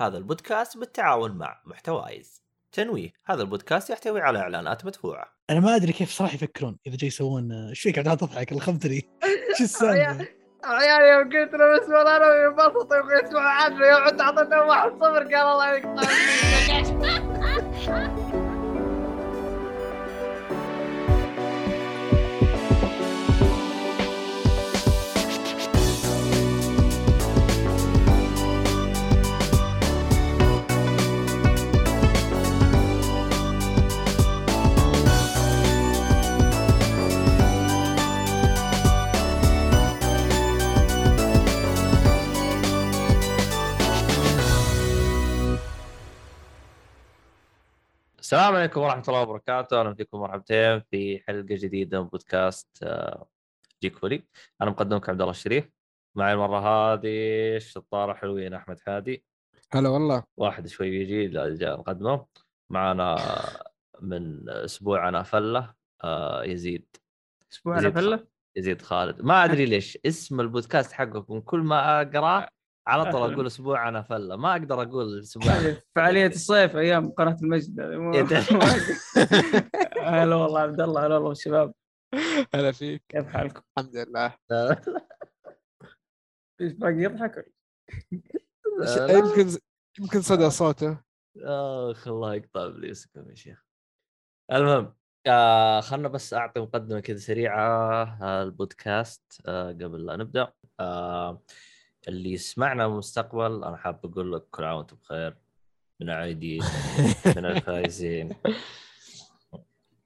[0.00, 2.42] هذا البودكاست بالتعاون مع محتوايز.
[2.72, 5.40] تنويه هذا البودكاست يحتوي على إعلانات مدفوعة.
[5.50, 9.08] أنا ما أدري كيف صراحة يفكرون إذا جاي يسوون إيش فيك قاعد تضحك الخمتري
[9.58, 10.26] شو السالفة؟
[10.64, 14.90] عيال يوم قلت له بسم الله أنا ينبسط يبغى يسمع عنه يوم عدت اعطيته واحد
[14.90, 16.02] صفر قال الله يقطع
[48.30, 49.80] السلام عليكم ورحمة الله وبركاته.
[49.80, 53.28] أهلا فيكم مرحبتين في حلقة جديدة من بودكاست آه،
[53.82, 54.28] جيك فولي.
[54.62, 55.70] أنا مقدمك عبد الله الشريف.
[56.14, 59.24] معي المرة هذه الشطارة حلوين أحمد حادي.
[59.72, 60.24] هلا والله.
[60.36, 62.26] واحد شوي يجي لا جاء نقدمه
[62.70, 63.16] معنا
[64.00, 65.74] من اسبوعنا فله
[66.04, 66.96] آه، يزيد.
[67.52, 69.22] أسبوع يزيد فله يزيد خالد.
[69.22, 72.48] ما أدري ليش اسم البودكاست حقكم كل ما أقرأه
[72.90, 77.80] على طول أقول اسبوعنا فله ما أقدر أقول أسبوع هذه فعالية الصيف أيام قناة المجد.
[77.80, 78.24] إيه.
[80.02, 81.74] هلا والله عبد الله هلا والله الشباب
[82.54, 83.02] هلا فيك.
[83.08, 84.34] كيف حالكم؟ الحمد لله.
[86.60, 87.52] إيش باقي؟ يضحك؟
[89.10, 89.58] يمكن
[90.00, 91.00] يمكن صدى صوته.
[91.44, 93.64] آخ الله يقطع ابليسكم يا شيخ.
[94.52, 94.94] المهم
[95.26, 98.02] آه خلنا بس أعطي مقدمة كذا سريعة.
[98.22, 100.52] آه البودكاست آه قبل لا نبدأ.
[100.80, 101.42] آه
[102.08, 105.36] اللي يسمعنا من المستقبل أنا حاب أقول لك كل عام وأنتم بخير
[106.00, 106.62] من العايدين
[107.36, 108.36] من الفايزين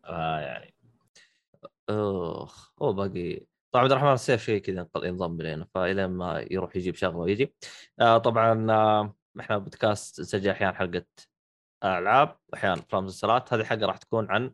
[0.05, 0.75] آه يعني.
[1.89, 3.41] اخ هو باقي.
[3.73, 7.55] طبعا عبد الرحمن السيف شيء كذا ينضم إلينا فإلى ما يروح يجيب شغله ويجي.
[8.01, 11.07] آه طبعا آه إحنا بودكاست نسجل أحيانا حلقة
[11.85, 13.53] ألعاب واحيانا افلام مسلسلات.
[13.53, 14.53] هذه الحلقة راح تكون عن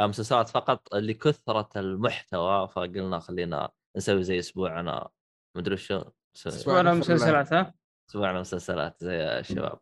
[0.00, 5.08] مسلسلات فقط لكثرة المحتوى فقلنا خلينا نسوي زي أسبوعنا
[5.56, 6.02] مدري شو.
[6.36, 7.74] اسبوعنا مسلسلات ها؟
[8.10, 9.80] اسبوعنا مسلسلات زي الشباب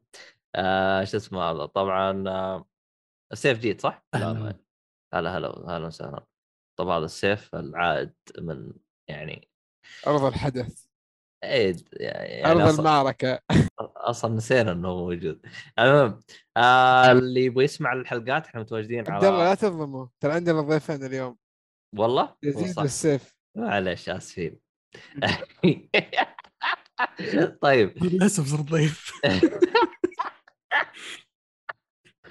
[0.54, 2.68] آه شو اسمه هذا؟ طبعا آه
[3.32, 4.54] السيف جيت صح؟ ما-
[5.14, 6.26] هلا هلا هلا وسهلا.
[6.78, 8.72] طب هذا السيف العائد من
[9.08, 9.48] يعني
[10.06, 10.86] ارض الحدث.
[11.44, 13.40] عيد يعني ارض أصلاً- المعركة.
[13.80, 15.46] أصلا نسينا إنه موجود.
[15.78, 16.20] المهم
[16.56, 21.04] آه اللي يبغى يسمع الحلقات إحنا متواجدين عبد الله على لا تظلموا ترى عندنا ضيفين
[21.04, 21.38] اليوم.
[21.98, 22.82] والله؟ يزيد صح.
[22.82, 24.60] والسيف معلش آسفين.
[27.62, 28.04] طيب.
[28.04, 29.12] للأسف صرت ضيف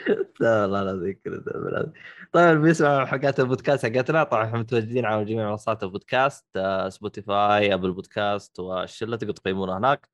[0.40, 1.94] لا ذكر ذا
[2.31, 6.46] طيب اللي بيسمع حلقات البودكاست حقتنا طبعا إحنا متواجدين على جميع منصات البودكاست
[6.88, 10.09] Spotify Apple Podcast والشله تقدر تقيمونا هناك.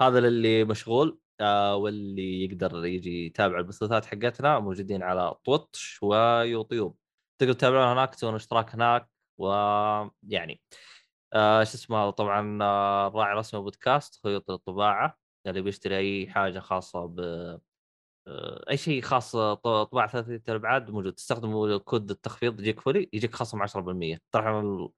[0.00, 4.58] هذا للي مشغول آه، واللي يقدر يجي يتابع البثوثات حقتنا.
[4.58, 6.96] موجودين على Twitch و YouTube
[7.38, 10.60] تقدر تتابعونا هناك تسوون اشتراك هناك ويعني
[11.34, 17.06] آه شو اسمه طبعا آه، الراعي الرسمي بودكاست خيوط الطباعة اللي بيشتري أي حاجة خاصة
[17.06, 17.20] ب
[18.28, 21.12] آه، أي شيء خاص طباعة ثلاثيه الابعاد موجود.
[21.12, 24.88] تستخدموا كود التخفيض يجيك فولي يجيك خصم 10% طبعا ال-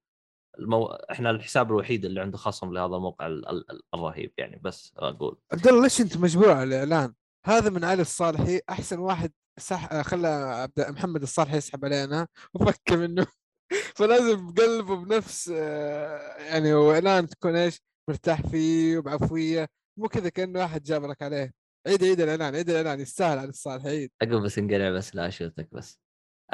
[0.59, 0.87] المو...
[0.87, 3.49] إحنا الحساب الوحيد اللي عنده خصم لهذا الموقع ال...
[3.49, 3.71] ال...
[3.71, 5.39] ال- الرهيب يعني بس أقول.
[5.53, 7.15] عبد الله ليش أنت مجبور على الإعلان؟
[7.47, 13.27] هذا من علي الصالحي أحسن واحد صح آه، خلى محمد الصالحي يسحب علينا وفك منه.
[13.99, 19.67] فلازم بقلبه بنفس آه، يعني واعلان تكون إيش مرتاح فيه وبعفويه
[19.99, 21.53] مو كذا كأنه واحد جابرك عليه.
[21.87, 25.69] عيد عيد الإعلان عيد الإعلان يستاهل علي الصالحي عيد أقول بس انقلع بس لا اشوتك
[25.75, 26.01] بس.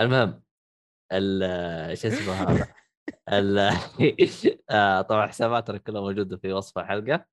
[0.01, 0.43] المهم
[1.13, 2.75] ال شو اسمه هذا؟
[3.33, 3.59] ال
[4.71, 7.27] آه، طبعا حساباتنا كلها موجودة في وصف الحلقة.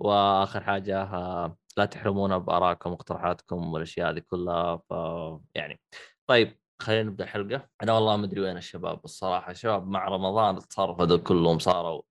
[0.00, 4.92] وآخر حاجة آه، لا تحرمونا بآرائكم واقتراحاتكم والأشياء هذه كلها ف
[5.54, 5.80] يعني.
[6.26, 9.50] طيب خلينا نبدأ الحلقة أنا والله ما أدري وين الشباب الصراحة.
[9.50, 12.02] الشباب مع رمضان صاروا هذول كلهم صاروا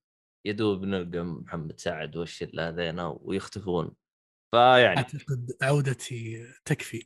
[0.46, 3.92] يدوب نلقى محمد سعد والشله هذينا ويختفون.
[4.52, 7.06] فيعني أعتقد عودتي تكفي.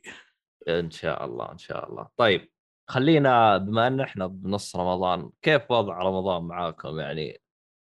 [0.68, 2.08] إن شاء الله إن شاء الله.
[2.16, 2.50] طيب
[2.90, 7.40] خلينا بما إن إحنا بنص رمضان كيف وضع رمضان معاكم؟ يعني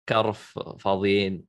[0.10, 1.46] كرف فاضيين؟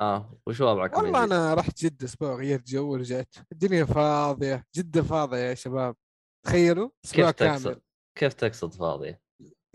[0.00, 3.34] آه وش وضعكم والله؟ أنا رحت جدة أسبوع غيرت جو ورجعت.
[3.52, 5.96] الدنيا فاضية جدة فاضية يا شباب.
[6.46, 7.80] تخيلوا؟ أسبوع كيف تقصد؟ كامل.
[8.18, 9.20] كيف تقصد فاضيه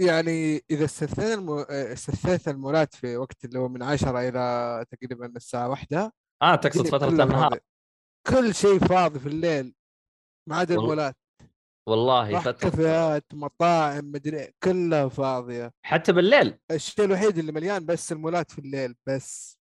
[0.01, 1.59] يعني إذا استثنينا المو...
[1.69, 7.09] استثنيت المولات في وقت اللي هو من 10 إلى تقريبا الساعة واحدة آه تقصد فترة
[7.09, 7.59] النهار.
[8.27, 9.75] كل شيء فاضي في الليل
[10.49, 11.15] ما عدا والله المولات.
[11.89, 15.71] والله فترة كافيهات مطاعم مدري كلها فاضية.
[15.85, 16.59] حتى بالليل.
[16.71, 19.59] الشيء الوحيد اللي مليان بس المولات في الليل بس.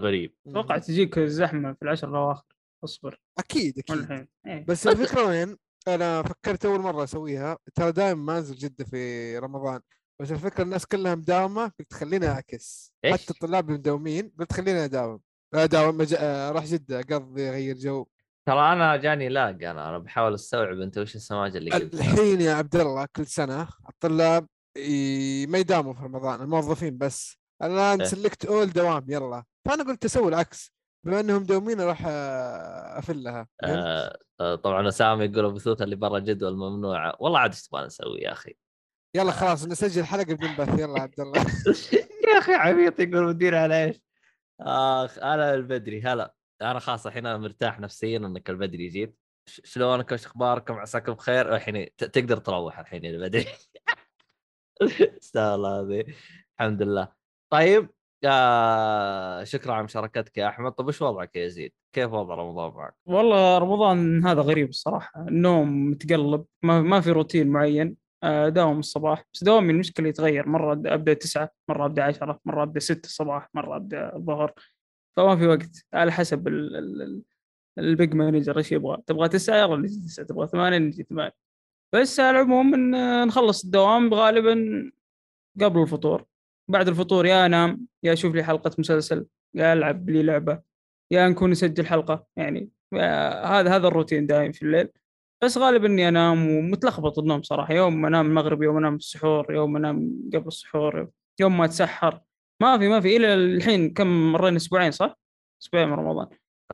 [0.00, 0.34] غريب.
[0.46, 2.46] أتوقع تجيك الزحمه في العشر الأواخر
[2.84, 3.20] أصبر.
[3.38, 3.96] أكيد أكيد.
[3.96, 4.64] والحين إيه.
[4.68, 5.56] بس الفكرة وين؟
[5.94, 7.58] أنا فكرت أول مرة أسويها.
[7.74, 9.80] ترى دائما ما أنزل جدة في رمضان.
[10.20, 12.92] بس الفكرة الناس كلها مداومة قلت خليني أعكس.
[13.04, 15.20] إيش؟ حتى الطلاب المداومين قلت خليني أداوم.
[15.54, 16.14] أداوم مج...
[16.14, 18.06] آه، أروح جدة أقضي أغير جو.
[18.48, 22.54] ترى أنا جاني لاق أنا أنا بحاول أستوعب أنت وش السماجه اللي قلتها الحين يا
[22.54, 24.46] عبد الله كل سنة الطلاب
[24.76, 25.46] ي...
[25.46, 27.38] ما يداوموا في رمضان الموظفين بس.
[27.62, 28.04] أنا إيه.
[28.04, 29.44] سلكت اول دوام يلا.
[29.64, 30.72] فأنا قلت أسوي العكس.
[31.04, 36.56] بما انهم مداومين أروح آه، أفلها؟ آه آه، طبعا اسامه يقول البثوث اللي برا جدول
[36.56, 38.54] ممنوعه والله عاد إيش تبغى نسوي يا أخي؟
[39.16, 40.78] يلا خلاص نسجل حلقة بدون بث.
[40.80, 41.40] يلا عبد الله.
[42.32, 43.96] يا أخي عبيط يقول مدير على إيش؟
[44.60, 46.02] آخ أنا البدري.
[46.02, 49.16] هلا أنا خلاص الحين أنا مرتاح نفسيا إنك البدري جيت.
[49.48, 53.46] ش- شلونكم إيش أخباركم؟ عساكم بخير؟ الحين تقدر تروح الحين البدري.
[55.22, 56.04] استغفر الله العظيم.
[56.60, 57.08] الحمد لله.
[57.52, 57.90] طيب
[58.24, 60.72] آه شكرا على مشاركتك يا أحمد.
[60.72, 65.28] طيب وش وضعك يا يزيد؟ كيف وضع رمضان معك؟ والله رمضان هذا غريب الصراحة.
[65.28, 67.96] النوم متقلب ما, ما في روتين معين.
[68.22, 69.24] آه، داوم الصباح.
[69.34, 70.48] بس دوامي المشكلة يتغير.
[70.48, 74.52] مرة ابدا تسعة مرة أبدأ عشرة مرة أبدأ ستة الصباح مرة أبدأ الظهر.
[75.16, 75.86] فما في وقت.
[75.94, 77.22] على حسب ال- ال- ال-
[77.78, 78.98] ال big manager إيش يبغى.
[79.06, 80.26] تبغى تسعة؟ يلا نجي تسعة.
[80.26, 81.34] تبغى ثمانية؟ نجي ثمانية.
[81.94, 84.54] بس على العموم إن نخلص الدوام غالبا
[85.60, 86.24] قبل الفطور.
[86.68, 90.62] بعد الفطور يا انام يا أشوف لي حلقة مسلسل يا ألعب لي لعبة
[91.10, 92.26] يا نكون نسجل حلقة.
[92.36, 92.70] يعني
[93.44, 94.88] هذا هذا الروتين دايم في الليل.
[95.44, 97.74] بس غالبا إني أنام ومتلخبط النوم صراحة.
[97.74, 101.10] يوم أنام المغرب يوم أنام السحور يوم أنام قبل السحور
[101.40, 102.20] يوم ما أتسحر.
[102.62, 103.16] ما في ما في.
[103.16, 105.18] إلى الحين كم مرينا أسبوعين صح؟
[105.62, 106.28] أسبوعين من رمضان.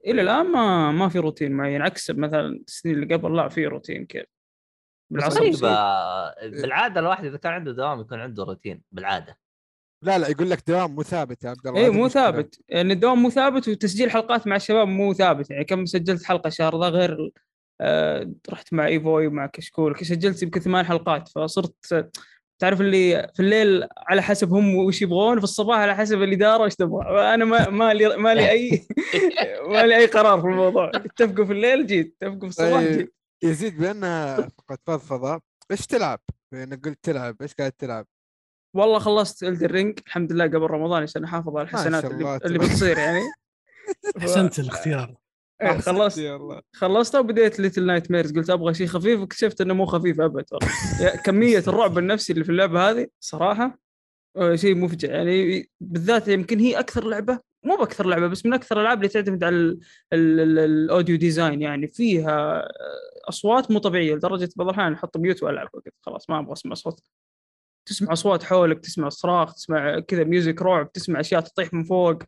[0.06, 4.06] إلى الآن ما ما في روتين معين عكس مثلا السنين اللي قبل لا في روتين
[4.06, 4.24] كذا.
[5.12, 5.64] بالعصر طيب.
[5.64, 9.38] آه، بالعادة الواحد إذا كان عنده دوام يكون عنده روتين بالعادة.
[10.04, 12.08] لا لا يقول لك دوام مو ثابت يا عبد الله اي مو.
[12.08, 12.60] ثابت.
[12.68, 15.50] يعني الدوام مو ثابت وتسجيل حلقات مع الشباب مو ثابت.
[15.50, 17.30] يعني كم سجلت حلقة الشهر ذا غير
[17.80, 19.96] آه رحت مع إيفوي ومع كشكول.
[20.02, 22.10] سجلت يمكن ثمان حلقات فصرت
[22.58, 26.74] تعرف اللي في الليل على حسب هم وش يبغون في الصباح على حسب الاداره وش
[26.74, 27.34] تبغى.
[27.34, 28.86] أنا ما ما لي ما لي أي
[29.72, 30.90] ما لي أي قرار في الموضوع.
[30.94, 33.14] اتفقوا في الليل جيت اتفقوا في الصباح طيب جيت.
[33.44, 35.40] يزيد بانها فقط فضفضة.
[35.70, 36.20] إيش تلعب؟
[36.54, 38.06] انك قلت تلعب إيش قاعد تلعب؟
[38.74, 42.58] والله خلصت ال Elden Ring الحمد لله قبل رمضان عشان أحافظ على الحسنات اللي, اللي.
[42.58, 43.20] بتصير يعني.
[44.18, 45.14] احسنت الاختيار.
[45.62, 46.60] إيه، خلصت يا الله.
[46.72, 50.44] خلصت وبديت Little Nightmares قلت أبغى شيء خفيف واكتشفت إنه مو خفيف أبد.
[51.24, 53.78] كمية الرعب النفسي اللي في اللعبة هذه صراحة
[54.36, 55.08] آه، شيء مفجع.
[55.08, 59.44] يعني بالذات يمكن هي أكثر لعبة مو بأكثر لعبة بس من أكثر الألعاب اللي تعتمد
[59.44, 59.78] على ال-
[60.12, 62.68] ال- ال- ال audio design يعني فيها آه،
[63.28, 65.68] أصوات مو طبيعية لدرجة بعض الأحيان أحط mute وألعب
[66.00, 67.00] خلاص ما أبغى أسمع صوت.
[67.86, 72.22] تسمع أصوات حولك تسمع صراخ تسمع كذا music رعب تسمع أشياء تطيح من فوق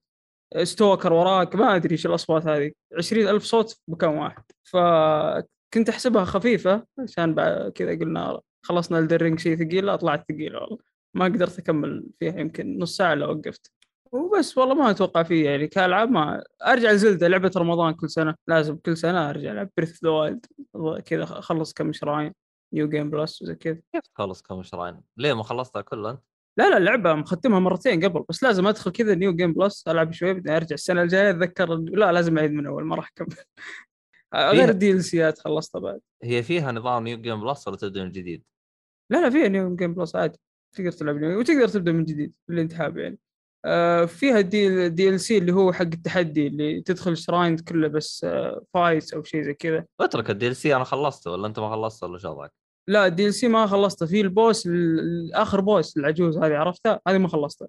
[0.62, 2.73] stalker وراك ما أدري إيش الأصوات هذه.
[2.99, 4.43] عشرين ألف صوت في مكان واحد.
[4.64, 10.58] فكنت أحسبها خفيفة عشان بعد كذا قلنا خلصنا ال Elden Ring شيء ثقيل طلعت ثقيله
[10.61, 10.79] والله.
[11.14, 13.73] ما قدرت أكمل فيها يمكن نص ساعة لو وقفت.
[14.12, 18.76] وبس والله ما أتوقع فيه يعني كألعاب ما أرجع لزلدا لعبة رمضان كل سنة لازم
[18.76, 20.38] كل سنة أرجع ألعب Breath of the
[21.06, 22.32] كذا اخلص كم shrine
[22.73, 26.20] new game plus وزي كذا كيف تخلص كم shrine؟ ليه ما خلصتها كلها أنت؟
[26.58, 30.34] لا لا اللعبه مختمها مرتين قبل بس لازم أدخل كذا new game plus ألعب شوي
[30.34, 33.36] بعدين أرجع السنة الجاية أتذكر لا لازم أعيد من أول ما راح أكمل
[34.58, 38.12] غير ال DLC ات خلصتها بعد هي فيها نظام new game plus ولا تبدأ من
[38.12, 38.44] جديد؟
[39.11, 40.38] لا لا فيها new game plus عادي
[40.73, 43.18] تقدر تلعب new وتقدر تبدأ من جديد اللي انت حابه يعني
[44.06, 49.14] فيها ال D DLC اللي هو حق التحدي اللي تدخل shrine كله بس آه fights
[49.14, 49.85] أو شيء زي كذا.
[50.00, 52.46] اترك ال DLC أنا خلصته ولا أنت ما خلصته ولا شو؟
[52.88, 54.06] لا ال DLC ما خلصته.
[54.06, 57.68] في ال boss ال- ال- آخر boss العجوز هذه عرفتها؟ هذه ما خلصتها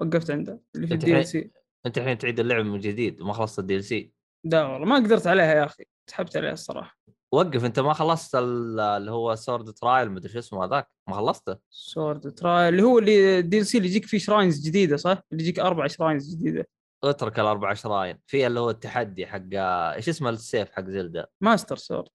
[0.00, 1.50] وقفت عنده اللي في ال DLC
[1.86, 4.10] أنت الحين تعيد اللعبه من جديد وما خلصت ال DLC
[4.44, 5.84] لا والله ما قدرت عليها يا أخي.
[6.10, 6.98] سحبت عليها الصراحة.
[7.32, 11.58] وقف أنت ما خلصت ال- اللي هو sword trial مدري شو اسمه هذاك؟ ما خلصته؟
[11.70, 15.86] sword trial اللي هو ال DLC اللي يجيك فيه shrines جديدة صح؟ اللي يجيك أربع
[15.86, 16.68] shrines جديدة.
[17.04, 19.42] اترك الأربع shrine في اللي هو التحدي حق
[19.94, 22.08] إيش اسمه السيف حق زلدا Master Sword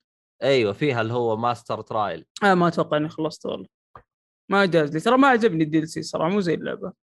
[0.43, 3.67] أيوه فيها اللي هو master trial آه ما أتوقع إني خلصت والله.
[4.51, 6.93] ما جاز لي ترى ما عجبني ال DLC صراحة مو زي اللعبة.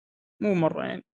[0.43, 1.05] مو مرة يعني.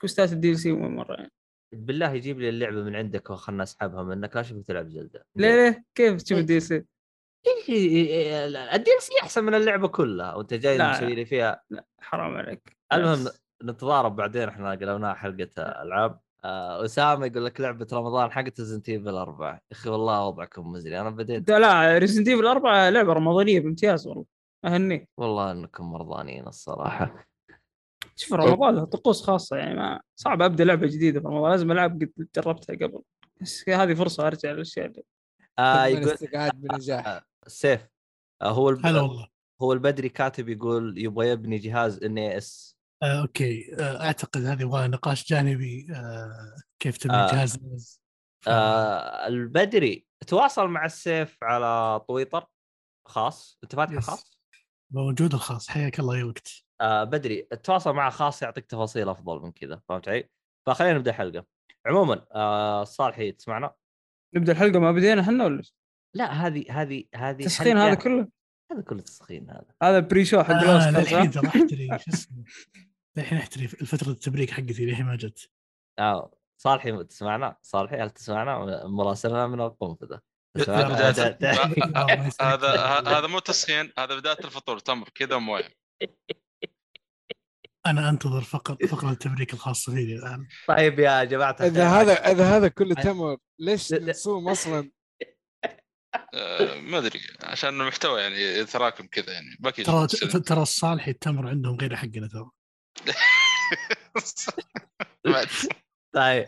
[0.00, 1.32] quest ات ال DLC مو مرة يعني.
[1.72, 5.84] بالله يجيب لي اللعبة من عندك وخلنا أسحبها منك لا اشوفك تلعب زلدا ليه ليه؟
[5.94, 6.84] كيف تشوف ال DLC؟
[7.48, 10.90] ال DLC أحسن من اللعبة كلها وأنت جاي لا.
[10.90, 11.62] مسوي لي فيها
[12.00, 12.76] حرام عليك.
[12.92, 13.28] المهم.
[13.64, 16.20] نتضارب بعدين إحنا قلبناها حلقة ألعاب.
[16.44, 21.00] آه، أسامة يقول لك لعبة رمضان حقت Resident Evil 4 يا أخي والله وضعكم مزري
[21.00, 21.50] أنا بديت.
[21.50, 24.24] لا Resident Evil 4 لعبة رمضانية بامتياز والله
[24.64, 27.29] اهنيك والله إنكم مرضانين الصراحة.
[28.20, 32.02] شوف رمضان له طقوس خاصة يعني ما صعب أبدأ لعبة جديدة في رمضان لازم ألعب
[32.02, 33.02] قد جربتها قبل.
[33.40, 35.02] بس هذه فرصة أرجع للأشياء اللي
[35.58, 37.86] آه يقول يقول استقعاد بنجاح آه، سيف
[38.42, 38.86] آه هو الب...
[38.86, 39.28] هلا والله.
[39.62, 42.76] هو البدري كاتب يقول يبغى يبني جهاز إن إس.
[43.02, 43.74] آه، أوكي.
[43.80, 47.32] آه، أعتقد هذه يبغى نقاش جانبي آه، كيف تبني آه.
[47.32, 47.56] جهاز.
[48.44, 52.46] ف- آه البدري تواصل مع السيف على تويتر
[53.08, 53.98] خاص؟ انت فاتح.
[53.98, 54.38] خاص؟
[54.90, 55.68] موجود الخاص.
[55.68, 56.64] حياك الله يا وقت.
[56.80, 60.28] آه بدري تواصل معه خاص يعطيك تفاصيل أفضل من كذا فهمت علي؟
[60.66, 61.46] فخلينا نبدأ الحلقة
[61.86, 63.74] عموما آه صالحي تسمعنا؟
[64.34, 65.62] نبدأ الحلقة ما بدينا إحنا ولا؟
[66.14, 68.28] لا هذه هذه هذه تسخين هذا كله
[68.72, 72.44] هذا كله تسخين هذا هذا بري شو حق آه صح؟ ترى احتري شو اسمه
[73.16, 75.50] للحين احتري الفترة التبريك حقتي للحين ما جت
[75.98, 80.20] آه صالحي تسمعنا؟ صالحي هل تسمعنا؟ مراسلنا من القنفذه.
[82.40, 82.70] هذا
[83.06, 85.68] هذا مو تسخين هذا بداية الفطور تمر كذا موية
[87.86, 92.68] أنا أنتظر فقط فقرة التبريك الخاصة فيني الآن طيب يا جماعة إذا هذا إذا هذا
[92.68, 93.92] كله تمر ليش.
[93.92, 94.90] نصوم أصلا؟
[96.34, 100.06] آه، ما أدري عشان المحتوى يعني يتراكم كذا يعني باكي ترى
[100.40, 102.50] ترى الصالحي التمر عندهم غير حقنا ترى
[106.14, 106.46] طيب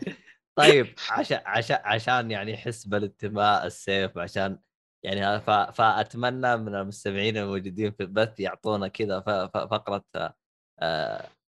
[0.55, 4.59] طيب عشان عشان عشان يعني يحس بالانتماء السيف عشان
[5.03, 5.41] يعني.
[5.73, 9.19] فأتمنى من المستمعين الموجودين في البث يعطونا كذا.
[9.49, 10.03] فقرة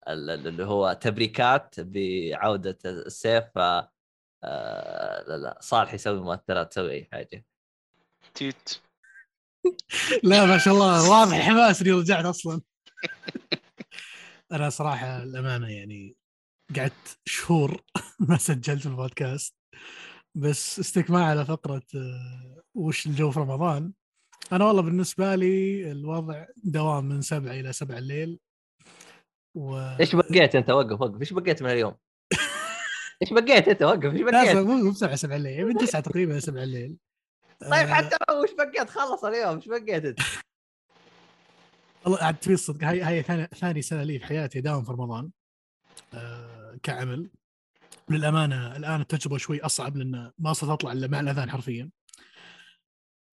[0.07, 3.57] اللي هو تبريكات بعودة السيف ف...
[4.43, 5.23] آه...
[5.27, 7.45] لا لا صالح يسوي مؤثرات تسوي أي حاجة.
[8.33, 8.69] تيت.
[10.23, 12.61] لا ما شاء الله واضح حماس إني رجعت أصلا.
[14.51, 16.15] أنا صراحة الامانه يعني
[16.75, 17.81] قعدت شهور
[18.29, 19.55] ما سجلت البودكاست
[20.35, 23.93] بس استكمال على فقرة آه، وش الجو في رمضان.
[24.51, 28.39] أنا والله بالنسبة لي الوضع دوام من سبعة إلى سبعة الليل.
[29.55, 31.19] و إيش بقيت أنت؟ وقف وقف.
[31.21, 31.95] إيش بقيت من اليوم؟
[33.21, 34.13] إيش بقيت أنت؟ وقف.
[34.13, 35.65] إيش بقيت؟ مو مو بسبعة سبعة الليل.
[35.65, 36.97] من تسعة تقريبا سبعة الليل.
[37.61, 39.55] طيب آه، حتى لو إيش بقيت؟ خلص اليوم.
[39.55, 40.19] إيش بقيت أنت؟
[42.05, 45.29] والله عاد تبي الصدق هاي هاي ثاني, ثاني سنة لي في حياتي داوم في رمضان.
[46.13, 47.29] آه كعمل.
[48.09, 51.89] للأمانة الآن التجربة شوي أصعب لأن ما صرت أطلع إلا مع الأذان حرفيا.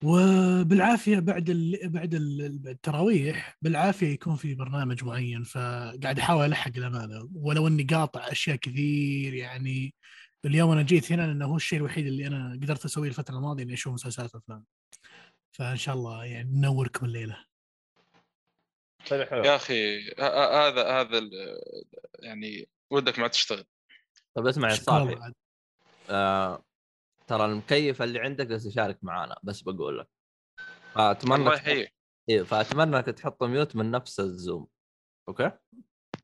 [0.04, 1.88] وبالعافية بعد ال...
[1.88, 7.28] بعد ال- التراويح بالعافية يكون في برنامج معين فقاعد أحاول ألحق الأمانة.
[7.34, 9.94] ولو إني قاطع أشياء كثير يعني
[10.44, 13.74] اليوم أنا جيت هنا لأنه هو الشيء الوحيد اللي أنا قدرت أسويه الفترة الماضية إني
[13.74, 14.64] أشوف مسلسلات وأفلام.
[15.52, 17.44] فإن شاء الله يعني ننوركم الليلة.
[19.00, 19.44] حلو.
[19.44, 21.60] يا أخي هذا هذا ال-
[22.18, 23.64] يعني ودك ما تشتغل.
[24.34, 25.34] طيب اسمع يا عاد.
[26.10, 26.64] آه،
[27.30, 30.08] ترى المكيف اللي عندك بس يشارك معانا بس بقول لك.
[30.94, 31.94] فأتمنى الله يحييك
[32.28, 34.68] إيه فأتمنى إنك تحط mute من نفس ال Zoom.
[35.28, 35.50] أوكي؟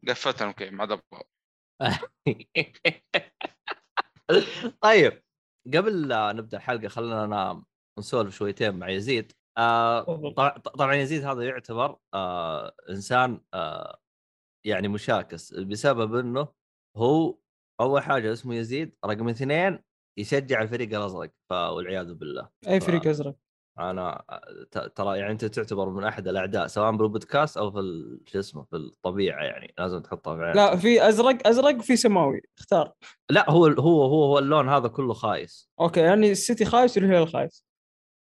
[0.08, 1.22] قفلت المكيف ما عاد أبغى
[4.80, 5.22] طيب
[5.74, 7.64] قبل لا نبدأ الحلقة خلينا
[7.98, 9.32] نسولف شويتين مع يزيد.
[9.58, 10.02] آه
[10.78, 14.00] طبعا يزيد هذا يعتبر آه إنسان آه
[14.66, 16.48] يعني مشاكس بسبب إنه
[16.96, 17.38] هو
[17.80, 19.78] أول حاجة اسمه يزيد رقم اثنين
[20.18, 22.48] يشجع الفريق الأزرق ف- والعياذ بالله.
[22.68, 23.34] أي فريق أزرق.
[23.78, 24.24] أنا
[24.70, 28.62] ت- ترى يعني أنت تعتبر من أحد الأعداء سواء بالبودكاست أو في ال- شو اسمه
[28.64, 30.56] في الطبيعة يعني لازم تحطها في عينك.
[30.56, 32.92] لا في أزرق أزرق وفي سماوي اختار.
[33.30, 35.70] لا هو هو هو هو اللون هذا كله خايس.
[35.80, 37.64] أوكي يعني السيتي خايس والهلال خايس.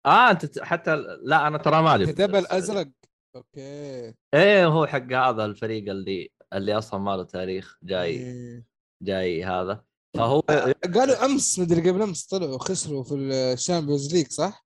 [0.05, 2.87] آه أنت حتى لا أنا ترى مالي في- كتب الأزرق.
[3.35, 4.13] أوكي.
[4.33, 8.65] إيه هو حق هذا الفريق اللي اللي أصلا ما له تاريخ جاي إيه.
[9.03, 9.83] جاي هذا.
[10.17, 10.39] فهو
[10.93, 14.65] قالوا أمس مدري قبل أمس طلعوا خسروا في ال Champions League صح؟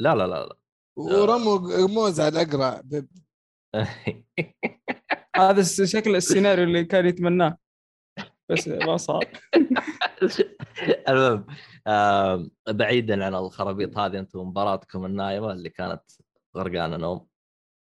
[0.00, 0.56] لا لا لا, لا.
[0.96, 2.82] ورموا موز على الأقرع.
[5.36, 7.58] هذا شكل السيناريو اللي كان يتمناه
[8.48, 9.24] بس ما صار
[11.08, 11.46] المهم
[12.68, 16.02] بعيدا عن الخرابيط هذه أنتم مباراتكم النايمة اللي كانت
[16.56, 17.26] غرقانة نوم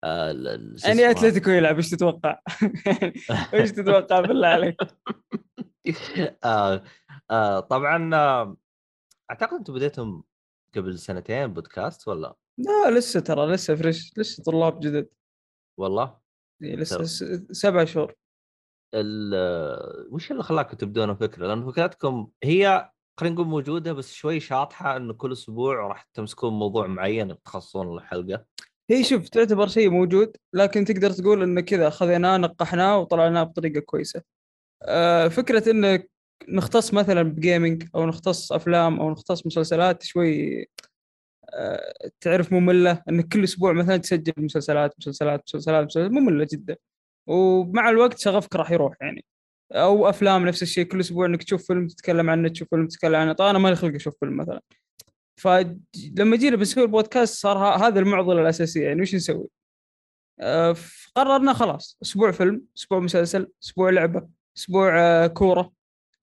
[0.04, 2.40] آه، يعني؟ أتلتيكو يلعب إيش تتوقع؟
[3.54, 4.76] إيش تتوقع بالله عليك؟
[6.44, 6.84] آه
[7.32, 8.58] آه طبعا آه
[9.32, 10.24] أعتقد أنتم بديتم
[10.76, 15.10] قبل سنتين بودكاست ولا لا لسه ترى لسه فريش لسه طلاب جدد
[15.78, 16.18] والله
[16.64, 17.04] إيه، لسه
[17.52, 18.14] سبع شهور
[18.96, 24.98] ال- وش اللي خلاكم تبدون فكرة؟ لأن فكرتكم هي خلينا نقول موجودة بس شوي شاطحة
[24.98, 28.46] انه كل أسبوع راح تمسكون موضوع معين تخصصون الحلقة.
[28.90, 34.22] هي شوف تعتبر شيء موجود لكن تقدر تقول انه كذا خذيناه نقحناه وطلعناه بطريقة كويسة.
[34.86, 36.04] آه، فكرة انه
[36.50, 40.66] نختص مثلا بجيمنج أو نختص أفلام أو نختص مسلسلات شوي
[41.54, 46.78] آه، تعرف مملة إنك كل أسبوع مثلا تسجل مسلسلات مسلسلات مسلسلات, مسلسلات مملة جدا.
[47.28, 49.26] ومع الوقت شغفك راح يروح يعني.
[49.74, 53.34] أو أفلام نفس الشيء كل أسبوع إنك تشوف فيلم تتكلم عنه تشوف فيلم تتكلم عنه
[53.34, 54.62] طيب أنا مالي خلق أشوف فيلم مثلا
[55.42, 59.48] فلما جينا بنسوي البودكاست صار هذا المعضلة الأساسية يعني وش نسوي؟
[60.40, 65.72] آه، فقررنا خلاص أسبوع فيلم أسبوع مسلسل أسبوع لعبة أسبوع آه، كورة.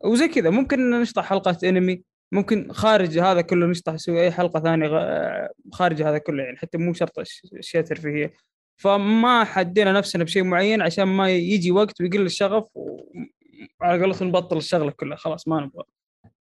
[0.05, 4.87] وزي كذا ممكن نشطح حلقات انمي ممكن خارج هذا كله نشطح نسوي أي حلقة ثانية
[4.87, 7.19] غ- خارج هذا كله يعني حتى مو شرط
[7.59, 8.33] اشياء ترفيهيه
[8.77, 14.91] فما حدينا نفسنا بشيء معين عشان ما يجي وقت ويقل الشغف وعلى قولتهم نبطل الشغلة
[14.91, 15.85] كلها خلاص ما نبغى.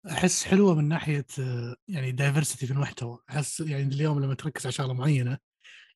[0.09, 3.19] أحس حلوة من ناحية آه، يعني diversity في المحتوى.
[3.29, 5.37] أحس يعني اليوم لما تركز على شغلة معينة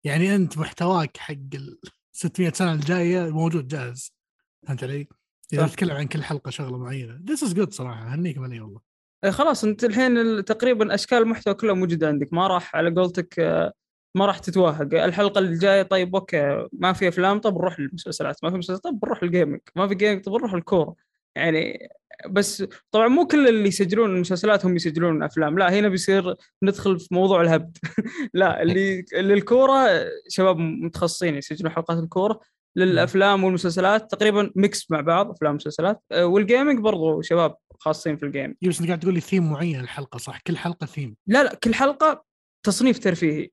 [0.03, 1.79] يعني أنت محتواك حق ال
[2.12, 4.13] 600 سنة الجاية موجود جاهز.
[4.67, 5.08] فهمت علي؟
[5.53, 5.69] اذا صح.
[5.69, 7.19] تتكلم عن كل حلقة شغلة معينة.
[7.29, 8.79] this is good صراحة هنيك علي والله.
[9.23, 12.33] إيه خلاص أنت الحين ال- تقريبا أشكال المحتوى كلها موجودة عندك.
[12.33, 13.73] ما راح على قولتك آه،
[14.15, 15.03] ما راح تتوهق.
[15.03, 18.43] الحلقة الجايه طيب أوكي ما في أفلام طب نروح للمسلسلات.
[18.43, 20.95] ما في مسلسلات طب نروح ال gaming ما في gaming طب نروح الكوره
[21.35, 21.89] يعني
[22.29, 25.59] بس طبعا مو كل اللي يسجلون المسلسلات هم يسجلون أفلام.
[25.59, 27.77] لا هنا بيصير ندخل في موضوع الهبد.
[28.33, 29.87] لا اللي الكورة
[30.29, 32.39] شباب متخصصين يسجلون حلقات الكورة.
[32.77, 36.03] للأفلام والمسلسلات تقريبا mix مع بعض أفلام ومسلسلات.
[36.12, 39.51] آه، وال gaming برضو شباب خاصين في ال game بس أنت قاعد تقول لي ثيم
[39.51, 42.24] معين الحلقة صح؟ كل حلقة ثيم لا لا كل حلقة
[42.65, 43.50] تصنيف ترفيهي.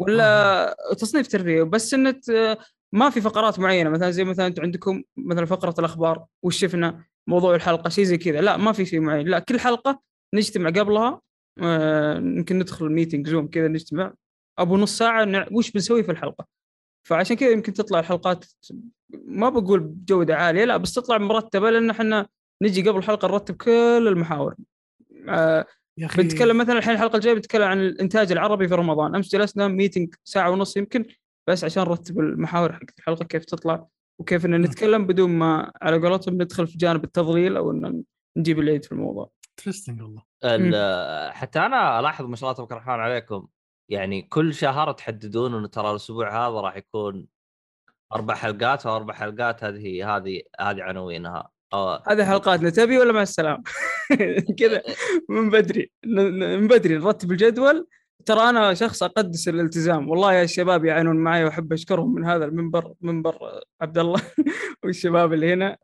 [0.00, 1.64] ولا تصنيف ترفيهي.
[1.64, 2.58] بس انه ت-
[2.92, 3.90] ما في فقرات معينة.
[3.90, 8.40] مثلا زي مثلا أنتم عندكم مثلا فقرة الأخبار وش شفنا موضوع الحلقة شيء زي كذا.
[8.40, 9.28] لا ما في شيء معين.
[9.28, 10.00] لا كل حلقة
[10.34, 11.20] نجتمع قبلها
[11.62, 14.14] آه، يمكن ندخل meeting زوم كذا نجتمع.
[14.58, 16.53] أبو نص ساعة وش بنسوي في الحلقة؟
[17.06, 18.44] فعشان كذا يمكن تطلع الحلقات
[19.26, 22.26] ما بقول بجودة عالية لا بس تطلع مرتبة لأن إحنا
[22.62, 24.54] نجي قبل الحلقة نرتب كل المحاور.
[25.28, 25.66] آه،
[25.98, 26.22] يا أخي.
[26.22, 29.14] بنتكلم مثلا الحين الحلقة الجاية بنتكلم عن الإنتاج العربي في رمضان.
[29.14, 31.04] أمس جلسنا meeting ساعة ونص يمكن
[31.48, 33.86] بس عشان نرتب المحاور حقت الحلقة كيف تطلع
[34.20, 38.02] وكيف ان نتكلم بدون ما على قولتهم ندخل في جانب التضليل أو إن
[38.36, 39.30] نجيب العيد في الموضوع.
[39.58, 40.22] انترستنج والله.
[40.44, 43.46] ال- حتى أنا ألاحظ ما شاء الله تبارك الرحمن عليكم
[43.88, 47.26] يعني كل شهر تحددون انه ترى الأسبوع هذا راح يكون
[48.14, 51.50] أربع حلقات واربع حلقات هذه هذه هذه عناوينها.
[51.74, 53.62] أو- هذه حلقاتنا تبي ولا مع السلامة؟
[54.58, 54.82] كذا
[55.28, 57.86] من بدري من بدري نرتب الجدول.
[58.26, 60.08] ترى أنا شخص أقدس الالتزام.
[60.10, 64.22] والله يا الشباب يعانون معي وأحب أشكرهم من هذا المنبر منبر عبد الله
[64.84, 65.76] والشباب اللي هنا.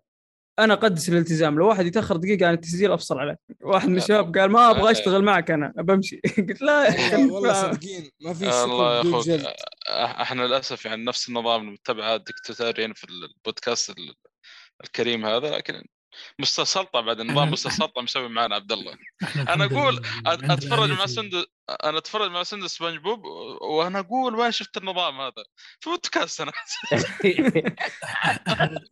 [0.59, 3.37] أنا أقدس الالتزام لو واحد يتأخر دقيقة عن التسجيل أفصل عليه.
[3.63, 6.21] واحد من الشباب قال ما أبغى أشتغل معك أنا بمشي.
[6.49, 9.53] قلت لا والله, والله صدقين ما في الله يا أخوك أه-
[10.21, 14.15] إحنا للأسف يعني نفس النظام المتبع الدكتاتوريين في البودكاست ال-
[14.85, 15.85] الكريم هذا لكن
[16.39, 18.93] مستسلطه بعد النظام مستسلطه مسوي معنا عبد الله.
[19.25, 21.45] أت- عندنا أتفرج مع سندس
[21.85, 23.25] أنا أتفرج مع سندس سبونج بوب
[23.63, 25.33] وأنا أقول وين شفت النظام هذا؟
[25.81, 26.53] في بودكاست أنا.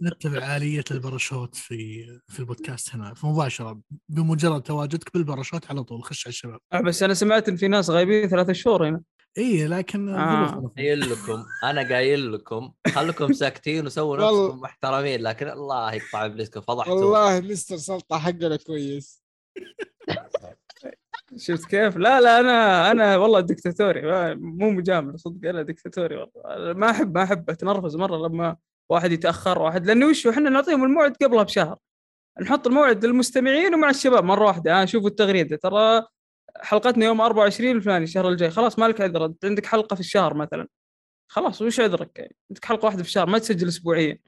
[0.03, 6.33] نتبع آلية الباراشوت في في البودكاست هنا فمباشرة بمجرد تواجدك بالباراشوت على طول خش على
[6.33, 6.61] الشباب.
[6.73, 9.01] آه، بس أنا سمعت إن في ناس غايبين ثلاثة شهور هنا.
[9.39, 10.73] اي لكن آه.
[10.77, 14.17] قايل لكم أنا قايل لكم خلكم ساكتين وسووا.
[14.47, 19.23] نفسكم محترمين لكن الله يقطع إبليسكم فضحتوا والله مستر سلطة حقنا كويس
[21.37, 26.73] شفت كيف؟ لا لا أنا أنا والله دكتاتوري ما- مو مجامل صدق أنا دكتاتوري والله
[26.73, 28.57] ما أحب ما أحب أتنرفز مرة لما
[28.91, 31.79] واحد يتأخر واحد لأنه وش إحنا نعطيهم الموعد قبلها بشهر
[32.41, 36.07] نحط الموعد للمستمعين ومع الشباب مرة واحدة ها شوفوا التغريدة ترى
[36.57, 38.51] حلقتنا يوم 24 الفلاني الشهر الجاي.
[38.51, 39.25] خلاص مالك عذر.
[39.25, 40.69] أنت عندك حلقة في الشهر مثلا.
[41.31, 44.19] خلاص وش عذرك؟ يعني عندك حلقة واحدة في الشهر ما تسجل اسبوعيا.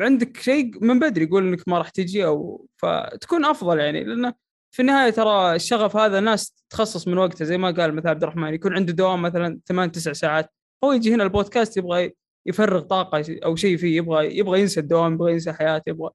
[0.00, 4.04] عندك شيء من بدري يقول إنك ما راح تجي أو فتكون أفضل يعني.
[4.04, 4.34] لأنه
[4.74, 7.44] في النهاية ترى الشغف هذا ناس تخصص من وقتها.
[7.44, 10.52] زي ما قال مثلا عبد الرحمن يكون عنده دوام مثلا ثمان تسع ساعات.
[10.84, 12.12] هو يجي هنا البودكاست يبغى
[12.46, 13.96] يفرغ طاقة أو شيء فيه.
[13.96, 16.10] يبغى يبغى ينسى الدوام يبغى ينسى حياته يبغى.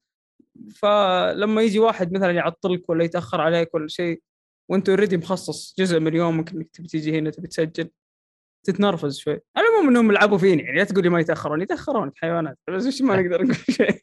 [0.76, 4.22] فلما يجي واحد مثلا يعطلك ولا يتأخر عليك ولا شيء
[4.72, 7.90] وانت already مخصص جزء من يومك إنك تبي تيجي هنا تبي تسجل.
[8.66, 9.42] تتنرفز شوي.
[9.58, 13.02] على العموم إنهم يلعبوا فيني يعني لا تقول لي ما يتأخرون يتأخرون حيوانات بس وش
[13.02, 14.00] ما نقدر نقول شيء؟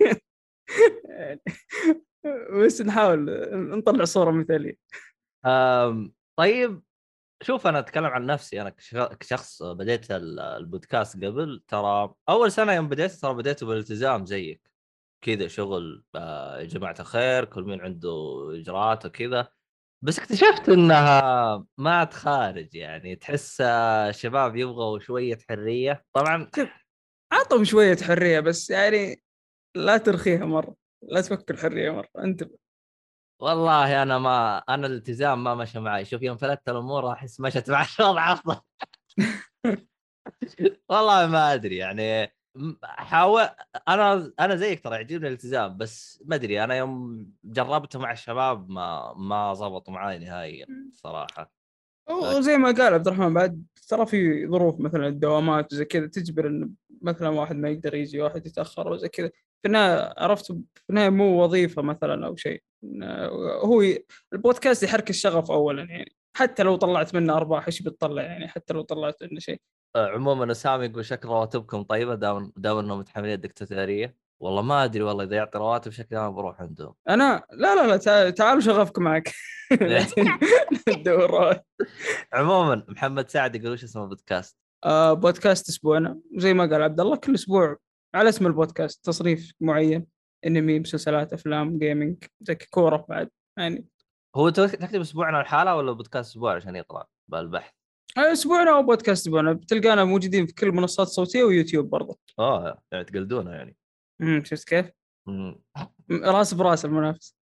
[2.65, 3.27] بس نحاول
[3.79, 4.77] نطلع صورة مثالية.
[6.39, 6.83] طيب
[7.43, 8.63] شوف أنا أتكلم عن نفسي.
[8.63, 14.27] أنا كش- كشخص بديت ال- البودكاست قبل ترى أول سنة يوم بديت ترى بديت بالالتزام
[14.27, 14.71] زيك.
[15.25, 18.11] كذا شغل آه، يا جماعة الخير كل مين عنده
[18.55, 19.49] إجراءات وكذا.
[20.03, 23.63] بس اكتشفت إنها ما تخارج يعني تحس
[24.11, 26.05] شباب يبغوا شوية حرية.
[26.13, 26.51] طبعا
[27.33, 29.23] أعطهم شوية حرية بس يعني
[29.75, 32.45] لا ترخيها مرة لا تفك الحرية مرة انت
[33.41, 36.05] والله أنا ما أنا الالتزام ما مشى معي.
[36.05, 38.61] شوف يوم فلتت الأمور أحس مشت مع الوضع أفضل.
[40.91, 42.33] والله ما أدري يعني
[42.83, 43.49] حاول
[43.89, 49.15] أنا أنا زيك ترى يعجبني الالتزام بس ما أدري أنا يوم جربته مع الشباب ما
[49.17, 51.53] ما ظبطوا معي نهائيا صراحة.
[52.11, 56.71] وزي ما قال عبد الرحمن بعد ترى في ظروف مثلا الدوامات وزي كذا تجبر إن
[57.03, 59.31] مثلا واحد ما يقدر يجي واحد يتأخر وزي كذا.
[59.63, 62.63] في النهاية عرفت في النهاية مو وظيفة مثلا أو شيء.
[62.85, 63.03] إن
[63.65, 63.83] هو.
[64.33, 68.83] البودكاست يحرك الشغف اولا يعني حتى لو طلعت منه أرباح إيش بتطلع يعني؟ حتى لو
[68.83, 69.55] طلعت منه شيء.
[69.55, 74.17] آه، عموما اسامه يقول شكل رواتبكم طيبة دام دام انهم متحملين الدكتاتورية.
[74.41, 76.95] والله ما أدري والله إذا يعطي رواتب شكلي أنا بروح عندهم.
[77.09, 79.33] أنا لا لا لا تع- تعالوا شغفك معك.
[80.89, 81.67] الدورات
[82.33, 87.17] عموما محمد سعد يقول وش اسمه بودكاست آه بودكاست اسبوعنا زي ما قال عبد الله
[87.17, 87.77] كل أسبوع
[88.15, 90.07] على اسم البودكاست تصريف معين
[90.47, 93.87] أنمي مسلسلات أفلام جيمنج زي كورة بعد يعني.
[94.37, 97.73] هو تكتب أسبوعنا الحالة ولا بودكاست أسبوع عشان يطلع بالبحث؟
[98.19, 103.51] أسبوعنا أو بودكاست اسبوعنا بتلقانا موجودين في كل المنصات الصوتيه ويوتيوب برضه آه يعني تقلدونه
[103.51, 103.77] يعني.
[104.23, 104.91] امم شفت كيف؟
[105.27, 105.63] مم.
[106.09, 107.37] م- راس براس المنافس.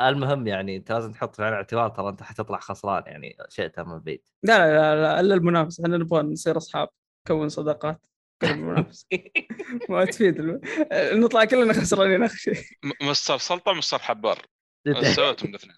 [0.00, 3.98] المهم يعني أنت لازم تحط في عين الاعتبار ترى أنت حتطلع خسران يعني شئت من
[3.98, 5.80] بعيد لا لا لا, لا إلا المنافس.
[5.80, 6.88] إحنا نبغى نصير أصحاب
[7.30, 8.06] نكون صداقات.
[8.42, 9.06] المنافس.
[9.88, 10.60] ما تفيد الم...
[10.92, 12.54] نطلع كلنا خسرانين آخر شيء.
[13.02, 14.38] مستر سلطة مستر حبار.
[15.14, 15.76] سويتهم الاثنين.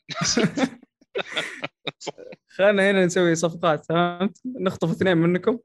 [2.48, 5.58] خلينا هنا نسوي صفقات فهمت؟ نخطف اثنين منكم.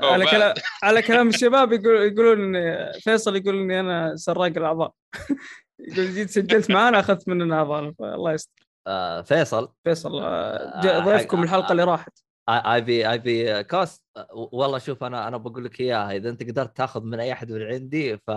[0.00, 0.26] على.
[0.26, 4.92] كلام على كلام الشباب يقول يقولون إن فيصل يقول إني أنا سراق الأعضاء.
[5.88, 8.66] يقول جيت سجلت معانا أخذت مننا اعضاء الله يستر.
[8.86, 9.68] آه فيصل.
[9.84, 12.18] فيصل آه، آه، ضيفكم الحلقة اللي راحت.
[12.48, 16.76] اي بي اي بي كوست والله شوف أنا أنا بقول لك إياها إذا أنت قدرت
[16.76, 18.30] تاخذ من أي أحد من عندي ف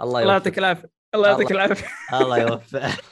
[0.00, 0.90] الله يعطيك العافية.
[1.14, 1.52] الله يعطيك.
[1.52, 1.86] العافية.
[2.12, 3.04] الله يوفقك.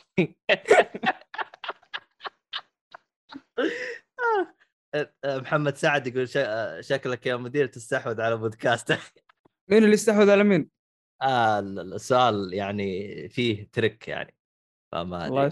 [5.25, 9.25] محمد سعد يقول شا- شكلك يا مدير تستحوذ على بودكاستك.
[9.71, 10.71] مين اللي استحوذ على مين؟
[11.23, 14.35] آه السؤال يعني فيه ترك يعني
[14.93, 15.51] فما الله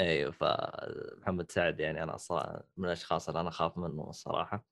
[0.00, 4.64] أيوه فمحمد سعد يعني أنا أصلا من الأشخاص اللي أنا أخاف منهم الصراحة.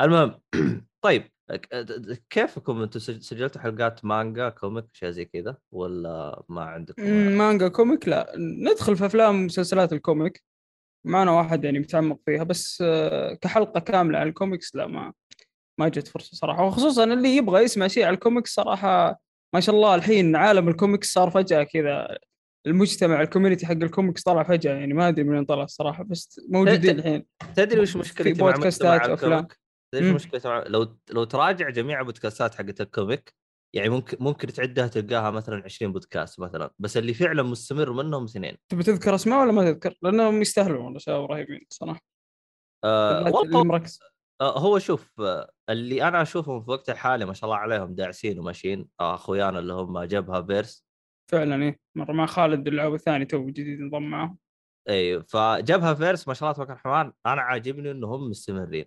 [0.00, 0.40] المهم
[1.04, 1.30] طيب
[2.30, 7.02] كيفكم؟ أنتم سج- سجلتوا حلقات مانجا comic اشياء زي كذا ولا ما عندكم
[7.38, 8.32] مانجا comic لا.
[8.36, 10.44] ندخل في أفلام ومسلسلات ال comic.
[11.06, 15.12] معنا واحد يعني متعمق فيها بس آه، كحلقة كاملة على الكوميكس لا ما
[15.80, 19.20] ما جت فرصة صراحة وخصوصا اللي يبغى يسمع شيء على الكوميكس صراحة
[19.54, 22.18] ما شاء الله الحين عالم الكوميكس صار فجأة كذا
[22.66, 26.40] المجتمع ال community حق الكوميكس طلع فجأة يعني ما أدري من وين طلع الصراحه بس
[26.48, 27.24] موجودين الحين
[27.56, 29.08] تدري وش مشكلتي في مع بودكاستات.
[29.08, 29.58] ال comic؟
[29.92, 30.10] تدري.
[30.10, 30.48] وش مشكلتي.
[30.66, 33.34] لو لو تراجع جميع البودكاستات حقت ال comic
[33.74, 38.56] يعني ممكن ممكن تعدها تلقاها مثلا 20 بودكاست مثلا بس اللي فعلا مستمر منهم اثنين.
[38.68, 42.00] تبي تذكر أسماء ولا ما تذكر؟ لأنهم يستاهلون والله شباب رهيبين صراحة.
[42.84, 44.00] آه والله مركز.
[44.40, 48.38] آه هو شوف آه اللي أنا أشوفهم في وقت الحالي ما شاء الله عليهم داعسين
[48.38, 50.86] وماشيين آه اخويانا اللي هم جبهة verse
[51.30, 51.78] فعلا إيه.
[51.94, 54.36] مرة مع خالد اللاعب الثاني تو جديد انضم معه
[54.88, 58.86] إي فجبهة verse ما شاء الله تبارك الرحمن أنا عاجبني إنهم مستمرين.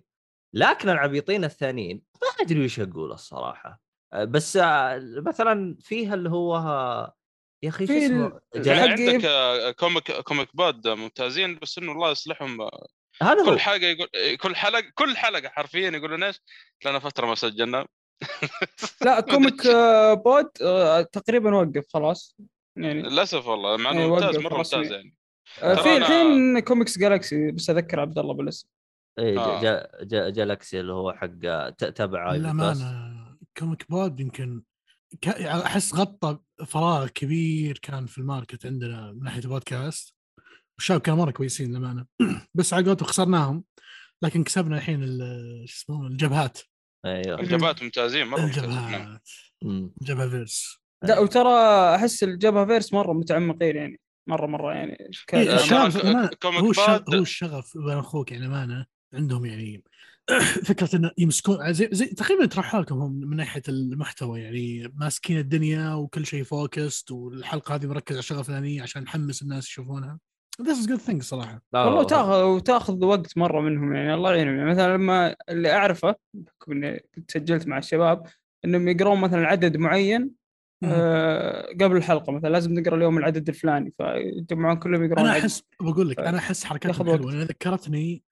[0.54, 3.80] لكن العبيطين الثانيين ما أدري وش أقول الصراحة.
[4.14, 6.56] بس آه، مثلا فيها اللي هو
[7.62, 12.10] يا أخي شو اسمه حق- يعني عندك آه، comic Comic Pod ممتازين بس إنه الله
[12.10, 12.86] يصلحهم آه،
[13.22, 14.08] هذا هو كل حاجة يقول
[14.40, 16.40] كل حلقة كل حلقة حرفيا يقولون إيش؟
[16.86, 17.86] لنا فترة ما سجلنا
[19.04, 19.62] لا Comic
[20.24, 20.46] Pod
[21.12, 22.36] تقريبا وقف خلاص
[22.76, 24.56] يعني للأسف والله مع إيه، انه ممتاز وقف مرة.
[24.56, 25.14] ممتاز يعني
[25.54, 28.68] في أنا- الحين Comics Galaxy بس أذكر عبد الله بالاسم
[29.18, 29.60] إيه، آه.
[29.62, 31.26] جا- جا- Galaxy اللي هو حق
[31.70, 32.82] تبع Plus.
[33.60, 34.62] Comic Pod يمكن
[35.38, 40.14] أحس غطى فراغ كبير كان في الماركت عندنا من ناحية البودكاست.
[40.78, 42.06] والشباب كانوا مرة كويسين للأمانة.
[42.54, 43.64] بس على قولتهم خسرناهم
[44.22, 46.58] لكن كسبنا الحين ال- شو اسمه الجبهات.
[47.04, 47.40] أيوه.
[47.40, 48.44] الجبهات ممتازين مرة.
[48.44, 49.28] الجبهات.
[50.02, 50.80] جبهه verse.
[51.04, 51.54] لا وترى
[51.94, 54.92] أحس الجبهة verse مرة متعمقين يعني مرة مرة يعني.
[55.34, 56.06] إيه، الشغف
[56.46, 56.70] هو
[57.14, 59.84] الشغف بين أخوك يعني أمانة عندهم يعني
[60.70, 65.94] فكرة انه يمسكون زي, زي تقريبا يطرحوا لكم هم من ناحية المحتوى يعني ماسكين الدنيا
[65.94, 70.18] وكل شيء focused والحلقة هذه مركز على الشغله الفلانيه عشان نحمس الناس يشوفونها.
[70.62, 71.62] This is good thing صراحة.
[71.74, 74.56] لا، والله هو- وتاخذ وتاخذ وقت مرة منهم يعني الله يعينهم.
[74.56, 78.26] يعني مثلا لما اللي أعرفه بحكم إني كنت سجلت مع الشباب
[78.64, 80.30] إنهم يقرون مثلا عدد معين
[80.84, 82.32] آه، قبل الحلقة.
[82.32, 85.38] مثلا لازم نقرأ اليوم العدد الفلاني فيجمعون كلهم يقرون أنا.
[85.38, 87.32] احس بقول لك أنا أحس حركاتهم ياخذ حلوة.
[87.32, 88.22] لأن ذكرتني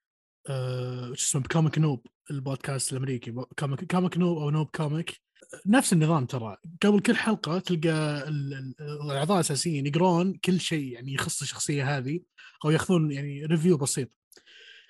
[0.49, 3.33] شو اسمه Comic Noob البودكاست الأمريكي.
[3.59, 5.21] comic Comic Noob أو Noob Comic.
[5.67, 6.57] نفس النظام ترى.
[6.83, 12.21] قبل كل حلقة تلقى ال- ال- الأعضاء الأساسيين يقرون كل شيء يعني يخص الشخصية هذه
[12.65, 14.09] أو يأخذون يعني review بسيط.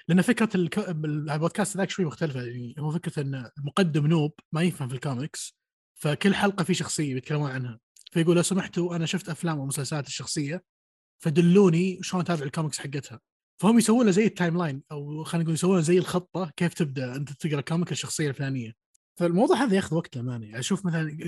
[0.08, 2.74] لأن فكرة البودكاست ذاك شوي مختلفة يعني.
[2.78, 5.58] هو فكرة إن المقدم noob ما يفهم في الكوميكس
[5.94, 7.80] فكل حلقة في شخصية بيتكلمون عنها.
[8.12, 10.64] فيقول لو سمحتوا أنا شفت أفلام ومسلسلات الشخصية
[11.18, 13.20] فدلوني شلون أتابع الكوميكس حقتها.
[13.60, 17.32] فهم يسوون له زي ال timeline أو خلينا نقول يسوون زي الخطة كيف تبدأ أنت
[17.32, 18.72] تقرأ comic الشخصية الفلانية.
[19.18, 20.46] فالموضوع هذا ياخذ وقت للأمانة.
[20.46, 21.18] يعني أشوف مثلا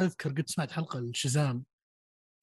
[0.00, 1.64] أذكر قد سمعت حلقة الشزام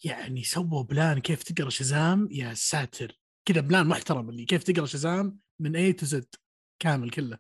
[0.05, 3.19] يعني سووا plan كيف تقرأ شزام يا ساتر.
[3.47, 6.35] كذا plan محترم اللي كيف تقرأ شزام من A to Z
[6.82, 7.38] كامل كله.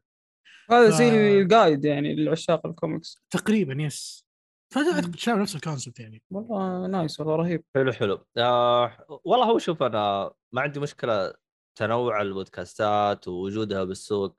[0.71, 3.17] هذا ف- زي ال guide يعني لعشاق الكوميكس.
[3.29, 4.25] تقريبا yes
[4.73, 6.23] فاعتقد شباب نفس ال concept يعني.
[6.31, 7.63] والله nice والله رهيب.
[7.75, 8.25] حلو حلو.
[8.37, 11.33] آه والله هو شوف أنا ما عندي مشكلة
[11.75, 14.37] تنوع البودكاستات ووجودها بالسوق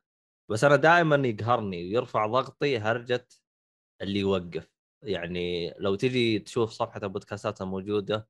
[0.50, 3.26] بس أنا دائما يقهرني ويرفع ضغطي هرجة
[4.02, 4.70] اللي يوقف
[5.02, 8.28] يعني لو تجي تشوف صفحة البودكاستات الموجودة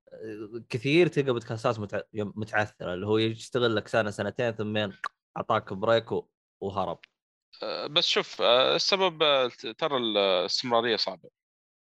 [0.68, 2.00] كثير تلقى بودكاستات متع...
[2.14, 4.90] متعثرة اللي هو يشتغل لك سنة سنتين ثم
[5.36, 6.28] أعطاك بريك و-
[6.62, 6.98] وهرب
[7.62, 11.28] آه، بس شوف آه، السبب آه، ترى الاستمرارية صعبة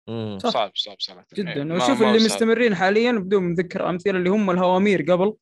[0.09, 0.39] مم.
[0.43, 0.49] صح.
[0.49, 2.13] صعب صعب صراحة يعني جدا وشوف اللي.
[2.25, 5.35] مستمرين حاليا بدون ذكر أمثلة اللي هم الهوامير قبل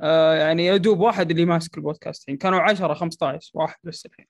[0.00, 4.26] آه يعني يا دوب واحد اللي ماسك البودكاست يعني كانوا 10 15 واحد بس الحين.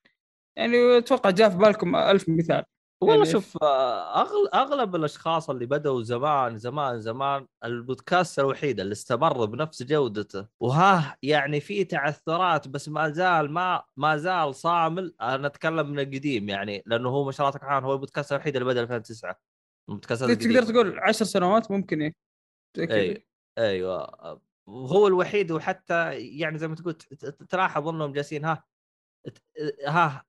[0.56, 2.64] يعني أتوقع جاء في بالكم ألف مثال.
[3.02, 4.22] والله يعني شوف آه،.
[4.54, 10.46] أغلب الأشخاص اللي بدأوا زمان زمان زمان البودكاست الوحيد اللي استمر بنفس جودته.
[10.60, 15.14] وها يعني في تعثرات بس ما زال ما ما زال صامل.
[15.20, 18.80] أنا أتكلم من القديم يعني لأنه هو ما شاء الله هو البودكاست الوحيد اللي بدأ
[18.80, 19.36] 2009
[19.88, 20.62] البودكاستات تقدر.
[20.62, 22.14] تقول 10 سنوات ممكن إيه؟
[22.78, 23.26] أي
[23.58, 24.40] أيوه.
[24.70, 26.94] وهو الوحيد وحتى يعني زي ما تقول
[27.48, 28.64] تلاحظ انهم جالسين ها
[29.86, 30.24] ها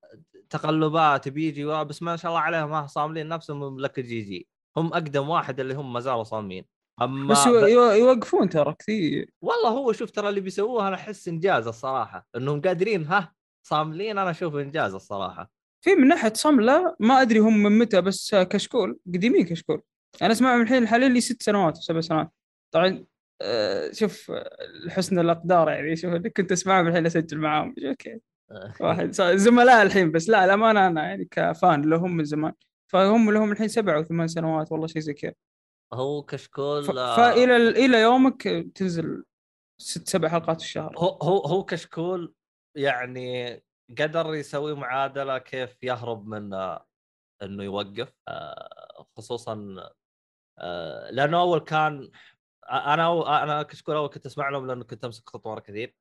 [0.50, 4.48] تقلبات بيجي بس ما شاء الله عليهم ها صاملين نفسهم لك GG.
[4.78, 6.66] هم أقدم واحد اللي هم ما زالوا صاملين.
[7.02, 9.32] أما بس يوقفون ترى كثير.
[9.42, 13.34] والله هو شوف ترى اللي بيسووه أنا أحس إنجاز الصراحة إنهم قادرين ها
[13.68, 15.52] صاملين أنا أشوف إنجاز الصراحة.
[15.84, 19.82] في من ناحية صمله ما أدري هم من متى بس كشكول قديمين كشكول.
[20.22, 22.32] أنا أسمعهم الحين حاليا لي ست سنوات سبع سنوات.
[22.74, 23.06] طبعا
[23.92, 24.58] شوف آه،
[24.90, 27.76] حسن الأقدار يعني شوف اللي كنت أسمعهم الحين أسجل معاهم.
[27.88, 28.20] أوكي.
[28.80, 30.30] واحد صار زملاء الحين بس.
[30.30, 32.54] لا الأمانة أنا يعني كفان لهم من زمان.
[32.92, 35.34] فهم لهم الحين سبع أو ثمان سنوات والله شيء زي كذا.
[35.94, 38.44] هو كشكول ف- آه، فإلى إلى يومك
[38.76, 39.24] تنزل
[39.82, 40.98] ست سبع حلقات في الشهر.
[40.98, 42.34] هو هو هو كشكول
[42.78, 43.56] يعني
[44.00, 46.86] قدر يسوي معادلة كيف يهرب من آه،
[47.44, 48.14] إنه يوقف.
[48.28, 49.76] آه، خصوصا
[50.60, 52.12] آه، لأنه أول كان
[52.70, 55.96] أنا أنا كشكول أول كنت أسمع لهم لأنه كنت أمسك خط مره كثير.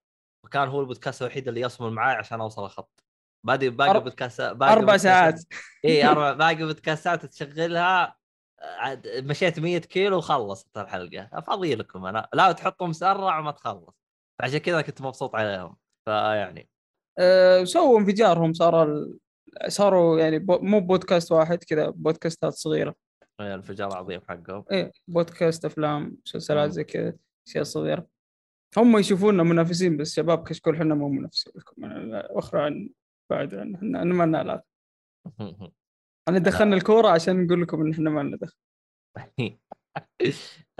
[0.44, 3.04] وكان هو البودكاست الوحيد اللي يصمل معي عشان أوصل الخط.
[3.46, 5.42] باقي باقي أر- بودكاست باقي أربع ساعات.
[5.84, 8.16] إي أربع باقي بودكاستات تشغلها
[8.60, 11.40] عاد مشيت 100 كيلو وخلصت الحلقة.
[11.40, 12.28] فاضي لكم أنا.
[12.34, 13.94] لا تحطهم مسرع وما تخلص.
[14.40, 15.76] عشان كذا كنت مبسوط عليهم.
[16.04, 16.68] فيعني.
[17.18, 18.52] أه سووا انفجارهم.
[18.52, 19.18] صار ال...
[19.68, 20.58] صاروا يعني بو...
[20.58, 22.94] مو بودكاست واحد كذا بودكاستات صغيرة.
[23.42, 24.64] انفجار عظيم حقهم.
[24.70, 26.70] إيه بودكاست أفلام مسلسلات.
[26.70, 27.14] زي كذا
[27.48, 28.06] أشياء صغيرة.
[28.76, 31.52] هم يشوفونا منافسين بس شباب كشكول إحنا مو منافسين.
[31.56, 31.82] لكم
[32.30, 32.90] وأخرى عن
[33.30, 34.64] بعد عن إحنا ما لنا علاقة.
[36.28, 38.56] أنا دخلنا الكورة عشان نقول لكم إن إحنا ما لنا دخل.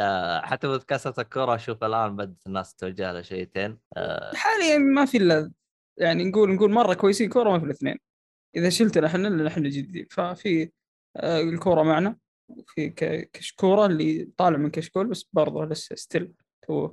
[0.00, 5.16] آه، حتى بودكاستات الكورة أشوف الآن بدات الناس توجه لها شويتين آه، حاليا ما في
[5.16, 5.52] إلا
[5.98, 7.96] يعني نقول نقول مرة كويسين كورة ما في الاثنين.
[8.56, 10.06] إذا شلتنا إحنا لأن إحنا جديدين.
[10.10, 10.70] ففي
[11.16, 12.16] آه، الكورة معنا.
[12.58, 16.32] وفي ك- كشكورة اللي طالع من كشكول بس برضه لسه still
[16.66, 16.90] to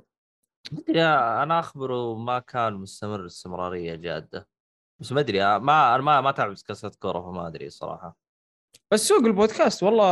[0.72, 1.02] ما أدري
[1.42, 4.48] أنا أخبره ما كان مستمر استمرارية جادة.
[5.00, 8.16] بس ما أدري ما أنا ما ما أتابع بودكاستات كورة فما أدري صراحة.
[8.92, 10.04] بس سوق البودكاست والله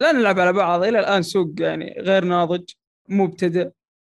[0.00, 2.64] لا نلعب على بعض إلى الآن سوق يعني غير ناضج
[3.08, 3.70] مبتدئ.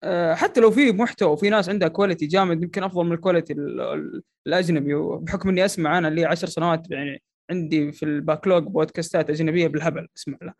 [0.02, 3.52] آه، حتى لو في محتوى وفي ناس عندها quality جامد يمكن أفضل من ال quality
[3.52, 8.62] ال- ال- الأجنبي وبحكم إني أسمع أنا لي عشر سنوات يعني عندي في ال backlog
[8.62, 10.54] بودكاستات أجنبية بالهبل اسمع لها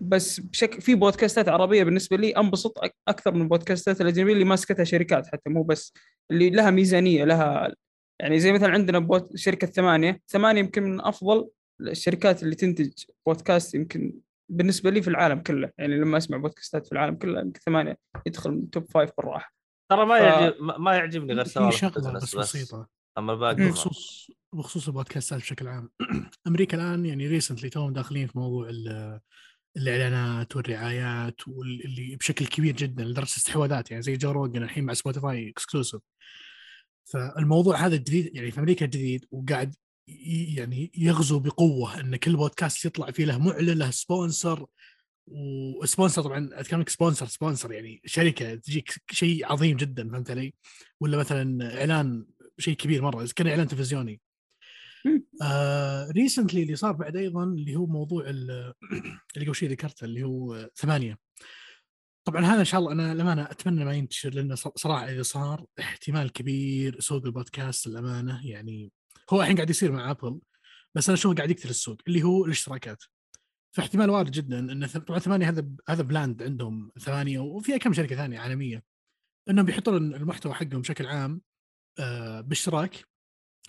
[0.00, 2.78] بس بشكل في بودكاستات عربية بالنسبة لي أنبسط
[3.08, 5.92] أكثر من البودكاستات الأجنبية اللي ماسكتها شركات حتى مو بس
[6.30, 7.74] اللي لها ميزانية لها
[8.20, 11.48] يعني زي مثلا عندنا بوت شركة ثمانية ثمانية يمكن من أفضل
[11.80, 12.92] الشركات اللي تنتج
[13.26, 14.12] بودكاست يمكن
[14.52, 15.70] بالنسبة لي في العالم كله.
[15.78, 19.54] يعني لما أسمع بودكاستات في العالم كله يمكن ثمانية يدخل من top five بالراحة.
[19.92, 22.88] ترى ما ف- يعجب ما يعجبني غير سوالف ال business بس بسيطة.
[23.18, 25.90] أما الباقي بخصوص بخصوص البودكاستات بشكل عام
[26.46, 29.20] أمريكا الآن يعني recently توهم داخلين في موضوع ال-
[29.76, 35.48] الإعلانات والرعايات واللي بشكل كبير جدا لدرجة استحواذات يعني زي جو روجن الحين مع سبوتيفاي
[35.50, 36.00] exclusive
[37.04, 39.74] فالموضوع هذا جديد يعني في أمريكا جديد وقاعد
[40.56, 44.66] يعني يغزو بقوة إن كل بودكاست يطلع فيه له معلن له sponsor
[45.26, 50.54] و sponsor طبعا أتكلم لك sponsor sponsor يعني شركة تجيك شيء عظيم جدا فهمت علي؟
[51.00, 52.26] ولا مثلا إعلان
[52.58, 54.20] شيء كبير مرة كان إعلان تلفزيوني.
[55.42, 58.72] آه recently اللي صار بعد أيضا اللي هو موضوع ال-
[59.36, 61.18] اللي قبل شوي ذكرته اللي هو ثمانية.
[62.26, 66.32] طبعا هذا إن شاء الله أنا للأمانة أتمنى ما ينتشر لأنه صراحة إذا صار احتمال
[66.32, 68.92] كبير سوق البودكاست للأمانة يعني
[69.32, 70.40] هو الحين قاعد يصير مع ابل
[70.94, 73.02] بس أنا اشوفه قاعد يقتل السوق اللي هو الاشتراكات.
[73.76, 78.38] فاحتمال وارد جدا إن طبعا ثمانية هذا هذا planned عندهم ثمانية وفيها كم شركة ثانية
[78.38, 78.82] عالمية
[79.50, 81.40] إنهم بيحطون المحتوى حقهم بشكل عام
[81.98, 83.04] آه، باشتراك.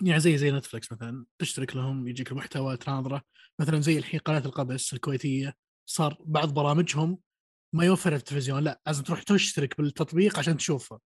[0.02, 3.22] يعني زي زي نتفلكس مثلا تشترك لهم يجيك المحتوى تناظره
[3.60, 5.54] مثلا زي الحين قناة القبس الكويتية
[5.86, 7.18] صار بعض برامجهم
[7.74, 11.00] ما يوفر التلفزيون لا لازم تروح تشترك بالتطبيق عشان تشوفه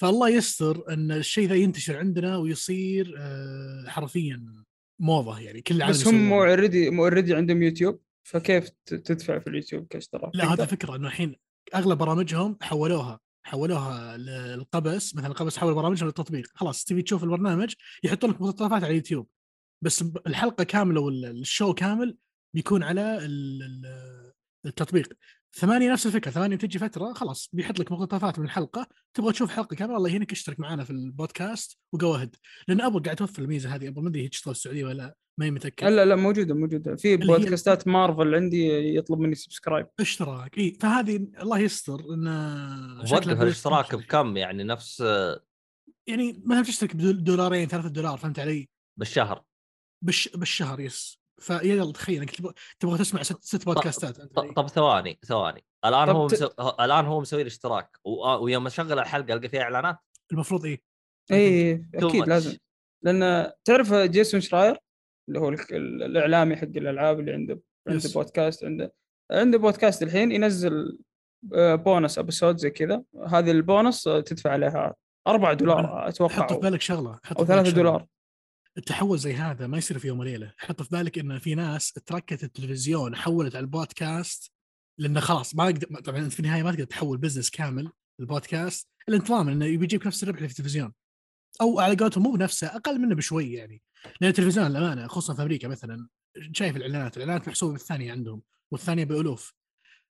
[0.00, 4.64] فالله يستر إن الشيء ذا ينتشر عندنا ويصير آه، حرفيا
[5.00, 6.32] موضة يعني كل بس هم.
[6.32, 10.66] already already عندهم يوتيوب فكيف تدفع في اليوتيوب كاشتراك؟ لا هذا.
[10.66, 11.36] فكرة إنه الحين
[11.74, 16.46] أغلب برامجهم حولوها حولوها للقبس مثلا القبس حول برامجهم للتطبيق.
[16.54, 19.28] خلاص تبي تشوف البرنامج يحطون لك مقتطفات على اليوتيوب.
[19.84, 22.16] بس الحلقة كاملة ولا ال show كامل
[22.54, 24.32] بيكون على ال- ال-
[24.66, 25.12] التطبيق.
[25.54, 29.76] ثمانية نفس الفكرة ثمانية تجي فترة خلاص بيحط لك مقتطفات من الحلقة تبغى تشوف حلقة
[29.76, 32.16] كاملة الله يهينك اشترك معنا في البودكاست وجو
[32.68, 35.16] لأن ابل قاعد توفر الميزة هذه ابل ما أدري هي تشتغل السعودية ولا لا.
[35.38, 35.86] ما هي متأكد.
[35.86, 36.96] لا لا موجودة موجودة.
[36.96, 40.58] في بودكاستات مارفل عندي يطلب مني subscribe اشتراك.
[40.58, 42.26] إي فهذه الله يستر إن
[43.12, 43.94] وقف الاشتراك.
[43.94, 45.00] بكم؟ يعني نفس
[46.06, 49.44] يعني مثلا تشترك بدولارين ثلاثة دولار فهمت علي؟ بالشهر.
[50.04, 50.28] بالش...
[50.28, 51.18] بالشهر yes.
[51.40, 55.18] فيا يلا تخيل انك تبغى تبغى تسمع ست, ست بودكاستات فهمت ط- علي؟ طب ثواني
[55.26, 55.64] ثواني.
[55.84, 56.48] الآن طب هو ت- مسو...
[56.60, 57.98] هو- الآن هو مسوي الاشتراك.
[58.04, 58.10] و...
[58.44, 59.98] ويوم اشغل الحلقة القى فيها إعلانات؟
[60.32, 60.82] المفروض إيه
[61.32, 62.28] إي أكيد.
[62.28, 62.56] لازم.
[63.04, 64.76] لأن تعرف جيسون شراير؟
[65.28, 68.08] اللي هو ال- ال- الإعلامي حق الألعاب اللي عنده عنده.
[68.14, 68.92] بودكاست عنده
[69.32, 70.98] عنده بودكاست الحين ينزل
[71.54, 73.02] آه، bonus episode زي كذا.
[73.28, 74.94] هذه البونس تدفع عليها
[75.26, 77.76] 4 دولار أتوقع حط في أو, بالك شغلة حط بالك 3 شغلة.
[77.82, 78.06] دولار.
[78.78, 80.52] التحول زي هذا ما يصير في يوم وليلة.
[80.58, 84.52] حط في بالك إن في ناس تركت التلفزيون حولت على البودكاست
[84.98, 89.28] لأنه خلاص ما يقدر طبعا في النهاية ما تقدر تحول business كامل البودكاست الا انت
[89.28, 90.92] ضامن انه يجيك نفس الربح اللي في التلفزيون.
[91.60, 93.82] أو على قولتهم مو بنفسه أقل منه بشوي يعني.
[94.20, 96.08] لأن التلفزيون للامانه خصوصا في أمريكا مثلا
[96.52, 99.54] شايف الإعلانات الإعلانات محسوبة بالثانيه عندهم والثانية بألوف.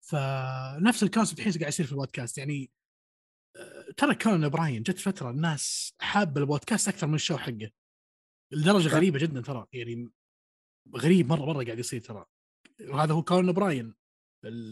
[0.01, 2.71] فنفس ال concept الحين قاعد يصير في البودكاست يعني
[3.55, 7.71] آه، ترى كونان براين جت فترة الناس حابة البودكاست أكثر من ال show حقه.
[8.51, 8.87] لدرجة.
[8.87, 10.09] غريبة جدا ترى يعني
[10.95, 12.25] غريب مرة مرة قاعد يصير ترى.
[12.81, 13.93] وهذا هو كونان براين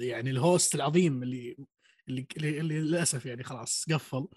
[0.02, 1.58] يعني ال host العظيم اللي,
[2.08, 4.28] اللي, اللي للأسف يعني خلاص قفل.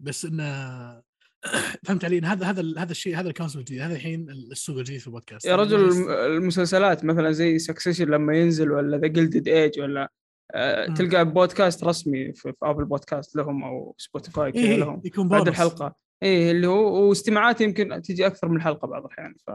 [0.00, 1.02] بس إنه
[1.84, 5.06] فهمت علي؟ هذا هذا هذا الشيء هذا ال concept الجديد هذا الحين السوق الجديد في
[5.06, 5.46] البودكاست.
[5.46, 10.12] يا رجل الم- المسلسلات مثلا زي سكسيشن لما ينزل ولا The Gilded Age ولا
[10.54, 10.86] آه،.
[10.86, 15.02] تلقى بودكاست رسمي في, في ابل بودكاست لهم أو سبوتيفاي كذا إيه لهم.
[15.04, 15.48] يكون بعد.
[15.48, 15.94] الحلقة.
[16.22, 19.50] إيه اللي هو استماعات يمكن تجي أكثر من حلقة بعض الأحيان ف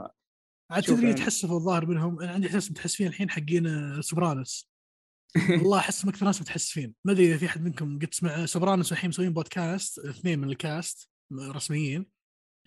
[0.71, 1.09] عاد تدري يعني.
[1.09, 4.69] يتحسفوا الظاهر منهم أنا عندي احساس متحسفين الحين حقين آه، سوبرانوس
[5.49, 9.09] والله احسهم أكثر ناس متحسفين ما أدري إذا في أحد منكم قد سمع سوبرانوس الحين
[9.09, 12.05] مسويين بودكاست اثنين من الكاست رسميين.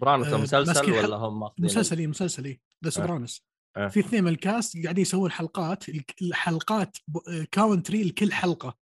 [0.00, 3.48] سوبرانوس آه، مسلسل ولا هم ماخذين مسلسل إيه، مسلسل إيه، ذا سوبرانوس.
[3.76, 3.88] آه.
[3.88, 5.84] في اثنين من الكاست قاعدين يسوون حلقات
[6.22, 6.96] الحلقات
[7.54, 8.78] commentary لكل حلقة.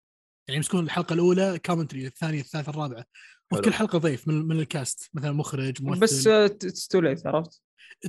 [0.49, 3.05] يعني يمسكون الحلقة الأولى commentary الثانية الثالثة الرابعة.
[3.53, 3.63] وفي حلو.
[3.63, 5.11] كل حلقة ضيف من, من الكاست.
[5.15, 6.01] مثلا مخرج ممثل.
[6.01, 7.63] بس it's too late عرفت؟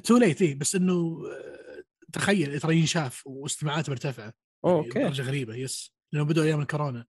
[0.04, 4.34] too late إيه بس إنه آه، تخيل ترى ينشاف واستماعاته مرتفعة.
[4.66, 5.00] okay.
[5.00, 5.94] درجة غريبة yes.
[6.14, 7.06] لأنه بدأوا أيام الكورونا.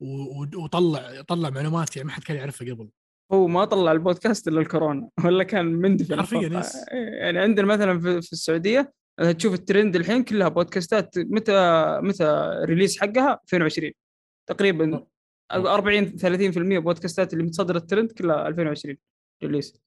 [0.00, 2.90] وطلع طلع معلومات يعني ما حد كان يعرفها قبل.
[3.34, 5.08] هو ما طلع البودكاست إلا الكورونا.
[5.24, 6.62] ولا كان مندفن حرفياً،.
[6.92, 8.92] يعني عندنا مثلا في, السعودية
[9.38, 11.52] تشوف الترند الحين كلها بودكاستات متى
[12.02, 13.92] متى release حقها؟ 2020
[14.48, 15.06] تقريبا
[15.52, 18.96] 40 30% بودكاستات اللي متصدر الترند كلها 2020
[19.44, 19.80] release.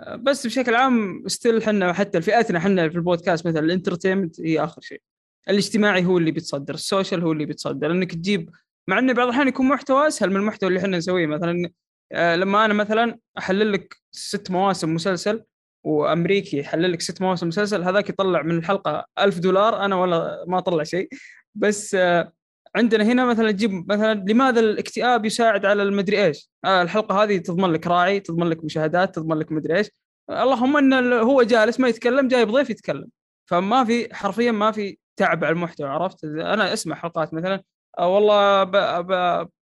[0.00, 4.64] آه، بس بشكل عام still إحنا حتى فئتنا إحنا في البودكاست مثلا ال entertainment هي
[4.64, 5.02] آخر شيء.
[5.48, 7.90] الاجتماعي هو اللي بيتصدر ال social هو اللي بيتصدر.
[7.90, 8.50] انك تجيب
[8.88, 11.26] مع انه بعض الأحيان يكون محتوى أسهل من المحتوى اللي إحنا نسويه.
[11.26, 11.70] مثلا
[12.14, 15.44] لما أنا مثلا أحلل لك ست مواسم مسلسل
[15.84, 20.58] وأمريكي يحلل لك ست مواسم مسلسل هذاك يطلع من الحلقة ألف دولار أنا ولا ما
[20.58, 21.08] أطلع شيء.
[21.54, 22.32] بس آه،
[22.76, 27.72] عندنا هنا مثلا تجيب مثلا لماذا الاكتئاب يساعد على المدري إيش؟ آه، الحلقة هذه تضمن
[27.72, 29.90] لك راعي تضمن لك مشاهدات تضمن لك مدري إيش.
[30.30, 33.08] اللهم إن هو جالس ما يتكلم جايب ضيف يتكلم.
[33.46, 37.62] فما في حرفيا ما في تعب على المحتوى عرفت؟ أنا أسمع حلقات مثلا
[37.98, 38.64] آه والله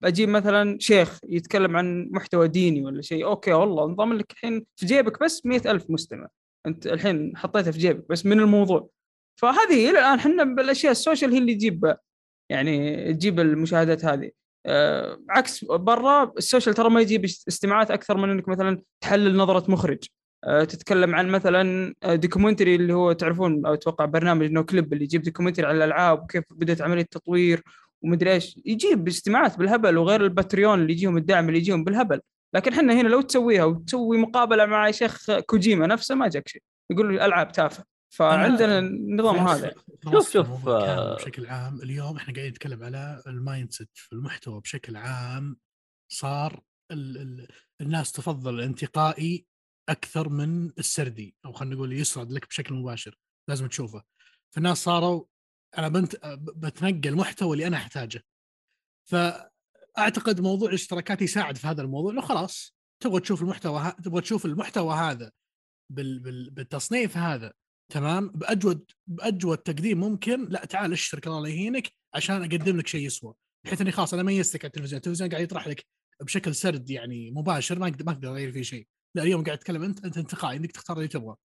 [0.01, 0.05] ب...
[0.05, 0.09] ب...
[0.09, 4.85] بجيب مثلا شيخ يتكلم عن محتوى ديني ولا شيء أوكي والله انضم لك الحين في
[4.85, 6.27] جيبك بس مئة ألف مستمع.
[6.65, 8.89] أنت الحين حطيتها في جيبك بس من الموضوع.
[9.41, 11.95] فهذه إلى الآن إحنا بالأشياء ال social هي اللي تجيب
[12.51, 14.31] يعني تجيب المشاهدات هذه.
[14.65, 19.37] آه عكس برا ال social ترى ما يجيب است- استماعات أكثر من إنك مثلا تحلل
[19.37, 20.03] نظرة مخرج.
[20.43, 25.67] آه، تتكلم عن مثلا آه، documentary اللي هو تعرفون أتوقع برنامج Noclip اللي يجيب documentary
[25.67, 27.63] عن الألعاب وكيف بدأت عملية تطوير
[28.03, 32.21] ومدري إيش يجيب استماعات بالهبل وغير ال Patreon اللي يجيهم الدعم اللي يجيهم بالهبل.
[32.55, 36.61] لكن إحنا هنا لو تسويها وتسوي مقابلة مع شيخ كوجيما نفسه ما جاك شيء.
[36.91, 37.85] يقول الالعاب تافهة.
[38.13, 39.73] فعندنا النظام هذا.
[40.11, 41.15] شوف- شوف، آه.
[41.15, 41.81] بشكل عام.
[41.81, 45.57] اليوم إحنا قاعدين نتكلم على ال mindset في المحتوى بشكل عام.
[46.11, 47.47] صار ال ال
[47.81, 49.45] الناس تفضل الانتقائي
[49.89, 53.17] أكثر من السردي أو خلينا نقول يسرد لك بشكل مباشر.
[53.49, 54.03] لازم تشوفه.
[54.55, 55.25] فالناس صاروا
[55.77, 58.23] أنا بنت ب- بتنقل المحتوى اللي أنا أحتاجه.
[59.09, 63.89] فأعتقد موضوع الاشتراكات يساعد في هذا الموضوع إنه خلاص تبغى تشوف المحتوى ها...
[63.89, 65.31] تبغى تشوف المحتوى هذا
[65.91, 66.19] بال...
[66.19, 66.49] بال...
[66.49, 67.53] بالتصنيف هذا
[67.93, 73.33] تمام؟ باجود بأجود تقديم ممكن لا تعال اشترك الله يهينك عشان أقدم لك شيء يسوى.
[73.65, 75.85] بحيث إني خلاص أنا ميزتك على التلفزيون، التلفزيون قاعد يطرح لك
[76.21, 79.83] بشكل سرد يعني مباشر ما أقدر ما أقدر أغير فيه شيء، لا اليوم قاعد اتكلم
[79.83, 81.35] أنت أنت انتقائي إنك تختار اللي تبغى.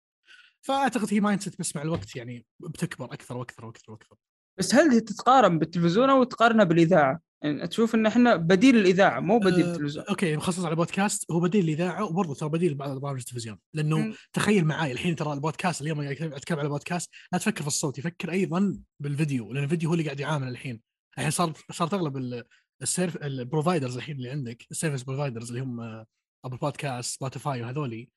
[0.67, 4.17] فأعتقد هي mindset بس مع الوقت يعني بتكبر أكثر وأكثر وأكثر وأكثر.
[4.59, 9.39] بس هل هي تتقارن بالتلفزيون أو تقارنها بالإذاعة؟ يعني تشوف إن إحنا بديل الإذاعة مو
[9.39, 13.19] بديل أه، التلفزيون okay مخصص على بودكاست هو بديل الإذاعة وبرضه ترى بديل بعض برامج
[13.19, 14.15] التلفزيون لأنه مم.
[14.33, 18.77] تخيل معي الحين ترى البودكاست اليوم اتكلم على بودكاست لا تفكر في الصوت يفكر أيضا
[19.01, 20.81] بالفيديو لأن الفيديو هو اللي قاعد يعامل الحين
[21.19, 22.45] الحين صار صارت أغلب ال-
[22.83, 25.81] ال serv- ال providers الحين اللي عندك ال service providers اللي هم
[26.45, 28.09] Apple Podcast Spotify وهذولي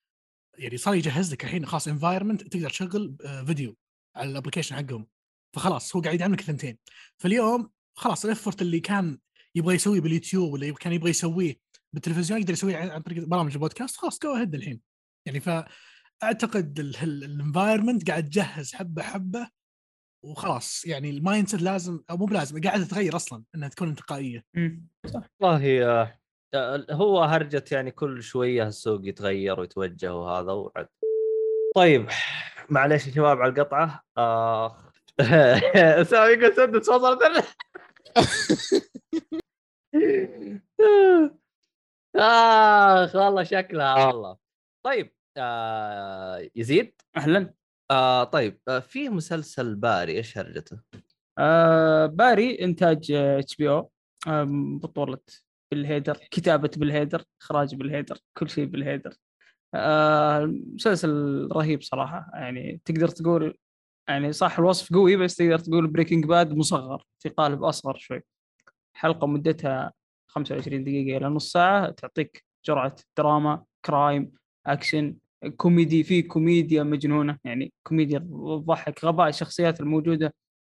[0.58, 3.78] يعني صار يجهز لك الحين خلاص environment تقدر تشغل آه، فيديو
[4.16, 5.08] على ال application حقهم.
[5.56, 6.78] فخلاص هو قاعد يعمل لك ثنتين
[7.18, 9.18] فاليوم خلاص ال effort اللي كان
[9.56, 11.60] يبغى يسويه باليوتيوب ولا كان يبغى يسويه
[11.94, 14.82] بالتلفزيون يقدر يسويه عن طريق برامج البودكاست خلاص go ahead الحين.
[15.28, 19.50] يعني فاعتقد ال environment قاعد تجهز حبة حبة
[20.26, 20.86] وخلاص.
[20.86, 24.46] يعني ال mindset لازم أو مو بلازم قاعدة تتغير أصلا إنها تكون انتقائية.
[24.54, 24.88] مم.
[25.40, 26.20] والله آه،
[26.92, 30.88] هو هرجة يعني كل شوية السوق يتغير ويتوجه وهذا وعد.
[31.76, 32.08] طيب
[32.70, 34.04] معليش يا شباب على القطعة.
[34.18, 34.78] آه
[36.04, 37.20] سامي يقول سدس وصلت
[42.16, 44.38] آخ والله شكلها والله.
[44.86, 47.54] طيب آه يزيد؟ أهلا.
[47.92, 50.80] آه طيب آه في مسلسل باري إيش هرجته؟
[51.38, 53.92] آه باري إنتاج HBO.
[54.82, 55.20] بطولة
[55.76, 59.14] بيل هيدر كتابة بيل هيدر إخراج بيل هيدر كل شيء بيل هيدر.
[59.74, 63.58] آه مسلسل رهيب صراحة يعني تقدر تقول
[64.08, 68.22] يعني صح الوصف قوي بس تقدر تقول Breaking Bad مصغر في قالب اصغر شوي.
[68.94, 69.94] حلقة مدتها
[70.28, 74.32] 25 دقيقة إلى نص ساعة تعطيك جرعة دراما crime
[74.66, 75.16] action
[75.58, 80.34] كوميدي في كوميديا مجنونة يعني كوميديا تضحك غباء الشخصيات الموجودة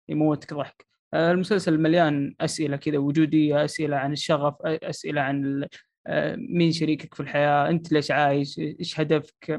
[0.10, 0.86] يموتك ضحك.
[1.16, 5.68] المسلسل مليان أسئلة كذا وجودية أسئلة عن الشغف أسئلة عن
[6.08, 9.52] آه، مين شريكك في الحياة أنت ليش عايش إيش هدفك؟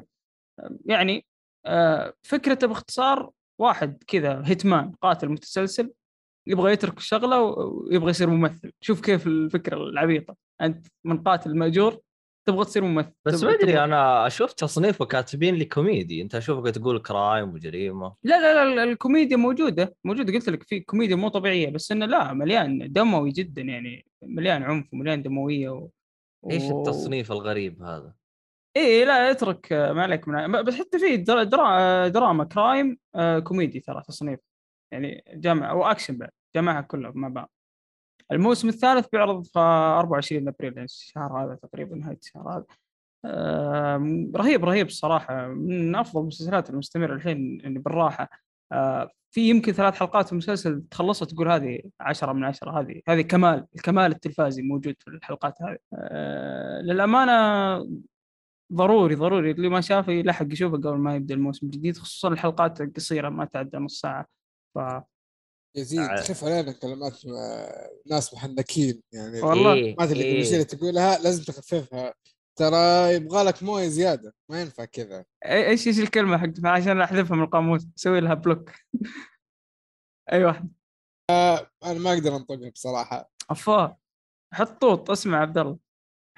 [0.60, 1.26] آه، يعني
[1.66, 5.92] آه، فكرته باختصار واحد كذا hitman قاتل متسلسل
[6.46, 8.72] يبغى يترك الشغلة ويبغى يصير ممثل.
[8.80, 10.36] شوف كيف الفكرة العبيطة.
[10.60, 12.00] أنت من قاتل مأجور
[12.46, 16.22] تبغى تصير ممثل بس ما أدري أنا أشوف تصنيفه كاتبين لي كوميدي.
[16.22, 18.14] أنت اشوفك تقول crime وجريمة.
[18.24, 20.32] لا لا لا الكوميديا موجودة موجودة.
[20.32, 24.92] قلت لك في كوميديا مو طبيعية بس إنه لا مليان دموي جدا يعني مليان عنف
[24.92, 25.88] ومليان دموية و...
[26.50, 28.14] إيش و- التصنيف الغريب هذا؟
[28.76, 32.08] إيه لا اترك ما عليك من بس حتى في در- درا...
[32.08, 34.40] دراما crime آه، كوميدي ترى تصنيف.
[34.92, 37.50] يعني جامع وأكشن بعد جمعها كلها مع بعض.
[38.32, 42.64] الموسم الثالث بيعرض في 24 أبريل يعني الشهر هذا تقريبا نهاية الشهر هذا.
[43.24, 48.30] آم، رهيب رهيب الصراحه من أفضل المسلسلات المستمرة الحين يعني بالراحة.
[48.72, 53.20] آه، في يمكن ثلاث حلقات في المسلسل تخلصها تقول هذه عشرة من عشرة هذه هذه
[53.22, 55.78] كمال الكمال التلفازي موجود في الحلقات هذه.
[55.94, 57.32] آه، للأمانة
[58.72, 59.50] ضروري ضروري.
[59.50, 63.78] اللي ما شافه يلحق يشوفه قبل ما يبدأ الموسم الجديد خصوصا الحلقات القصيرة ما تعدى
[63.78, 64.26] نص ساعة.
[64.74, 64.78] ف
[65.76, 66.16] يزيد.
[66.16, 69.72] خف علينا كلمات آه، ناس محنكين يعني والله.
[69.72, 72.14] إيه الكلمات الانجليزيه اللي تقولها لازم تخففها.
[72.58, 75.24] ترى يبغى لك مويه زيادة ما ينفع كذا.
[75.44, 78.70] إيش إيش الكلمة حقتها عشان أحذفها من القاموس أسوي لها بلوك.
[80.32, 80.72] أي واحد.
[81.30, 83.30] أنا ما أقدر أنطقها بصراحة.
[83.50, 83.96] افا
[84.54, 85.78] حط طوط اسمع عبد الله.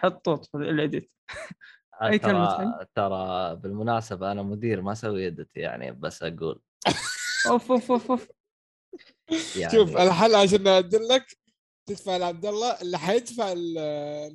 [0.01, 1.11] حط طوط في الاديت
[2.03, 6.61] أي كلمة ترى ترى بالمناسبة أنا مدير ما أسوي ادت يعني بس أقول.
[7.51, 8.29] أوف أوف أوف أوف.
[9.57, 11.39] يعني شوف الحل عشان أعدل لك
[11.89, 13.55] تدفع لعبد الله اللي حيدفع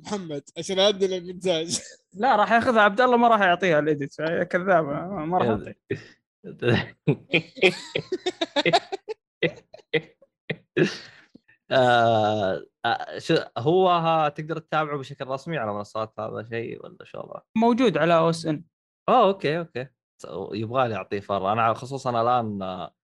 [0.04, 1.80] محمد عشان أعدل المونتاج.
[2.20, 5.74] لا راح ياخذها عبد الله ما راح يعطيها الاديت كذاب ما راح يعطي
[11.70, 17.18] آه آه، شو هو ها تقدر تتابعه بشكل رسمي على منصات هذا شيء ولا شو
[17.18, 18.64] وضعه؟ موجود على OSN.
[19.08, 19.86] أوه okay okay.
[20.52, 22.94] يبغى لي أعطيه فترة أنا خصوصا الآن آه،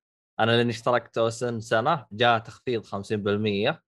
[0.41, 3.82] أنا لأني اشتركت OSN سنة جاء تخفيض 50%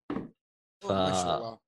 [0.83, 1.59] ف ما شاء الله.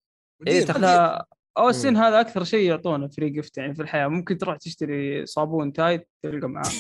[0.41, 1.27] مدير- تخفيض ل
[1.59, 1.97] OSN.
[1.97, 4.09] هذا أكثر شيء يعطونه free gift يعني في الحياة.
[4.09, 6.71] ممكن تروح تشتري صابون تايد تلقى معاه.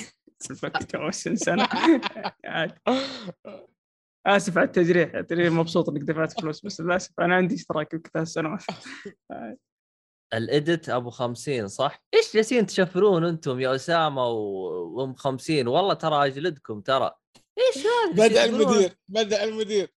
[0.95, 1.69] OSN سنة.
[4.27, 8.61] آسف على التجريح ترى مبسوط إنك دفعت فلوس بس للأسف أنا عندي اشتراك ثلاث سنوات.
[10.35, 16.81] الإديت أبو 50 صح؟ إيش جالسين تشفرون أنتم يا أسامة وأم 50 والله ترى أجلدكم
[16.81, 17.11] ترى.
[17.59, 19.95] إيش هذا؟ بدا؟ المدير بدأ المدير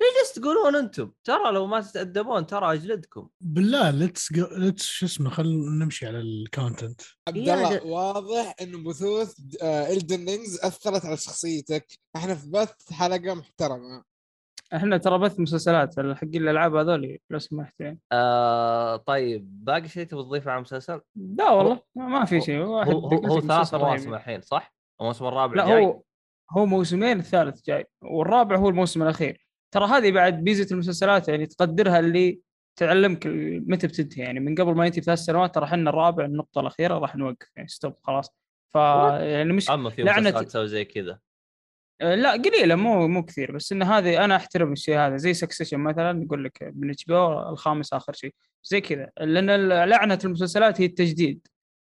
[0.00, 5.84] إيش تقولون أنتم؟ ترى لو ما تتأدبون ترى أجلدكم بالله ليتس ليتس شو اسمه خلينا
[5.84, 12.50] نمشي على الكونتنت عبد الله واضح انه بثوث Elden Ring أثرت على شخصيتك إحنا في
[12.50, 14.04] بث حلقة محترمة
[14.74, 20.22] إحنا ترى بث مسلسلات حق الألعاب هذول لو سمحت يعني آه طيب باقي شيء تبي
[20.22, 23.74] تضيفه على المسلسل؟ لا والله ما ما في شيء واحد هو هو, هو ثلاث.
[23.74, 26.02] مواسم الحين صح؟ الموسم الرابع لا جاي؟ هو
[26.50, 29.46] هو موسمين الثالث جاي والرابع هو الموسم الأخير.
[29.74, 32.40] ترى هذه بعد ميزه المسلسلات يعني تقدرها اللي
[32.76, 33.26] تعلمك
[33.66, 34.22] متى بتنتهي.
[34.22, 37.48] يعني من قبل ما ينتهي بثلاث سنوات ترى إحنا الرابع النقطة الأخيرة راح نوقف.
[37.56, 38.30] يعني stop خلاص.
[38.74, 41.18] ف يعني مش اما في مسلسلات تسوي زي كذا.
[42.00, 43.52] آه، لا قليلة مو مو كثير.
[43.52, 45.16] بس إن هذه أنا أحترم الشيء هذا.
[45.16, 47.04] زي Succession مثلا يقول لك من HBO
[47.50, 48.34] الخامس آخر شيء.
[48.64, 49.10] زي كذا.
[49.20, 51.46] لأن لعنة المسلسلات هي التجديد.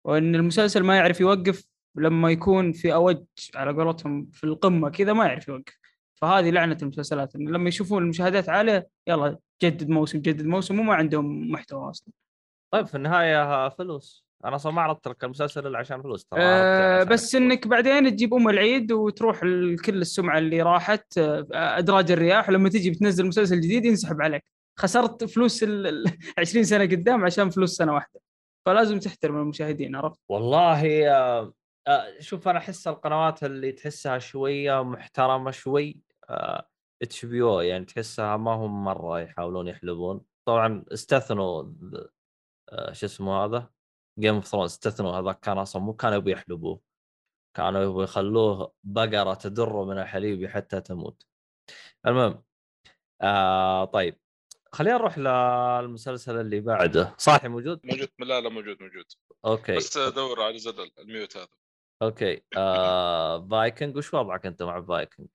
[0.06, 3.22] وإن المسلسل ما يعرف يوقف لما يكون في أوج
[3.54, 5.78] على قولتهم في القمة كذا ما يعرف يوقف.
[6.14, 11.50] فهذه لعنة المسلسلات إن لما يشوفون المشاهدات عالية يلا جدد موسم جدد موسم وما عندهم
[11.50, 12.12] محتوى أصلا.
[12.72, 14.24] طيب في النهاية فلوس.
[14.44, 18.34] أنا أصلا ما عرضت لك المسلسل إلا عشان فلوس ترى عرضته بس إنك بعدين تجيب
[18.34, 23.60] أم العيد وتروح ال- كل السمعة اللي راحت آه، أدراج الرياح لما تجي بتنزل مسلسل
[23.60, 24.44] جديد ينسحب عليك.
[24.78, 26.04] خسرت فلوس ال ال-
[26.38, 28.20] 20 سنة قدام عشان فلوس سنة واحدة.
[28.66, 31.52] فلازم تحترم المشاهدين عرفت؟ والله آه،
[32.20, 36.00] شوف أنا أحس القنوات اللي تحسها شوية محترمة شوي
[37.02, 40.20] اتش بي أو يعني تحسها ما هم مرة يحاولون يحلبون.
[40.44, 41.72] طبعا استثنوا
[42.68, 43.70] آه، شو اسمه هذا؟
[44.18, 46.80] Game of Thrones استثنوا هذا كان أصلا مو كانوا يبغوا يحلبوه.
[47.56, 51.26] كانوا يبغوا يخلوه بقرة تدر من الحليب حتى تموت.
[52.06, 52.44] المهم
[53.22, 54.18] آه طيب
[54.72, 57.14] خلينا نروح للمسلسل اللي بعده.
[57.18, 58.08] صاحي موجود؟ موجود.
[58.18, 59.04] لا لا موجود موجود.
[59.44, 59.76] okay.
[59.76, 61.61] بس دور على زر ال mute هذا.
[62.02, 65.26] okay آه Vikings وش وضعك أنت مع Vikings؟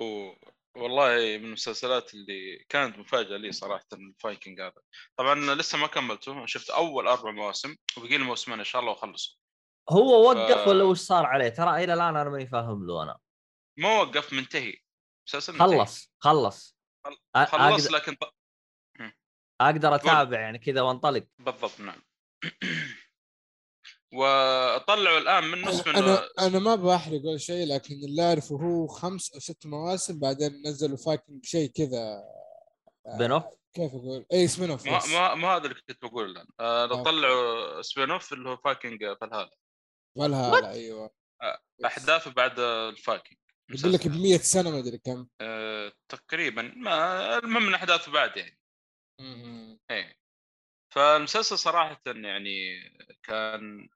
[0.00, 0.32] و...
[0.76, 4.72] والله من المسلسلات اللي كانت مفاجأة لي صراحة ال Vikings هذا
[5.16, 9.38] طبعا لسه ما كملته شفت أول أربع مواسم وبقي لي موسمين إن شاء الله واخلصه
[9.90, 13.18] هو وقف ف- ولا وش صار عليه؟ ترى إلى الآن أنا ماني فاهم له أنا
[13.78, 14.74] ما وقف منتهي
[15.28, 15.78] مسلسل منتهي.
[15.78, 16.78] خلص خلص
[17.34, 18.16] خلص أقدر- لكن.
[19.60, 22.02] أقدر أتابع يعني كذا وأنطلق بالضبط نعم
[24.12, 28.56] وطلعوا الآن من نصف أنا منه أنا, أنا ما بحرق ولا شيء لكن اللي أعرفه
[28.56, 32.24] هو خمس أو ست مواسم بعدين نزلوا فايكنج شيء كذا.
[33.14, 35.08] spin-off كيف أقول؟ اي spin-off ما يس.
[35.08, 36.46] ما, ما هذا اللي كنت بقول الآن.
[36.60, 37.02] آه.
[37.02, 39.56] طلعوا spin-off اللي هو Vikings Valhalla.
[40.16, 41.10] Valhalla أيوه.
[41.84, 43.38] أحداثه بعد الفايكنج.
[43.70, 45.28] يقول لك ب 100 سنة ما أدري كم.
[45.40, 46.62] آه تقريبا.
[46.62, 48.58] ما المهم من أحداثه بعد يعني.
[49.90, 50.18] إيه.
[50.94, 52.80] فالمسلسل صراحة يعني
[53.22, 53.88] كان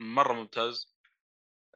[0.00, 0.94] مرة ممتاز.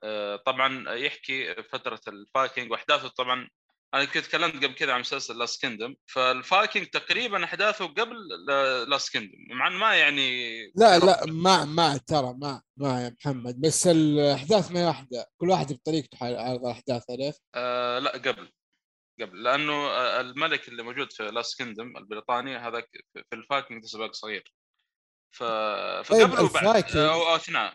[0.04, 3.08] آه، طبعا يحكي فترة الفايكنج وأحداثه.
[3.08, 3.48] طبعا
[3.94, 5.94] أنا كنت تكلمت قبل كذا عن مسلسل Last Kingdom.
[6.06, 8.16] فال Vikings تقريبا أحداثه قبل
[8.88, 9.38] Last Kingdom.
[9.50, 13.60] مع ما يعني لا لا مع مع ترى مع مع يا محمد.
[13.60, 15.26] بس الأحداث ما هي واحدة.
[15.36, 18.52] كل واحد بطريقته عرض الأحداث عرفت؟ آه لا قبل
[19.20, 19.42] قبل.
[19.42, 24.54] لأنه الملك اللي موجود في Last Kingdom البريطاني هذاك في الفايكنج لسه باقي صغير.
[25.34, 25.42] ف...
[26.04, 26.96] فقبل وبعد.
[26.96, 27.74] آه، أو أثناء.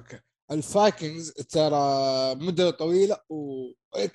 [0.00, 0.20] okay.
[0.50, 3.66] ال Vikings ترى مدة طويلة و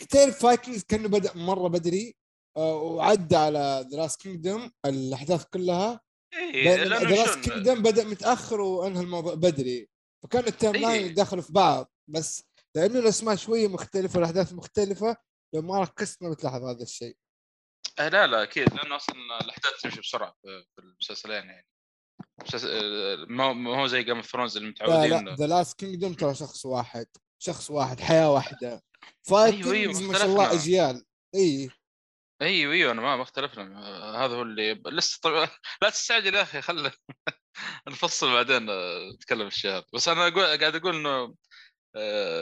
[0.09, 2.15] تعرف Vikings كأنه بدأ مرة بدري
[2.57, 6.01] آه، وعدى على The Last Kingdom الأحداث كلها.
[6.55, 9.89] The Last شلون- Kingdom بدأ متأخر وأنهى الموضوع بدري.
[10.23, 11.05] فكان ال timeline إيه.
[11.11, 12.43] يدخلوا في بعض بس
[12.75, 15.17] لأنه الأسماء شوية مختلفة والاحداث مختلفة
[15.55, 17.17] لو ما ركزت ما بتلاحظ هذا الشيء.
[17.99, 21.67] آه لا لا أكيد لأنه أصلا الأحداث تمشي بسرعة في المسلسلين يعني.
[23.27, 26.65] ما ما هو زي Game of Thrones اللي متعودين لا The Last Kingdom ترى شخص
[26.65, 27.07] واحد
[27.39, 28.69] شخص واحد حياة واحدة.
[28.69, 28.81] أيوة،
[29.23, 30.53] Vikings ما شاء الله.
[30.53, 31.05] أجيال.
[31.35, 31.69] إي.
[32.41, 33.79] أيوه أيوه أنا ما ما اختلفنا.
[34.25, 35.31] هذا هو اللي لسه طب...
[35.81, 36.91] لا تستعجل يا أخي خله
[37.87, 40.43] نفصل بعدين آه، نتكلم في الشيء هذا بس أنا أقول...
[40.43, 41.35] قاعد أقول إنه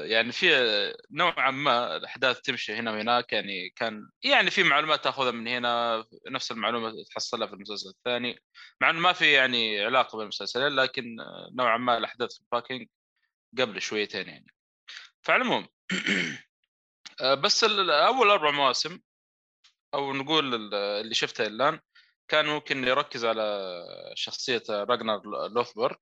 [0.03, 5.31] يعني في آه، نوعا ما الأحداث تمشي هنا وهناك يعني كان يعني في معلومات تأخذها
[5.31, 8.39] من هنا نفس المعلومة تحصلها في المسلسل الثاني.
[8.81, 12.87] مع إنه ما في يعني علاقة بين المسلسلين لكن آه، نوعا ما الأحداث في الباكينج
[13.59, 14.53] قبل شويتين يعني.
[15.21, 15.67] فعلى العموم
[17.21, 18.99] آه، بس أول أربع مواسم
[19.93, 21.79] أو نقول ال- اللي شفته الآن
[22.27, 23.73] كان ممكن يركز على
[24.15, 25.95] شخصية راجنر لوثبرغ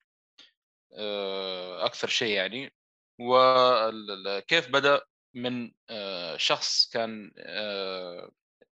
[0.93, 2.73] آه، أكثر شيء يعني.
[3.21, 5.01] وكيف بدأ
[5.33, 8.31] من آه، شخص كان آه،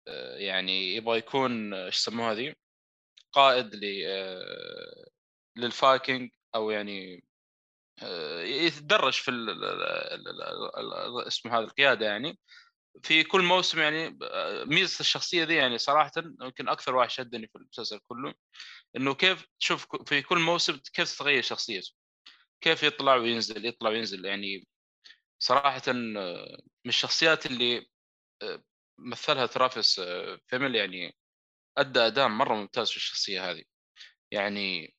[0.09, 2.55] آه، يعني يبغى يكون إيش يسموها هذه
[3.33, 3.75] قائد
[5.57, 7.25] للفايكنج أو يعني
[8.45, 9.31] يتدرج في
[11.27, 12.39] اسمه هذا القيادة يعني.
[13.03, 14.19] في كل موسم يعني
[14.67, 18.35] ميزة الشخصية دي يعني صراحة يمكن أكثر واحد شدني في المسلسل كله
[18.97, 22.04] إنه كيف تشوف في كل موسم كيف تتغير شخصيته.
[22.65, 24.69] كيف يطلع وينزل؟ يطلع وينزل يعني
[25.39, 27.87] صراحة آه، من الشخصيات اللي
[28.43, 28.63] آه،
[28.99, 31.17] مثلها ترافيس آه، فيمل يعني
[31.79, 33.65] أدى أداء مرة ممتاز في الشخصية هذه.
[34.33, 34.95] يعني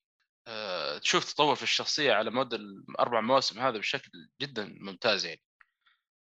[1.01, 4.11] تشوف تطور في الشخصية على مدى الأربع مواسم هذا بشكل
[4.41, 5.41] جدا ممتاز يعني.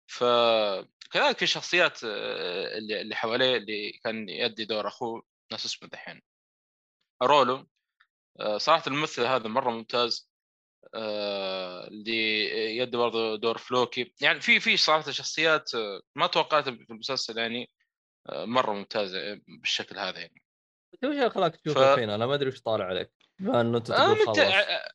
[0.07, 6.21] فكذلك في شخصيات اللي اللي حواليه اللي كان يؤدي دور أخوه ناس اسمه دحين.
[7.23, 7.67] رولو
[8.57, 10.30] صراحة الممثل هذا مرة ممتاز.
[11.87, 14.13] اللي يؤدي برضه دور فلوكي.
[14.21, 17.69] يعني في في صراحة شخصيات آه، ما توقعتها في المسلسل يعني
[18.29, 20.41] آه، مرة ممتازة بالشكل هذا يعني.
[20.93, 23.91] وش اللي خلاك تشوف ف- الحين؟ أنا ما أدري وش طالع عليك بما إنه أنت
[23.91, 24.91] آه تقول ع-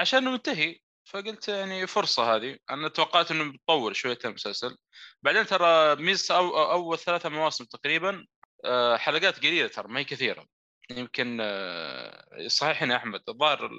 [0.00, 2.58] عشان انه منتهي فقلت يعني فرصة هذه.
[2.70, 4.76] أنا توقعت إنه بيطول شويتين المسلسل.
[5.22, 6.72] بعدين ترى ميزه أو...
[6.72, 8.26] أول ثلاثة مواسم تقريبا
[8.64, 10.46] آه، حلقات قليلة ترى ما هي كثيرة.
[10.90, 13.70] يمكن آه، صحيح يا أحمد الظاهر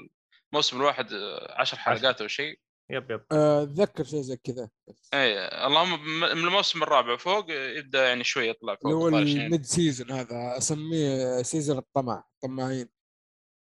[0.53, 2.59] الموسم الواحد آه، عشر حلقات أو شيء.
[2.91, 3.25] yep yep.
[3.31, 4.69] آه، أتذكر شيء زي كذا.
[5.13, 9.07] اي اللهم من الموسم الرابع فوق يبدأ يعني شوي يطلع فوق اللي هو.
[9.45, 12.89] ال mid season هذا أسميه season الطمع طماعين.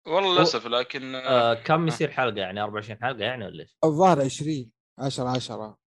[0.06, 4.20] والله للأسف لكن آه، آه كم يصير حلقة؟ يعني 24 حلقة يعني ولا إيش؟ الظاهر
[4.22, 5.78] 20 10 10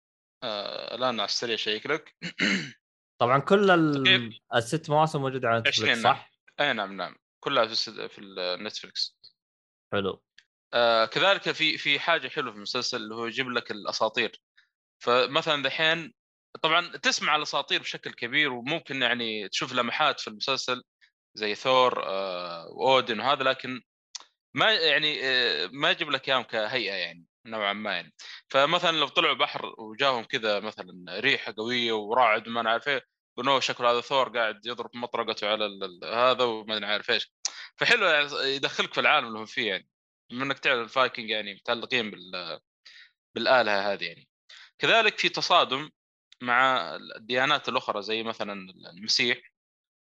[0.44, 2.16] آه، الان على السريع شيك لك.
[3.20, 4.40] طبعا كل ال...
[4.55, 6.14] الست مواسم موجودة على 20 نتفلكس نعم.
[6.14, 7.16] صح؟ اي نعم نعم.
[7.44, 9.18] كلها في الس- في النتفلكس
[9.92, 10.22] حلو.
[10.74, 14.40] آه كذلك في في حاجة حلوة في المسلسل اللي هو يجيب لك الأساطير.
[15.00, 16.14] فمثلا دحين
[16.62, 20.82] طبعا تسمع الأساطير بشكل كبير وممكن يعني تشوف لمحات في المسلسل
[21.34, 23.82] زي ثور آه وأودن وهذا لكن
[24.54, 28.14] ما يعني آه ما يجيب لك إياهم كهيئة يعني نوعا ما يعني.
[28.50, 33.04] فمثلا لو طلعوا بحر وجاهم كذا مثلا ريحة قوية ورعد وما أنا عارف إيه
[33.36, 35.70] قلنا شكله هذا ثور قاعد يضرب مطرقته على
[36.04, 37.32] هذا وما أنا عارف إيش.
[37.76, 39.88] فحلو يعني يدخلك في العالم اللي هم فيه يعني.
[40.31, 42.61] بما إنك تعرف الفايكنج يعني متعلقين بال
[43.35, 44.29] بالاله هذه يعني.
[44.79, 45.91] كذلك في تصادم
[46.43, 48.53] مع الديانات الأخرى زي مثلا
[48.93, 49.39] المسيح.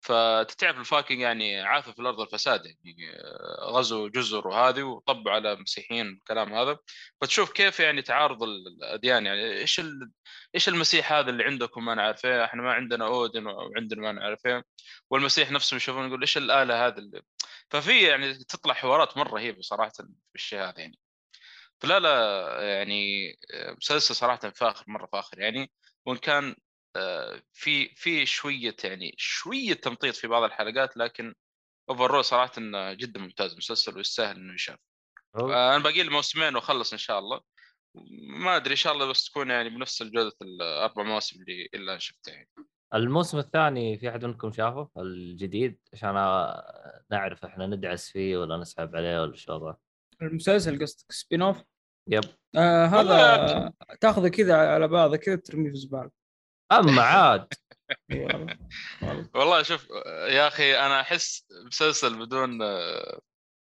[0.05, 3.13] فتتعرف الفايكنج يعني عاثوا في الأرض الفساد يعني
[3.61, 6.79] غزوا جزر وهذه وطبوا على مسيحيين الكلام هذا.
[7.21, 9.81] فتشوف كيف يعني تعارض ال- الأديان يعني إيش.
[10.55, 14.47] إيش المسيح هذا اللي عندكم ما نعرف إيه إحنا ما عندنا أودن وعندنا ما نعرف
[14.47, 14.65] إيه
[15.11, 17.23] والمسيح نفسه يشوفون يقول إيش الاله هذا اللي...
[17.73, 19.93] ففي يعني تطلع حوارات مرة رهيبه صراحة
[20.33, 20.99] بالشيء هذا يعني.
[21.81, 25.73] فلا لا يعني آه، مسلسل صراحة فاخر مرة فاخر يعني.
[26.07, 26.57] وإن كان
[26.97, 31.35] آه، في في شوية يعني شوية تمطيط في بعض الحلقات لكن
[31.91, 32.53] اوفر صراحة
[32.93, 34.79] جدا ممتاز المسلسل ويستاهل إنه يشاف.
[35.37, 37.41] آه، أنا باقي لي موسمين وأخلص إن شاء الله.
[38.45, 41.99] ما أدري إن شاء الله بس تكون يعني بنفس الجوده الأربع مواسم اللي اللي أنا
[41.99, 42.51] شفتها يعني.
[42.95, 46.15] الموسم الثاني في أحد منكم شافه؟ الجديد؟ عشان
[47.11, 49.81] نعرف إحنا ندعس فيه ولا نسحب عليه ولا شو وضعه.
[50.23, 51.63] المسلسل قصدك spin-off
[52.09, 52.25] yep.
[52.57, 56.11] آه هذا تاخذه كذا على بعضه كذا ترميه في الزباله
[56.73, 57.53] أما عاد.
[58.11, 58.59] والله.
[59.03, 59.29] والله.
[59.35, 59.89] والله شوف
[60.29, 63.21] يا أخي أنا أحس مسلسل بدون آه،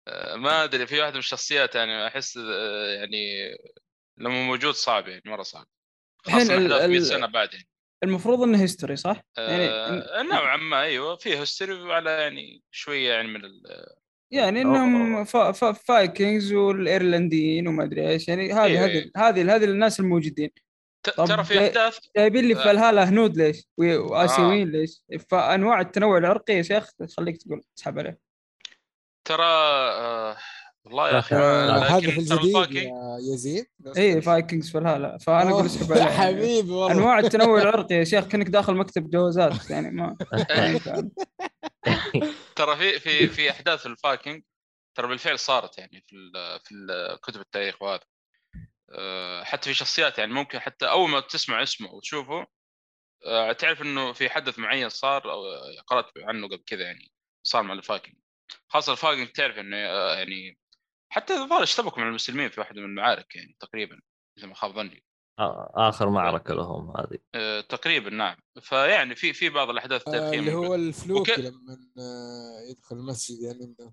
[0.08, 3.50] آه، ما أدري في واحد من الشخصيات يعني أحس آه، يعني
[4.18, 5.66] لما موجود صعب يعني مرة صعب.
[6.26, 7.68] الحين خاصة ال- احداث 100 ال- سنة بعد يعني.
[8.02, 13.28] المفروض إنه history صح؟ يعني آه، نوعا ما أيوه فيه history وعلى يعني شوية يعني
[13.28, 13.62] من ال...
[14.32, 18.84] يعني إنهم فا فا Vikings والإيرلنديين وما أدري إيش يعني هذه إيه.
[18.84, 20.50] هذه هذه هذه الناس الموجودين
[21.16, 22.70] ترى في أحداث جايبين لي في آه.
[22.70, 28.18] الهاله هنود ليش؟ و- وآسيويين ليش؟ فأنواع التنوع العرقي يا شيخ تخليك تقول تسحب عليه
[29.24, 30.36] ترى آه،
[30.88, 32.92] والله يا أخي ما- هذا في الجديد يا
[33.34, 33.66] يزيد
[33.96, 36.04] اي Vikings Valhalla فأنا أقول اسحب عليه.
[36.04, 36.92] حبيبي والله.
[36.92, 40.16] أنواع التنوع العرقي يا شيخ كأنك داخل مكتب جوازات يعني ما.
[42.56, 44.42] ترى في في في أحداث الفايكنج
[44.96, 46.32] ترى بالفعل صارت يعني في ال
[46.64, 48.00] في ال كتب التاريخ وهذا.
[48.98, 52.46] آه، حتى في شخصيات يعني ممكن حتى أول ما تسمع اسمه وتشوفه
[53.26, 55.42] آه، تعرف إنه في حدث معين صار أو
[55.86, 57.12] قرأت عنه قبل كذا يعني
[57.42, 58.14] صار مع الفايكنج.
[58.68, 60.58] خاصة الفايكنج تعرف إنه آه، يعني
[61.08, 64.00] حتى الظاهر اشتبكوا مع المسلمين في واحدة من المعارك يعني تقريبا
[64.38, 65.04] إذا ما خاب ظني
[65.40, 70.38] آ- آخر معركة لهم هذه آه، تقريبا نعم فيعني في في بعض الأحداث آه، التاريخيه
[70.38, 70.74] اللي هو.
[70.74, 73.90] الفلوكي وك- لما آه، يدخل المسجد يعني إنه-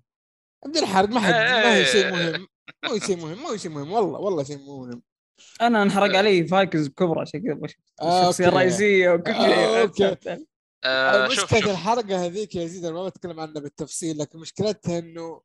[0.68, 2.10] بدون حرق ما حد إيه، ما هي شيء إيه.
[2.12, 2.46] مهم
[2.84, 5.02] مو هي شيء مهم مو هي شيء مهم والله والله شيء مو مهم
[5.60, 6.18] أنا انحرق آه.
[6.18, 7.60] على Vikings بكبرى عشان كذا
[8.02, 8.48] آه، الشخصيه.
[8.48, 10.46] الرئيسيه وكل آه، شيء.
[10.84, 15.42] آه مشكلة شوف الحرقة هذيك يا زيد أنا ما بتكلم عنها بالتفصيل لكن مشكلتها إنه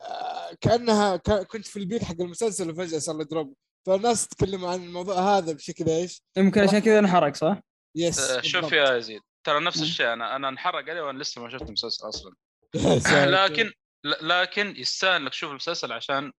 [0.00, 3.54] آه، كأنها ك- كنت في ال peak حق المسلسل وفجأة صار له drop
[3.86, 7.60] فالناس تتكلموا عن الموضوع هذا بشكل إيش؟ يمكن عشان كذا انحرق صح؟
[7.96, 8.72] yes آه شوف.
[8.72, 9.82] يا يزيد ترى نفس.
[9.82, 12.34] الشيء أنا أنا انحرق عليه وأنا لسه ما شفت المسلسل أصلا.
[13.44, 13.72] لكن
[14.04, 16.32] ل- لكن يستاهل إنك تشوف المسلسل عشان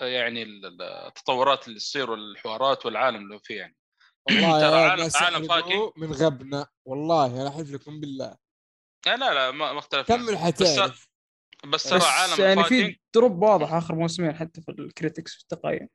[0.00, 3.76] آه، يعني ال- ال- التطورات اللي تصير والحوارات والعالم اللي هو فيه يعني
[4.28, 5.90] والله ترى يا عالم- ناس عالم فايكنج.
[5.96, 8.36] من غبنا والله أنا احلف لكم بالله
[9.06, 11.07] لا لا ما ما اختلف كمل حتعرف
[11.66, 15.88] بس ترى عالم يعني في drop واضح آخر موسمين حتى في ال critics والتقييم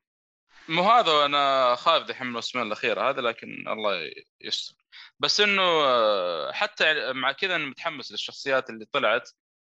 [0.70, 4.12] مو هذا أنا خايف دحين من الموسمين الاخيره هذا لكن الله
[4.42, 4.76] يستر.
[5.20, 9.28] بس إنه آه، حتى مع كذا أنا متحمس للشخصيات اللي طلعت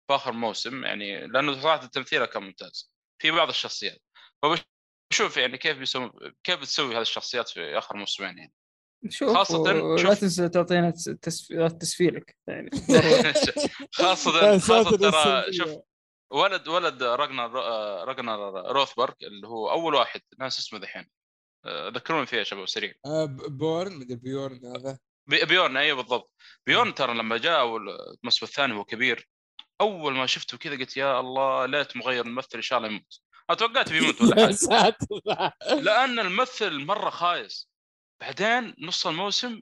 [0.08, 4.02] في آخر موسم يعني لأنه صراحة التمثيل كان ممتاز في بعض الشخصيات.
[4.42, 6.12] فبشوف يعني كيف بيسوي
[6.44, 8.54] كيف بتسوي هذه الشخصيات في آخر موسمين يعني.
[9.10, 12.70] شوف خاصة لا تنسى تعطينا تس- تسف- تسفيلك يعني.
[13.98, 15.54] خاصة ساتر ترى.
[15.54, 15.70] شوف
[16.32, 21.08] ولد ولد راجنر آه، راجنر روثبرغ اللي هو أول واحد ناس اسمه دحين
[21.66, 22.94] آه، ذكروني فيه يا شباب سريع.
[23.06, 25.00] آه، بورن مدري بيورن هذا.
[25.30, 26.32] بي- بيورن أيوه بالضبط.
[26.68, 29.30] بيورن ترى لما جاء الموسم الثاني هو كبير
[29.82, 33.20] أول ما شفته كذا قلت يا الله ليت مغير الممثل إن شاء الله يموت.
[33.50, 35.54] أنا توقعت بيموت ولا حاجة.
[35.82, 37.70] لأن الممثل مرة خايس.
[38.22, 39.62] بعدين نص الموسم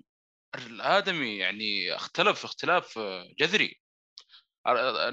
[0.56, 3.00] الادمي يعني اختلف اختلاف
[3.40, 3.80] جذري.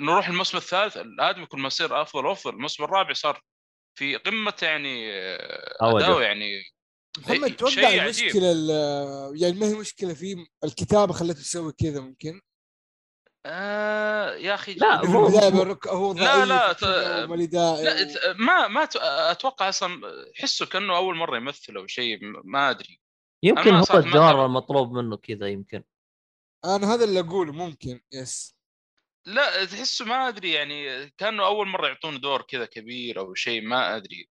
[0.00, 2.54] نروح الموسم الثالث الادمي كل ما يصير أفضل وأفضل.
[2.54, 3.42] الموسم الرابع صار
[3.98, 5.98] في قمة يعني آه،.
[5.98, 6.62] اداء يعني
[7.18, 8.02] محمد توقع عجيب.
[8.02, 12.40] المشكلة ال- يعني ما هي مشكلة في الكتابة خلته يسوي كذا ممكن؟
[13.46, 18.88] آه يا أخي لا، برك هو لا، ضعيف لا، لا ما ما
[19.30, 20.00] أتوقع أصلا
[20.34, 23.01] حسه كأنه أول مرة يمثل أو شيء ما أدري.
[23.42, 24.44] يمكن هو أتابع.
[24.44, 25.84] المطلوب منه كذا يمكن.
[26.64, 28.56] أنا هذا اللي أقوله ممكن يس.
[29.26, 33.96] لا تحسه ما أدري يعني كأنه أول مرة يعطونه دور كذا كبير أو شيء ما
[33.96, 34.28] أدري.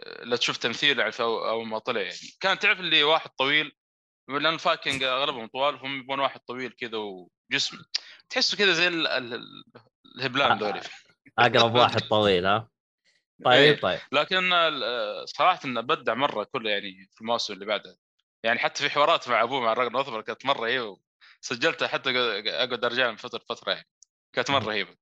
[0.00, 0.64] آه، لا تشوف
[0.98, 2.16] يعني أو- أول ما طلع يعني.
[2.40, 3.72] كان تعرف اللي واحد طويل؟
[4.28, 7.76] لأن الفايكنج أغلبهم طوال فهم يبون واحد طويل كذا وجسم.
[8.30, 9.64] تحسه كذا زي ال- ال- ال-
[10.16, 10.80] الهبلان دولي
[11.38, 12.68] أقرب واحد طويل ها؟
[13.46, 13.72] إيه.
[13.72, 13.82] طيب.
[13.82, 17.96] طيب لكن ال- صراحة إنه بدع مرة كله يعني في الموسم اللي بعده.
[18.44, 21.00] يعني حتى في حوارات مع أبوه مع راجنر لوثبروك كانت مرة رهيبه
[21.40, 23.88] سجلتها حتى اقعد أرجع من فتره فترة يعني.
[24.34, 24.96] كانت مرة رهيبه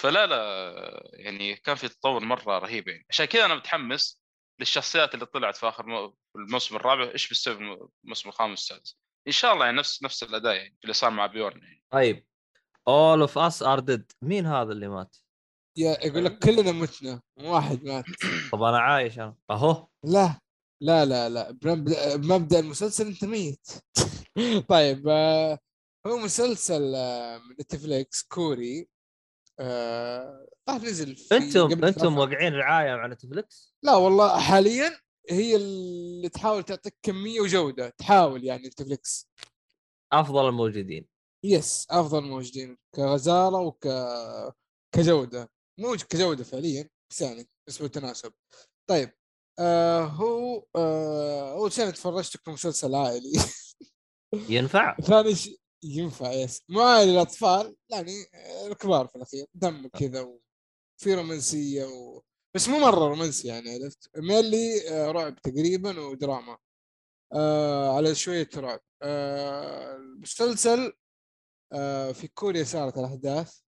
[0.00, 3.06] فلا لا يعني كان في تطور مرة رهيب يعني.
[3.10, 4.22] عشان كذا أنا متحمس
[4.60, 7.10] للشخصيات اللي طلعت في آخر الموسم الرابع.
[7.12, 10.92] إيش بيسوي في الموسم الخامس والسادس؟ إن شاء الله يعني نفس نفس الأداء يعني اللي
[10.92, 11.82] صار مع بيورن يعني.
[11.92, 12.26] طيب.
[12.88, 15.16] All of Us Are Dead مين هذا اللي مات؟
[15.78, 17.22] يا يقول لك كلنا متنا.
[17.40, 18.04] واحد مات.
[18.52, 19.36] طب أنا عايش أنا.
[19.50, 19.88] أهو.
[20.04, 20.40] لا.
[20.82, 21.50] لا لا لا.
[22.16, 23.66] بمبدا المسلسل أنت ميت.
[24.68, 25.58] طيب آه،
[26.06, 28.88] هو مسلسل آه، من نتفليكس كوري.
[29.60, 32.18] آه، نزل في أنتم أنتم.
[32.18, 34.98] واقعين رعاية مع نتفلكس لا والله حاليا
[35.30, 37.88] هي اللي تحاول تعطيك كمية وجودة.
[37.98, 39.30] تحاول يعني نتفليكس.
[40.12, 41.06] أفضل الموجودين.
[41.44, 42.78] yes أفضل موجودين.
[42.94, 43.88] كغزاره وك
[44.94, 45.50] كجودة.
[45.80, 48.32] مو كجودة فعليا بس يعني بس بالتناسب
[48.90, 49.10] طيب
[49.58, 53.32] آه هو آه أول شيء تفرجت كمسلسل عائلي.
[54.48, 56.62] ينفع؟ ثاني شيء ينفع yes.
[56.68, 59.46] مو عائلي الأطفال يعني آه، الكبار في الأخير.
[59.54, 62.22] دم كذا وفي رومانسية و...
[62.54, 66.58] بس مو مرة رومانسي يعني عرفت؟ مينلي آه رعب تقريبا ودراما.
[67.34, 68.80] آه على شوية رعب.
[69.02, 70.92] آه المسلسل
[71.72, 73.58] آه في كوريا صارت الأحداث.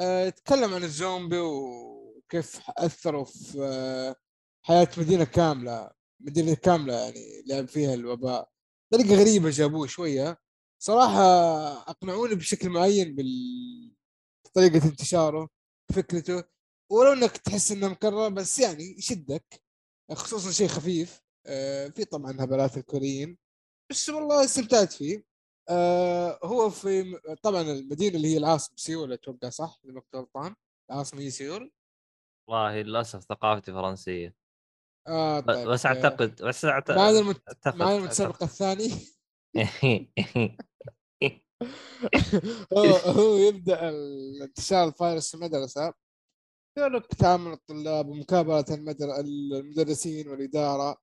[0.00, 4.16] آه يتكلم عن الزومبي وكيف أثروا في آه
[4.66, 5.90] حياة مدينة كاملة
[6.20, 8.50] مدينة كاملة يعني لعب فيها الوباء.
[8.92, 10.38] طريقه غريبه جابوه شوية.
[10.82, 11.22] صراحة
[11.90, 13.16] أقنعوني بشكل معين
[14.44, 15.48] بطريقه انتشاره
[15.94, 16.44] فكرته
[16.92, 19.62] ولو إنك تحس إنه مكرر بس يعني يشدك
[20.12, 21.20] خصوصا شيء خفيف.
[21.46, 23.38] آه في طبعا هبلات الكوريين
[23.90, 25.24] بس والله استمتعت فيه.
[25.68, 30.54] آه هو في طبعا المدينة اللي هي العاصمة سيول أتوقع صح؟ إذا ما غلطان.
[30.90, 31.72] العاصمة هي سيول؟
[32.48, 34.43] والله للأسف ثقافتي فرنسية.
[35.06, 37.42] آه طيب بس آه، أعتقد بس اعتقد معنا المت...
[37.66, 38.90] معنا المتسابق الثاني.
[42.76, 43.88] هو, هو يبدأ
[44.42, 45.92] انتشار الفيروس في المدرسة
[46.78, 49.20] لك تعامل الطلاب ومكابرة المدر...
[49.20, 50.96] المدرسين والإدارة.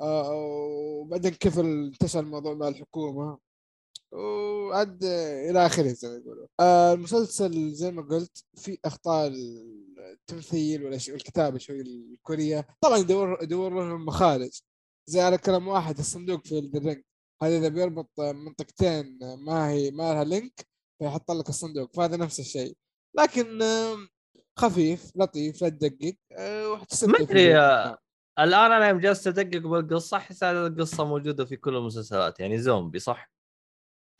[0.00, 3.38] آه، وبعدين كيف انتشر الموضوع مع الحكومة؟
[4.12, 5.04] وعد
[5.50, 9.32] إلى آخره زي ما يقولوا آه، المسلسل زي ما قلت في أخطاء
[9.98, 12.66] التمثيل والكتابة شوي الكورية.
[12.80, 14.60] طبعا يدور يدور لهم مخارج.
[15.06, 17.02] زي على كلام واحد الصندوق في ال Ring
[17.42, 20.66] هذا إذا بيربط منطقتين ما هي ما لها link
[20.98, 21.94] فيحط لك الصندوق.
[21.96, 22.76] فهذا نفس الشيء.
[23.18, 23.58] لكن
[24.58, 26.14] خفيف لطيف لا تدقق.
[26.32, 27.20] آه، ما.
[27.20, 27.98] أدري آه،
[28.38, 32.40] الآن أنا يوم جالس أدقق بالقصة أحس هذه القصة موجودة في كل المسلسلات.
[32.40, 33.31] يعني زومبي صح؟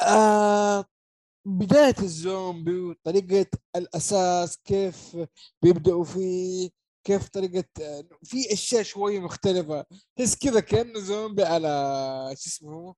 [0.08, 0.84] آه
[1.46, 5.16] بداية الزومبي وطريقة الأساس كيف
[5.62, 6.70] بيبدأوا فيه
[7.06, 9.84] كيف طريقة آه، في أشياء شوية مختلفة
[10.16, 11.68] تحس كذا كأنه زومبي على
[12.38, 12.94] شو اسمه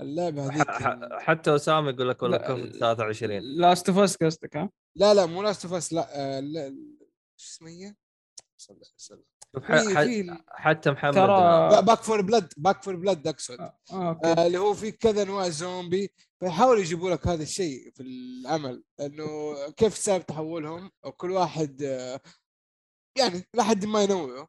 [0.00, 0.66] اللعبة هذيك
[1.22, 5.26] حتى أسامة يقول لك والله لا، كوفيد 23 Last of Us قصدك ها؟ لا لا
[5.26, 6.68] مو Last of لا آه، لا
[7.36, 7.94] شو اسمه هي؟
[8.60, 9.24] صلى الله
[9.56, 13.60] في في حتى محمد ترى- Back 4 Blood Back 4 Blood أقصد.
[13.60, 16.10] آه، okay آه، اللي هو في كذا انواع زومبي.
[16.40, 18.82] فيحاولوا يجيبوا لك هذا الشيء في العمل.
[19.00, 22.20] إنه كيف سبب تحولهم؟ وكل واحد آه،
[23.18, 24.46] يعني لحد ما ينوعوا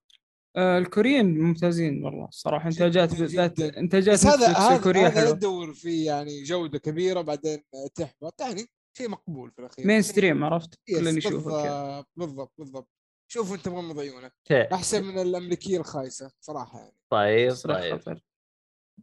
[0.57, 3.59] آه، الكوريين ممتازين والله الصراحه إنتاجات بالذات.
[3.59, 5.31] إنتاجات بس هذا هذا حلوة.
[5.31, 8.41] تدور فيه يعني جودة كبيرة بعدين آه، تحبط.
[8.41, 8.65] يعني
[8.97, 9.87] شيء مقبول في الأخير.
[9.87, 12.89] mainstream عرفت؟ كلنا يشوفه بالضبط بالضبط بالضبط.
[13.31, 14.33] شوفوا انت مغمض عيونك.
[14.51, 16.95] أحسن من الأمريكية الخايسة صراحة يعني.
[17.09, 18.17] طيب طيب.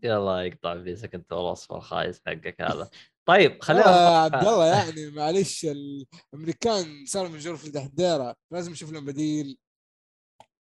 [0.02, 2.90] يلا يقطع إبليسك انت والوصف الخايس حقك هذا.
[3.28, 9.04] طيب خلينا نروح- عبد الله يعني معلش الأمريكان صاروا من جرف الدحديره لازم نشوف لهم
[9.04, 9.58] بديل.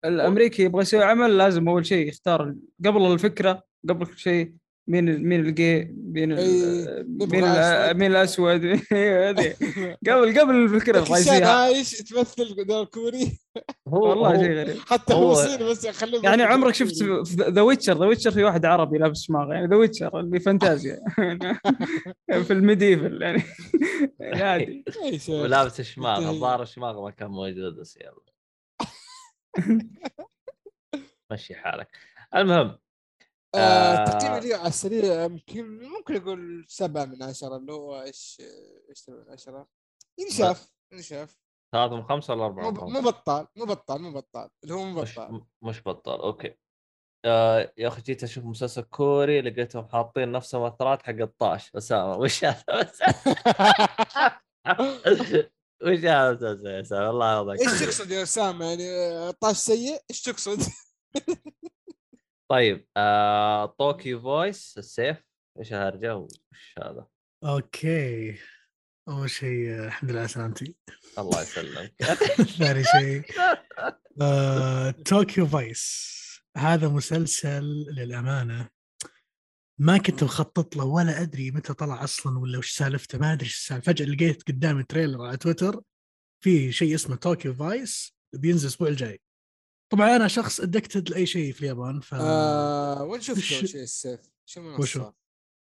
[0.05, 2.55] الأمريكي يبغى يسوي عمل لازم أول شيء يختار
[2.85, 4.55] قبل الفكرة قبل كل شيء
[4.87, 7.97] مين مين الجي؟ مين ال- إيه، مين ال-.
[7.97, 9.55] مين الأسود؟ هذه.
[10.07, 13.39] قبل قبل الفكرة باكستان الرئيسيه عايش؟ تمثل دور كوري؟
[13.87, 14.77] هو والله شيء غريب.
[14.87, 17.03] حتى هو صيني بس يخلوه يعني عمرك شفت.
[17.39, 20.99] ذا ويتشر ذا ويتشر في واحد عربي لابس شماغ يعني ذا ويتشر اللي فانتازيا.
[22.47, 23.43] في ال medieval يعني.
[24.21, 24.83] عادي.
[25.29, 26.29] ولابس شماغ.
[26.29, 28.21] الظاهر الشماغ ما كان موجود بس يلا.
[31.31, 31.87] مشي حالك.
[32.35, 32.77] المهم
[33.57, 34.05] آه.
[34.05, 38.41] تقييمي لي على السريع يمكن ممكن أقول سبعة من عشرة اللي هو إيش
[38.89, 39.67] إيش سبعة من عشرة؟
[40.19, 41.37] ينشاف ينشاف.
[41.71, 44.83] ثلاثة من خمسة ولا أربعة من خمسة؟ مو بطال مو بطال مو بطال اللي هو
[44.83, 45.45] مو مش بطال.
[45.61, 46.55] مش بطال okay.
[47.25, 52.45] آه يا أخي جيت أشوف مسلسل كوري لقيتهم حاطين نفس المؤثرات حق الطاش أسامة وش
[52.45, 52.63] هذا؟
[55.85, 59.99] وش هذا المسلسل يا أسامة؟ الله يرضى إيش تقصد يا أسامة؟ يعني آه، طاش سيء؟
[60.11, 60.59] إيش تقصد؟
[62.51, 65.23] طيب آه Tokyo Vice السيف
[65.59, 67.07] إيش الهرجه وش هذا؟
[67.43, 68.37] okay
[69.09, 70.75] أول شيء الحمد لله على سلامتي.
[71.19, 71.93] الله يسلمك.
[72.59, 73.23] ثاني شيء
[74.21, 76.15] آه، Tokyo Vice
[76.57, 77.63] هذا مسلسل
[77.97, 78.69] للأمانة
[79.79, 83.55] ما كنت مخطط له ولا أدري متى طلع أصلا ولا وش سالفته ما أدري إيش
[83.55, 83.91] السالفة.
[83.91, 85.81] فجأة لقيت قدامي trailer على تويتر
[86.43, 89.21] في شيء اسمه Tokyo Vice بينزل الأسبوع الجاي.
[89.95, 94.19] طبعا أنا شخص addicted لأي شيء في اليابان ف آه وين شفته وش- شيء السيف؟
[94.45, 95.13] شو؟ منصة؟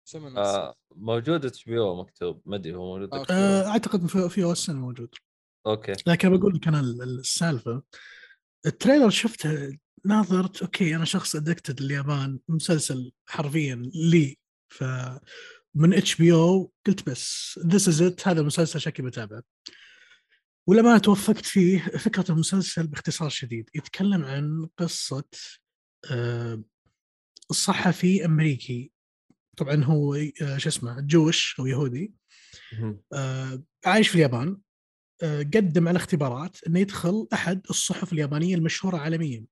[0.05, 3.33] شو؟ آه موجود HBO مكتوب ما أدري هو موجود okay.
[3.33, 5.09] آه، أعتقد في في OSN موجود
[5.67, 7.83] okay لكن بقول لك أنا ال- ال- السالفة
[8.65, 14.37] ال trailer شفته ناظرت okay أنا شخص addicted اليابان مسلسل حرفيا لي
[14.69, 14.83] ف
[15.75, 19.43] من HBO قلت بس this is it هذا المسلسل شكلي بتابعه
[20.71, 25.23] ولما توفقت فيه فكرة المسلسل باختصار شديد يتكلم عن قصة
[26.11, 26.63] آه،
[27.49, 28.91] الصحفي أمريكي
[29.57, 32.13] طبعا هو آه، شو اسمه Jewish أو يهودي.
[33.13, 34.57] آه، عايش في اليابان
[35.23, 39.45] آه، قدم على اختبارات إنه يدخل أحد الصحف اليابانية المشهورة عالميا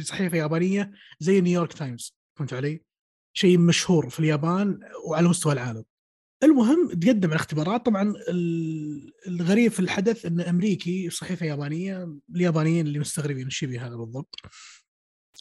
[0.00, 2.84] صحيفة يابانية زي نيويورك تايمز فهمت علي؟
[3.32, 5.84] شيء مشهور في اليابان وعلى مستوى العالم.
[6.42, 12.98] المهم تقدم على اختبارات طبعا ال- الغريب في الحدث إن أمريكي صحيفة يابانية اليابانيين اللي
[12.98, 14.34] مستغربين إيش هذا بالضبط.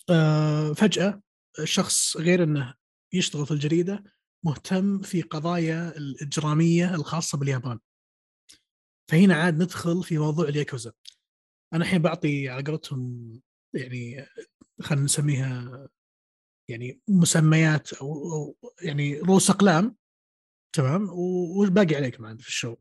[0.09, 1.21] آه، فجأة
[1.63, 2.73] شخص غير إنه
[3.13, 4.03] يشتغل في الجريدة
[4.45, 7.79] مهتم في قضايا الإجرامية الخاصة باليابان.
[9.11, 10.91] فهنا عاد ندخل في موضوع الياكوزا.
[11.73, 13.31] أنا الحين بعطي على قولتهم
[13.73, 14.25] يعني
[14.81, 15.87] خلينا نسميها
[16.69, 19.95] يعني مسميات أو, أو يعني رؤوس أقلام
[20.73, 21.09] تمام
[21.57, 22.75] والباقي عليك معنا في الشو.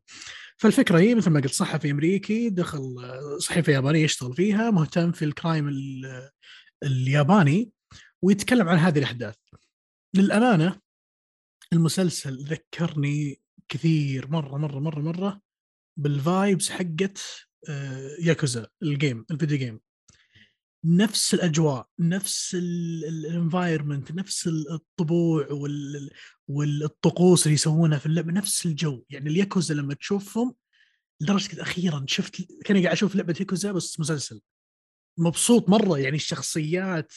[0.57, 5.25] فالفكرة هي مثل ما قلت صحفي أمريكي دخل آه، صحيفة يابانية يشتغل فيها مهتم في
[5.25, 6.29] الكرايم ال-
[6.83, 7.71] الياباني
[8.21, 9.35] ويتكلم عن هذه الأحداث.
[10.15, 10.81] للأمانة
[11.73, 15.41] المسلسل ذكرني كثير مرة مرة مرة مرة
[15.99, 17.19] بال vibes حقت
[17.69, 19.79] آه، ياكوزا ال game ال video game
[20.85, 26.09] نفس الأجواء نفس ال environment نفس الطبوع وال-
[26.47, 29.03] والطقوس اللي يسوونها في اللعبة نفس الجو.
[29.09, 30.55] يعني الياكوزا لما تشوفهم
[31.21, 34.41] لدرجة أخيرا شفت كأني قاعد أشوف لعبة ياكوزا بس مسلسل.
[35.17, 37.13] مبسوط مرة يعني الشخصيات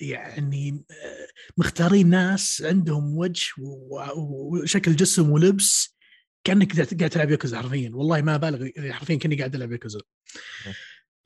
[0.00, 3.52] يعني آه، مختارين ناس عندهم وجه
[4.16, 5.96] وشكل جسم ولبس
[6.44, 7.90] كأنك قاعد تلعب ياكوزا حرفيا.
[7.94, 10.00] والله ما بالغ حرفيا كأني قاعد ألعب ياكوزا.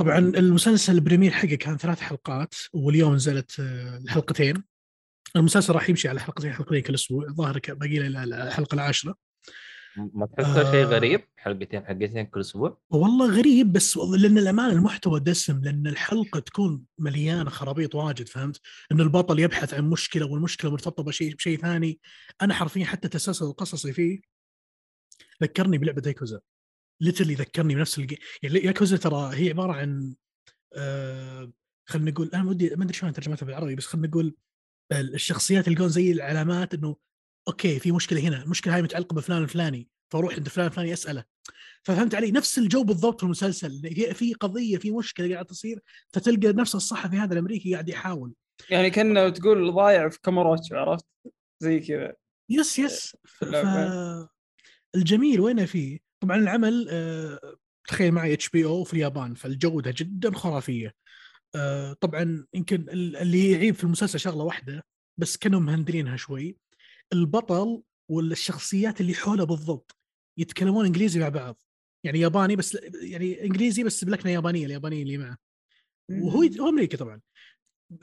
[0.02, 4.64] طبعا المسلسل البريمير حقه كان ثلاث حلقات واليوم نزلت آه، الحلقتين.
[5.36, 9.14] المسلسل راح يمشي على حلقتين حلقتين كل أسبوع الظاهر باقي له الحلقة العاشرة.
[9.96, 10.84] ما تحسه شيء آه.
[10.84, 16.84] غريب؟ حلقتين حلقتين كل أسبوع؟ والله غريب بس لأن الامانه المحتوى دسم لأن الحلقة تكون
[16.98, 18.60] مليانة خرابيط واجد فهمت؟
[18.92, 22.00] إن البطل يبحث عن مشكلة والمشكلة مرتبطة بشيء بشيء ثاني.
[22.42, 24.20] أنا حرفيا حتى التسلسل القصصي فيه
[25.42, 26.40] ذكرني بلعبة ياكوزا
[27.00, 28.18] literally ذكرني بنفس الجي...
[28.42, 30.14] يعني ياكوزا ترى هي عبارة عن
[30.76, 31.52] آه
[31.88, 34.34] خلينا نقول أنا ودي ما أدري شلون ترجمتها بالعربي بس خلينا نقول
[34.92, 36.96] الشخصيات اللي زي العلامات إنه
[37.48, 41.24] okay في مشكلة هنا المشكلة هاي متعلقة بفلان الفلاني فأروح عند فلان الفلاني أسأله.
[41.82, 45.80] ففهمت علي؟ نفس الجو بالضبط في المسلسل في- في قضية في مشكلة قاعدة تصير
[46.12, 48.34] فتلقى نفس الصحفي هذا الأمريكي قاعد يحاول.
[48.70, 51.06] يعني كأنه تقول ضايع في كاموروتشو عرفت؟
[51.62, 52.12] زي كذا.
[52.50, 53.16] yes yes.
[53.24, 53.44] ف...
[54.94, 57.56] الجميل وين فيه؟ طبعا العمل آه،
[57.88, 60.94] تخيل معي HBO في اليابان فالجوده جدا خرافية.
[61.54, 64.84] آه، طبعا يمكن ال- اللي يعيب في المسلسل شغلة واحدة
[65.20, 66.56] بس كانوا مهندلينها شوي.
[67.12, 69.96] البطل والشخصيات اللي حوله بالضبط
[70.38, 71.62] يتكلمون إنجليزي مع بعض.
[72.06, 75.36] يعني ياباني بس يعني إنجليزي بس بلكنة يابانية اليابانيه اللي معه.
[76.10, 77.20] وهو هو أمريكي طبعا.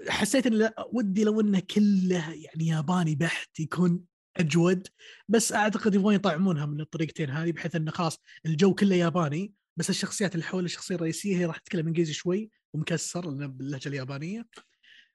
[0.07, 4.05] حسيت إن ودي لو إنه كله يعني ياباني بحت يكون
[4.39, 4.87] أجود
[5.29, 10.35] بس أعتقد يبغون يطعمونها من الطريقتين هذه بحيث إنه خلاص الجو كله ياباني بس الشخصيات
[10.35, 14.47] اللي حول الشخصية الرئيسية هي راح تتكلم إنجليزي شوي ومكسر لأنه باللهجة اليابانية.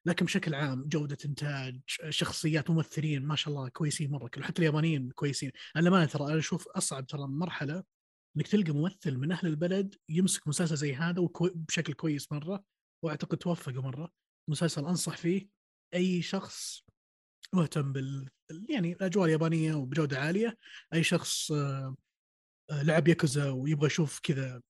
[0.07, 5.11] لكن بشكل عام جودة إنتاج شخصيات ممثلين ما شاء الله كويسين مرة كل حتى اليابانيين
[5.11, 5.53] كويسين.
[5.77, 7.85] أنا ما ترى أنا أشوف أصعب ترى مرحلة
[8.37, 11.51] إنك تلقى ممثل من أهل البلد يمسك مسلسل زي هذا وكو...
[11.55, 12.65] بشكل كويس مرة
[13.03, 14.13] وأعتقد توفقوا مرة.
[14.51, 15.49] مسلسل أنصح فيه
[15.95, 16.85] أي شخص
[17.53, 18.29] مهتم بال
[18.69, 20.59] يعني الاجواء اليابانية وبجوده عالية.
[20.95, 21.97] أي شخص آه،
[22.71, 24.63] آه، لعب ياكوزا ويبغى يشوف كذا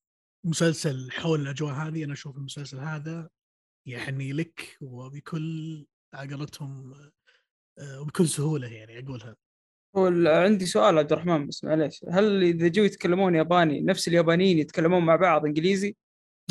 [0.45, 3.29] مسلسل حول الأجواء هذه أنا أشوف المسلسل هذا
[3.87, 6.93] يعني لك وبكل عقلتهم
[7.79, 9.35] آه، وبكل سهولة يعني أقولها.
[9.97, 12.05] هو عندي سؤال عبد الرحمن بس معليش.
[12.09, 15.95] هل إذا جو يتكلمون ياباني نفس اليابانيين يتكلمون مع بعض إنجليزي؟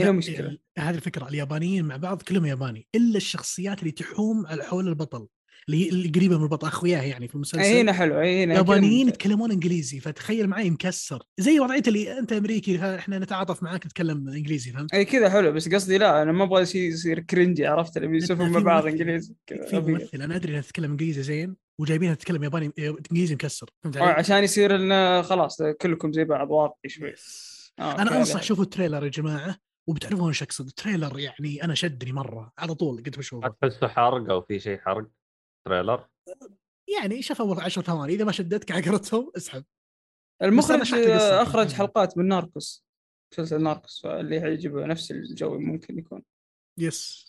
[0.01, 0.59] هنا مشكلة.
[0.79, 5.29] هذه الفكرة اليابانيين مع بعض كلهم ياباني إلا الشخصيات اللي تحوم على حول البطل.
[5.69, 7.77] اللي هي القريبه من البطل اخوياه يعني في المسلسل.
[7.77, 8.21] هنا حلو.
[8.21, 11.23] أي هنا يابانيين كلام- يتكلمون إنجليزي فتخيل معي مكسر.
[11.39, 15.53] زي وضعية اللي أنت أمريكي إحنا نتعاطف معاك تتكلم إنجليزي فهمت؟ اي كذا حلو.
[15.53, 19.35] بس قصدي لا أنا ما أبغى شيء يصير cringy عرفت؟ اللي بيسولفون مع بعض إنجليزي.
[19.47, 19.81] في.
[19.81, 20.23] ممثل.
[20.23, 23.71] أنا أدري انها تتكلم إنجليزي زين وجايبينها تتكلم ياباني إنجليزي مكسر.
[23.83, 27.15] فهمت علي؟ عشان يصير لنا خلاص كلكم زي بعض واقعي شوي.
[27.79, 28.43] آه، أنا أنصح.
[28.43, 29.57] شوفوا ال trailer يا جماعة
[29.87, 30.67] وبتعرفون إيش أقصد.
[30.67, 34.79] ال trailer يعني أنا شدني مرة على طول قلت بشوفه تحسه حرق أو في شيء
[34.79, 35.07] حرق.
[35.65, 36.09] trailer؟
[36.99, 39.65] يعني شوف أول 10 ثواني إذا ما شدتك على قولتهم اسحب.
[40.43, 40.95] المخرج.
[40.95, 42.85] آه، أخرج حلقات من Narcos
[43.33, 46.23] مسلسل Narcos فاللي حيعجبه نفس الجو ممكن يكون.
[46.79, 47.25] yes.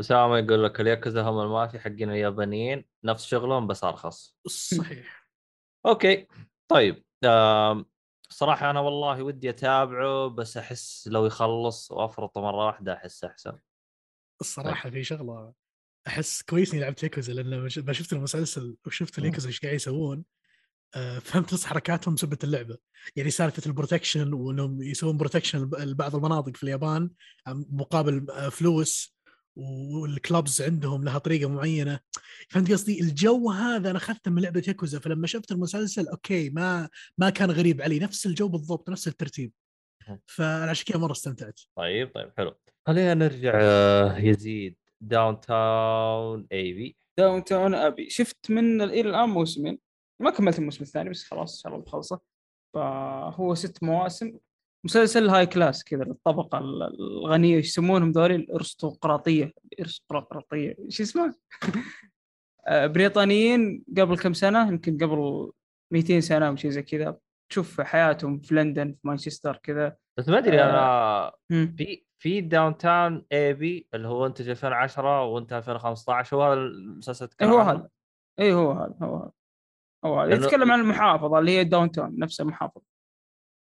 [0.00, 4.36] اسامه يقول لك الياكوزا هم المافيا حقين اليابانيين نفس شغلهم بس أرخص.
[4.46, 5.26] صحيح.
[5.86, 6.26] okay.
[6.68, 7.86] طيب آم،
[8.30, 13.58] صراحة أنا والله ودي أتابعه بس أحس لو يخلص وأفرطه مرة واحدة احس أحسن.
[14.40, 15.52] الصراحة في شغلة
[16.06, 20.24] أحس كويس إني لعبت ياكوزا لأن لما شفت المسلسل وشفت الياكوزا إيش قاعد يسوون
[20.94, 22.76] آه، فهمت نص حركاتهم بسبب اللعبة.
[23.16, 27.10] يعني سالفة ال protection وإنهم يسوون protection لبعض المناطق في اليابان
[27.46, 29.16] عم- مقابل آه، فلوس
[29.56, 32.00] وال clubs عندهم لها طريقة معينة.
[32.50, 36.88] فهمت قصدي؟ الجو هذا أنا أخذته من لعبة ياكوزا فلما شفت المسلسل okay ما
[37.18, 37.98] ما كان غريب علي.
[37.98, 39.52] نفس الجو بالضبط نفس الترتيب.
[40.26, 41.60] فانا عشان كذا مرة استمتعت.
[41.76, 42.54] طيب طيب حلو.
[42.86, 44.76] خلينا نرجع آه، يزيد.
[45.00, 49.78] Down ton Abbey Downton Abbey شفت من إلى الآن موسمين.
[50.22, 52.20] ما كملت الموسم الثاني بس خلاص إن شاء الله بخلصه.
[52.74, 54.32] فهو ست مواسم.
[54.86, 59.52] مسلسل high class كذا للطبقه ال- الغنية إيش يسمونهم ذولي؟ الأرستقراطية.
[59.72, 60.76] الأرستقراطية.
[60.78, 61.34] إيش اسمه؟
[62.66, 65.52] آه، بريطانيين قبل كم سنة يمكن قبل
[65.92, 67.18] 200 سنة أو شيء زي كذا.
[67.50, 69.96] تشوف حياتهم في لندن في مانشستر كذا.
[70.20, 70.70] بس ما أدري آه.
[70.70, 71.74] أنا مم.
[71.78, 77.50] في في Downton Abbey اللي هو انتج 2010 وانت 2015 هو هذا المسلسل إيه تتكلم
[77.50, 77.88] هو عنه؟ هذا
[78.40, 79.32] اي هو هذا هو هذا
[80.04, 82.82] هو هذا يتكلم عن المحافظة اللي هي Downton نفس المحافظة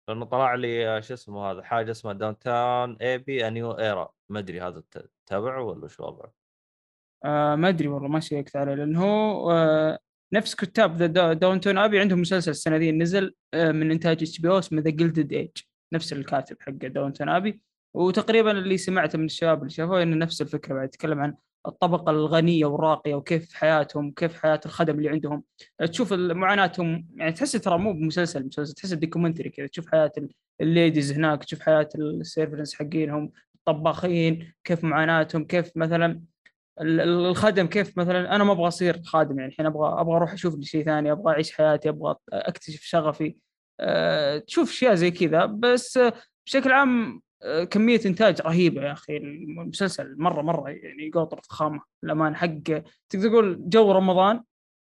[0.08, 4.60] لأنه طلع لي آه، شو اسمه هذا حاجة اسمها Downton Abbey New Era ما أدري
[4.60, 6.32] هذا ت- تابعه ولا شو وضعه؟
[7.24, 9.98] آه ما أدري والله ما شيكت عليه لأنه هو آه
[10.32, 14.80] نفس كتاب ذا Downton Abbey عندهم مسلسل السنة ذي نزل آه من إنتاج HBO اسمه
[14.80, 15.50] The Gilded Age
[15.94, 17.60] نفس الكاتب حق Downton Abbey
[17.94, 21.34] وتقريبا اللي سمعته من الشباب اللي شافوه إنه نفس الفكرة بعد يتكلم عن
[21.66, 25.44] الطبقة الغنية والراقية وكيف حياتهم كيف حياة الخدم اللي عندهم.
[25.86, 29.66] تشوف معاناتهم يعني تحس ترى مو بمسلسل مسلسل تحس documentary كذا.
[29.66, 30.30] تشوف حياة ال-
[30.60, 36.20] ال ladies هناك تشوف حياة ال servants حقينهم الطباخين كيف معاناتهم كيف مثلا
[36.80, 40.32] ال- ال- الخدم كيف مثلا أنا ما أبغى أصير خادم يعني الحين أبغى أبغى أروح
[40.32, 43.36] أشوف لي شيء ثاني أبغى أعيش حياتي أبغى أكتشف شغفي.
[44.46, 45.44] تشوف أشياء زي كذا.
[45.46, 46.12] بس آه،
[46.46, 49.16] بشكل عام آه، كمية إنتاج رهيبة يا أخي.
[49.16, 52.48] المسلسل مرة مرة يعني قوطره فخامة الأمان حق
[53.08, 54.40] تقدر تقول جو رمضان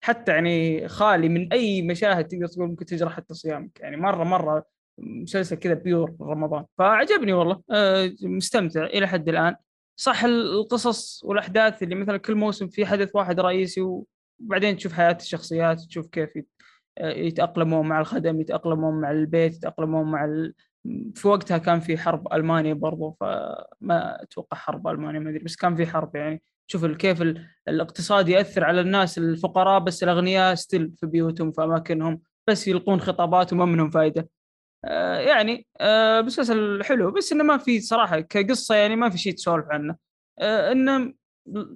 [0.04, 3.80] حتى يعني خالي من أي مشاهد تقدر تقول ممكن تجرح حتى صيامك.
[3.80, 4.66] يعني مرة مرة
[4.98, 6.64] مسلسل كذا بيور رمضان.
[6.78, 7.62] فعجبني والله.
[7.70, 9.56] آه، مستمتع إلى حد الآن.
[9.98, 14.04] صح القصص والأحداث اللي مثلا كل موسم في حدث واحد رئيسي
[14.40, 16.30] وبعدين تشوف حياة الشخصيات تشوف كيف
[17.00, 20.54] يت- يتأقلمون مع الخدم يتأقلمون مع البيت يتأقلمون مع ال...
[21.14, 25.76] في وقتها كان في حرب المانيا برضو فما أتوقع حرب المانيا ما أدري بس كان
[25.76, 26.42] في حرب يعني.
[26.66, 32.20] شوف كيف ال- الاقتصاد يأثر على الناس الفقراء بس الأغنياء ستيل في بيوتهم في أماكنهم
[32.48, 34.28] بس يلقون خطابات وما منهم فائده
[34.84, 39.34] آه، يعني آه، مسلسل حلو بس إنه ما في صراحة كقصة يعني ما في شيء
[39.34, 39.96] تسولف عنه.
[40.38, 41.14] آه، إنه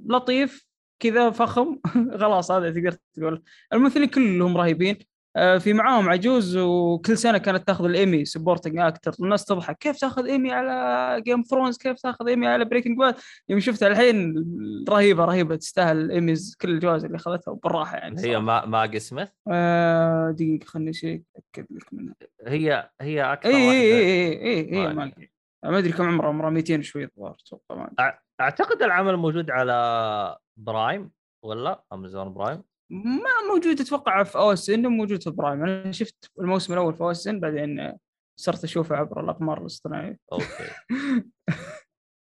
[0.06, 0.66] لطيف
[1.02, 1.78] كذا فخم
[2.20, 3.42] خلاص هذا تقدر تقول.
[3.72, 4.98] الممثلين كلهم رهيبين.
[5.34, 10.26] في معاهم عجوز وكل سنة كانت تاخذ ال Emmy supporting actor الناس تضحك كيف تاخذ
[10.26, 13.14] إيمي على Game Thrones كيف تاخذ إيمي على Breaking Bad
[13.48, 14.34] يوم شفتها الحين
[14.88, 18.38] رهيبة رهيبة تستاهل الإيميز كل الجوائز اللي أخذتها بالراحه يعني هي.
[18.40, 22.14] ما ماجي سميث آه، دقيقة خليني شيء أتأكد لك منها.
[22.46, 25.12] هي هي أكثر إي إي إي إي إي ما ما.
[25.64, 28.14] ما أدري كم عمره عمره 200 شوي الظاهر أتوقع ما.
[28.40, 31.10] أعتقد العمل موجود على Prime
[31.44, 35.64] ولا؟ Amazon Prime ما موجود أتوقع في OSN موجود في Prime.
[35.64, 37.92] أنا شفت الموسم الأول في OSN بعدين
[38.40, 40.18] صرت أشوفه عبر الأقمار الاصطناعية.
[40.32, 40.44] أوكي.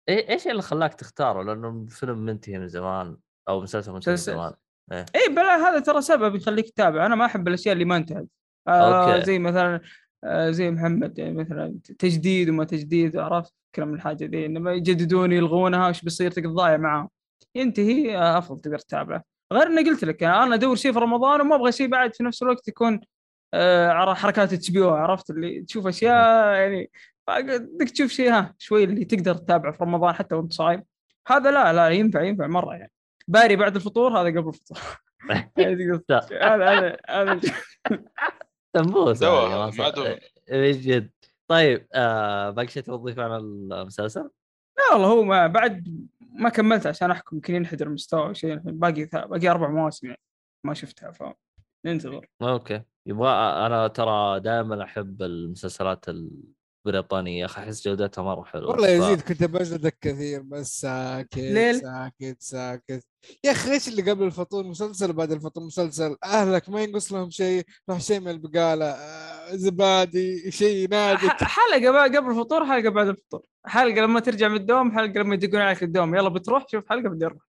[0.08, 3.16] إيه إيش اللي خلاك تختاره؟ لأنه الفيلم منتهي من زمان
[3.48, 4.16] أو مسلسل منتهي من.
[4.16, 4.52] زمان.
[4.92, 7.06] اي بلا هذا ترى سبب يخليك تتابع.
[7.06, 8.26] أنا ما أحب الأشياء اللي ما انتهت.
[8.68, 9.26] آه أوكي.
[9.26, 9.80] زي مثلا
[10.24, 15.32] آه زي محمد يعني مثلا تجديد وما تجديد عرفت؟ كلام من الحاجة ذي إنما يجددون
[15.32, 17.08] يلغونها وش بيصير تقعد ضايع معاهم.
[17.54, 19.34] ينتهي آه أفضل تقدر تتابعه.
[19.55, 22.22] غير إني قلت لك يعني أنا أدور شيء في رمضان وما أبغى شيء بعد في
[22.22, 23.00] نفس الوقت يكون
[23.55, 26.90] آه على حركات HBO عرفت؟ اللي تشوف أشياء يعني
[27.28, 30.84] بدك تشوف شيء ها شوي اللي تقدر تتابعه في رمضان حتى وأنت صايم.
[31.28, 32.92] هذا لا لا ينفع ينفع مرة يعني.
[33.28, 34.78] باري بعد الفطور هذا قبل الفطور.
[35.59, 35.74] يعني
[36.32, 37.40] هذا هذا هذا.
[38.74, 41.11] من جد؟
[41.48, 44.30] طيب آه باقي شيء تبغى تضيفه عن المسلسل؟
[44.78, 49.05] لا والله هو ما بعد ما كملت عشان أحكم يمكن ينحدر المستوى أو شيء باقي
[49.05, 50.20] باقي أربع مواسم يعني
[50.64, 51.22] ما شفتها ف
[51.85, 52.26] ننتظر.
[52.43, 52.82] أوكي.
[53.07, 53.30] يبغى
[53.66, 56.05] أنا ترى دائما أحب المسلسلات
[56.87, 61.80] يا أخي أحس جودتها مرة حلوة والله يزيد كنت بجلدك كثير بس ساكت ليل.
[61.80, 63.05] ساكت ساكت.
[63.45, 66.16] يا أخي إيش اللي قبل الفطور؟ مسلسل وبعد الفطور؟ مسلسل.
[66.24, 68.85] أهلك ما ينقص لهم شيء روح شيء من البقالة.
[68.87, 73.43] آه، زبادي شيء ينادك ح- حلقة بقى قبل الفطور حلقة بعد الفطور.
[73.66, 76.14] حلقة لما ترجع من الدوام حلقة لما يدقون عليك الدوام.
[76.14, 77.43] يلا بتروح شوف حلقة بدي أروح.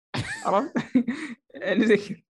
[0.45, 0.73] عرفت؟
[1.53, 2.24] يعني زي كذا.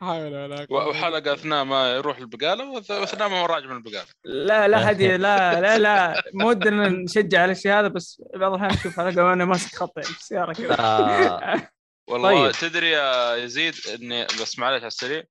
[0.00, 3.76] حول ولا و- قوة وحلقة أثناء ما يروح البقالة وأث- وأثناء ما هو راجع من
[3.76, 4.06] البقالة.
[4.24, 6.22] لا لا حد لا لا لا.
[6.34, 10.08] مو ودنا نشجع على الشيء هذا بس بعض الأحيان نشوف حلقة وأنا ماسك خط يعني
[10.08, 10.76] في السيارة كذا.
[10.80, 11.68] آه،
[12.10, 12.52] والله طيب.
[12.70, 15.22] تدري يا يزيد إني بس معلش على السريع.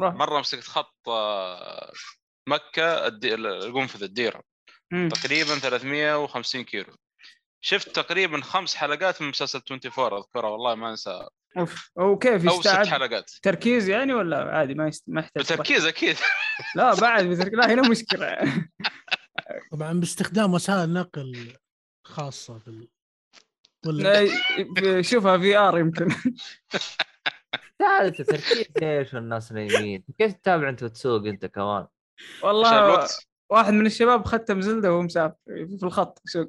[0.00, 0.14] روح.
[0.14, 1.92] مرة مسكت خط آه،
[2.48, 4.42] مكة الدي- القنفذ الديرة.
[4.90, 5.08] مم.
[5.08, 6.94] تقريبا 350 كيلو.
[7.64, 11.28] شفت تقريبا خمس حلقات من مسلسل 24 اذكرها والله ما انسى
[11.58, 11.90] أوف.
[11.98, 13.30] هو كيف أو ست يستعد؟ حلقات.
[13.42, 15.04] تركيز يعني ولا عادي؟ ما يست...
[15.06, 16.16] ما يحتاج بتركيز أكيد.
[16.76, 18.38] لا بعد لا هنا مشكلة.
[19.72, 21.52] طبعا باستخدام وسائل نقل
[22.06, 22.88] خاصة بال
[23.86, 26.08] ولا؟ لا، شوفها في آر يمكن.
[27.78, 31.86] ثالث تركيز إيش والناس نايمين؟ كيف تتابع أنت وتسوق أنت كمان؟
[32.42, 33.06] والله
[33.50, 36.48] واحد من الشباب ختم زلدة وهو مسافر في الخط يسوق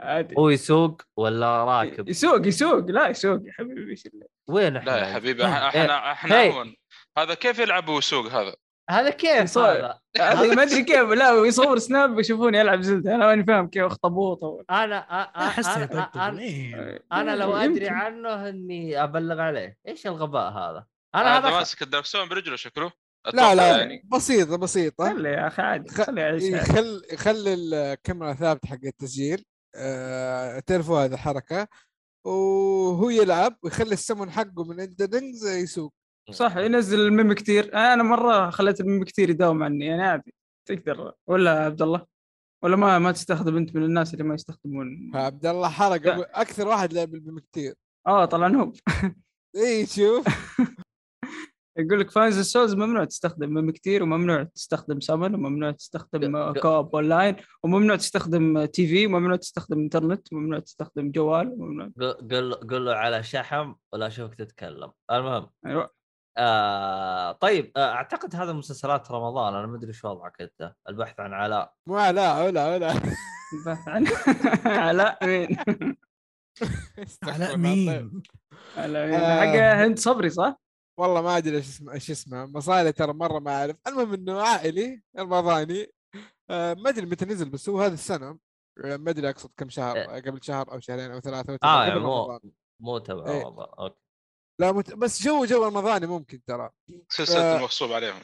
[0.00, 0.34] عادي.
[0.38, 2.90] هو يسوق ولا راكب؟ يسوق يسوق.
[2.90, 5.44] لا يسوق يا حبيبي إيش اللي- وين إحنا لا يا حبيبي.
[5.44, 6.46] إحنا إحنا.
[6.46, 6.74] اهون
[7.18, 8.54] هذا كيف يلعب ويسوق هذا؟
[8.90, 9.64] هذا كيف يصور.
[9.70, 11.00] هذا؟ هذا ما أدري كيف.
[11.10, 13.14] لا ويصور سناب يشوفوني العب زلدة.
[13.14, 15.84] أنا ماني فاهم كيف اخطبوط أنا أ- أ- احسه
[16.16, 17.04] أنا إيه.
[17.12, 17.88] أنا لو أدري.
[17.88, 19.76] عنه إني أبلغ عليه.
[19.88, 22.92] إيش الغباء هذا؟ أنا هذا ماسك الدركسون برجله شكله؟
[23.34, 24.02] لا لا يعني.
[24.12, 25.90] بسيطة بسيطة خلي يا أخي عادي.
[25.90, 26.42] خ- خلي يعيش.
[26.42, 29.44] يخل يخلي الكاميرا ثابتة حق التسجيل.
[29.74, 31.68] آه تعرفوا هذه الحركة؟
[32.26, 35.94] وهو يلعب ويخلي السمن حقه من Elden Rings يسوق.
[36.32, 40.34] صح ينزل ال Mimic Tear أنا مرة خليت ال Mimic Tear يداوم عني أنا عادي.
[40.68, 41.12] تقدر.
[41.26, 42.06] ولا عبد الله؟
[42.64, 46.00] ولا ما ما تستخدم أنت من الناس اللي ما يستخدمون؟ عبد الله حرق.
[46.38, 47.74] أكثر واحد لعب بال Mimic Tear
[48.06, 48.76] آه طلع noob
[49.56, 50.24] اي شوف.
[51.78, 56.96] يقول لك fans ال Souls ممنوع تستخدم Mimic Tear وممنوع تستخدم سمن وممنوع تستخدم co-op
[56.96, 62.94] online وممنوع تستخدم TV وممنوع تستخدم إنترنت وممنوع تستخدم جوال وممنوع قل قل قل له
[62.94, 65.90] على شحم ولا أشوفك تتكلم المهم أيوه
[66.38, 71.32] آه طيب آه أعتقد هذا مسلسلات رمضان أنا ما أدري شو وضعك أنت البحث عن
[71.32, 72.92] علاء مو علاء ولا ولا
[73.52, 74.06] البحث عن
[74.88, 75.58] علاء مين؟
[77.22, 77.58] علاء الله طيب.
[77.58, 78.22] مين؟
[78.76, 79.40] علاء مين؟ آه.
[79.40, 80.67] حق هند صبري صح؟
[80.98, 82.46] والله ما أدري إيش اسمه إيش اسمه.
[82.46, 83.76] مصاري ترى مرة ما أعرف.
[83.86, 85.92] المهم إنه عائلي رمضاني
[86.50, 88.38] آه ما أدري متى نزل بس هو هذه السنة
[88.84, 90.06] آه، ما أدري أقصد كم شهر إيه.
[90.06, 92.40] قبل شهر أو شهرين أو ثلاثة أو آه يعني مو.
[92.82, 93.42] مو تبع إيه.
[93.44, 93.68] رمضان.
[93.78, 94.00] أوكي.
[94.60, 94.94] لا مت...
[94.94, 96.70] بس جو جو رمضاني ممكن ترى.
[97.08, 97.56] سلسلة آه.
[97.56, 98.22] المغصوب عليهم.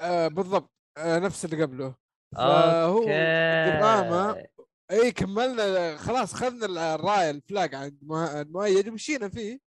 [0.00, 0.70] آه بالضبط.
[0.98, 1.94] آه نفس اللي قبله.
[2.36, 4.46] فهو دراما
[4.90, 9.71] إي كملنا خلاص اخذنا الراية ال flag عند المؤيد ومشينا فيه.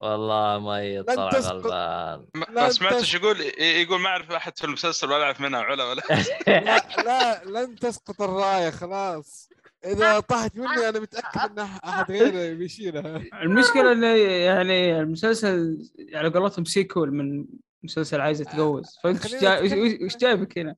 [0.00, 1.28] والله ما يطلع.
[1.28, 2.26] غلبان.
[2.50, 6.02] ما- سمعت إيش يقول يقول ما اعرف احد في المسلسل ولا اعرف منها علا ولا.
[6.46, 9.48] لا, لا لن تسقط الراية خلاص.
[9.84, 13.16] إذا طاحت مني أنا متأكد إن أحد غيري بيشيلها.
[13.42, 15.78] المشكلة انه يعني المسلسل
[16.14, 17.46] على قولتهم sequel من
[17.82, 20.76] مسلسل عايزه تجوز فأنت إيش جايبك هنا؟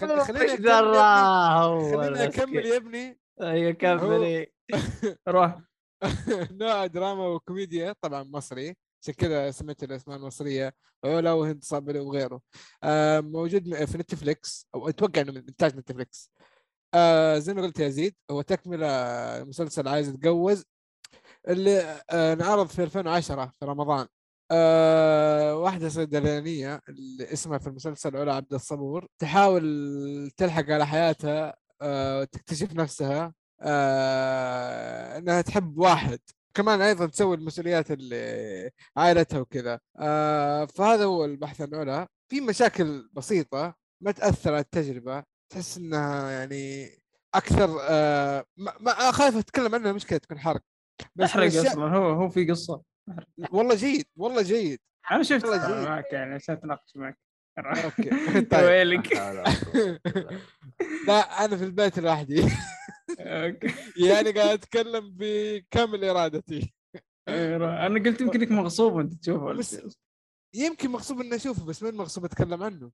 [0.00, 0.94] خل- خليني اكمل
[1.96, 2.66] خليني أكمل.
[2.66, 3.18] يا ابني.
[3.42, 4.52] أيوه كملي.
[5.28, 5.56] روح
[6.60, 10.74] نوع دراما وكوميديا طبعا مصري عشان كذا سميت الأسماء المصرية
[11.04, 12.40] علا وهند صابري وغيره.
[12.82, 16.30] آه موجود في Netflix أو أتوقع إنه من إنتاج Netflix.
[16.94, 18.86] آه زي ما قلت يا زيد هو تكملة
[19.44, 20.64] مسلسل عايز يتجوز
[21.48, 24.06] اللي آه انعرض في 2010 في رمضان.
[24.50, 32.28] آه واحدة صيدلانية اللي اسمها في المسلسل علا عبد الصبور تحاول تلحق على حياتها آه
[32.74, 33.34] نفسها.
[33.62, 36.18] آه إنها تحب واحد.
[36.54, 39.80] كمان أيضا تسوي المسؤوليات اللي عائلتها وكذا.
[39.98, 45.22] آه فهذا هو البحث عن علا في مشاكل بسيطة ما تأثر على التجربة.
[45.52, 46.90] تحس إنها يعني
[47.34, 50.60] أكثر آه ما, ما خايف أتكلم عنها مشكلة تكون حرق.
[51.16, 52.82] بس احرق أصلا هو هو في قصة.
[53.52, 54.78] والله جيد والله جيد.
[55.10, 55.88] أنا شفت والله جيد.
[55.88, 57.18] معك يعني عشان أتناقش معك.
[57.58, 58.10] أوكي.
[58.52, 58.64] طيب.
[58.64, 59.12] ويلك
[61.08, 62.48] لا أنا في البيت لوحدي.
[64.08, 66.74] يعني قاعد أتكلم بكامل إرادتي.
[67.28, 69.96] أنا قلت يمكن إنك مغصوب وأنت تشوفه بس-.
[70.54, 72.90] يمكن مغصوب إني أشوفه بس مين مغصوب أتكلم عنه؟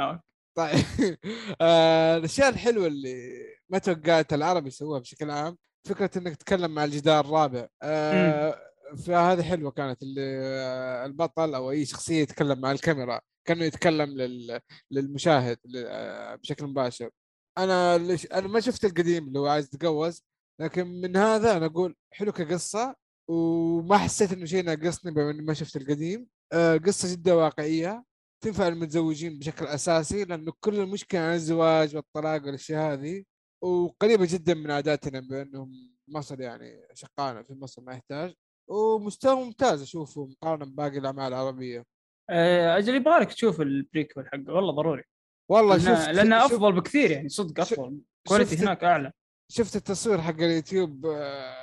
[0.00, 0.20] أوكي.
[0.56, 0.84] طيب.
[1.60, 3.32] آه، الأشياء الحلوة اللي
[3.68, 5.56] ما توقعت العرب يسووها بشكل عام
[5.88, 7.68] فكرة إنك تتكلم مع الجدار الرابع.
[7.82, 8.58] آه،
[9.06, 14.60] فهذه حلوة كانت اللي آه، البطل أو أي شخصية يتكلم مع الكاميرا كأنه يتكلم لل...
[14.90, 17.10] للمشاهد آه، بشكل مباشر.
[17.58, 20.24] أنا ليش أنا ما شفت القديم اللي هو عايز يتجوز
[20.60, 22.96] لكن من هذا أنا أقول حلو كقصة
[23.30, 26.28] وما حسيت إنه شيء ناقصني بما اني ما شفت القديم.
[26.52, 28.04] آه، قصة جدا واقعية
[28.44, 33.24] تنفع المتزوجين بشكل أساسي لأنه كل المشكلة عن الزواج والطلاق والأشياء هذه
[33.62, 35.72] وقريبة جدا من عاداتنا بأنهم
[36.08, 38.34] مصر يعني شقانه في مصر ما يحتاج
[38.70, 41.84] ومستوى ممتاز أشوفه مقارنة بباقي الأعمال العربية.
[42.30, 45.04] آه، أجل يبغى لك تشوف ال prequel حقه والله ضروري.
[45.50, 47.98] والله لأنه شفت لأنه شفت- أفضل بكثير يعني صدق أفضل.
[48.28, 49.12] quality شفت- هناك أعلى.
[49.52, 51.56] شفت التصوير حق اليوتيوب آه،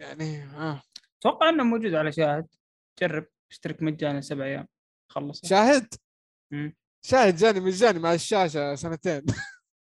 [0.00, 0.82] يعني آه.
[1.20, 2.46] أتوقع إنه موجود على شاهد.
[3.00, 4.68] جرب اشترك مجانا سبع أيام.
[5.12, 5.46] خلص.
[5.46, 5.94] شاهد؟
[6.52, 6.76] مم.
[7.06, 9.22] شاهد جاني مجاني مع الشاشة سنتين.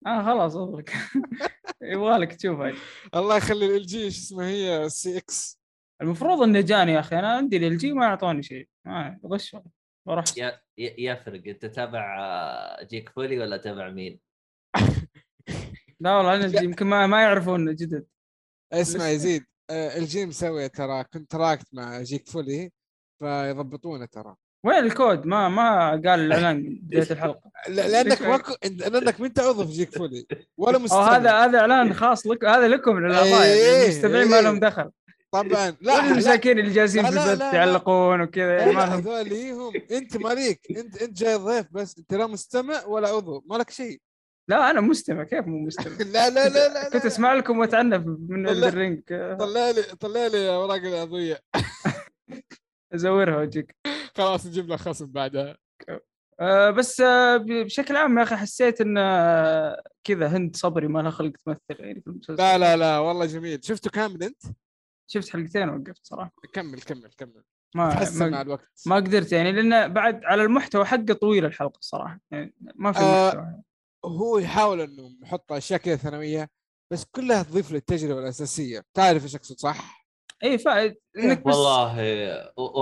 [0.07, 0.93] آه خلاص اضرك
[1.81, 2.73] يبغالك تشوفها
[3.15, 5.59] الله يخلي LG إيش اسمها هي CX
[6.01, 7.19] المفروض إنه جاني يا أخي.
[7.19, 8.67] أنا عندي LG ما أعطوني شيء.
[8.85, 9.55] ما غش
[10.77, 14.19] ي- يفرق أنت تابع آه، Geek Valley ولا تابع مين؟
[15.99, 18.05] لا والله أنا يمكن ما ما يعرفون جدد.
[18.73, 19.09] اسمع.
[19.09, 22.71] يزيد LG مسوي ترى contract مع Geek Valley
[23.19, 24.35] فيضبطونه ترى.
[24.65, 27.51] وين الكود؟ ما ما قال الإعلان بداية الحلقة.
[27.69, 28.41] لا- لأنك ما
[28.89, 30.25] لأنك ما أنت عضو في Geek Valley
[30.57, 34.41] ولا مستمع هذا هذا إعلان خاص لك هذا لكم للأعضاء إيه، يعني المستمعين ما إيه.
[34.43, 34.91] لهم دخل.
[35.31, 35.45] طبعا.
[35.49, 36.11] لا لا لا.
[36.11, 37.41] المساكين اللي جالسين في البث.
[37.53, 42.27] يعلقون وكذا يعني ما هذول هم أنت مالك أنت أنت جاي ضيف بس أنت لا
[42.27, 44.01] مستمع ولا عضو مالك شيء.
[44.49, 47.05] لا أنا مستمع كيف مو مستمع؟ لا لا لا لا, كنت.
[47.05, 48.49] أسمع لكم وأتعنف من.
[48.49, 49.01] الرينج
[49.39, 51.39] طلع لي طلع لي اوراق العضوية.
[52.93, 53.75] أزورها وأجيك.
[54.17, 55.57] خلاص نجيب له خصم بعدها.
[56.39, 61.11] آه بس آه بشكل عام يا أخي حسيت إن آه كذا هند صبري ما لها
[61.11, 62.35] خلق تمثل يعني في المسلسل.
[62.35, 63.59] لا لا لا والله جميل.
[63.63, 64.41] شفته كامل انت؟
[65.11, 66.31] شفت حلقتين ووقفت صراحة.
[66.53, 67.43] كمل كمل كمل.
[67.75, 68.69] ما تحسن مع الوقت.
[68.85, 73.27] ما قدرت يعني لأن بعد على المحتوى حقه طويل الحلقة الصراحه يعني ما في آه،
[73.27, 73.61] محتوى.
[74.05, 76.49] هو يحاول إنه يحط أشياء كذا ثانوية
[76.93, 78.83] بس كلها تضيف للتجربه الأساسية.
[78.93, 79.99] تعرف إيش أقصد صح؟
[80.43, 80.83] اي فا
[81.17, 82.01] إنك بس والله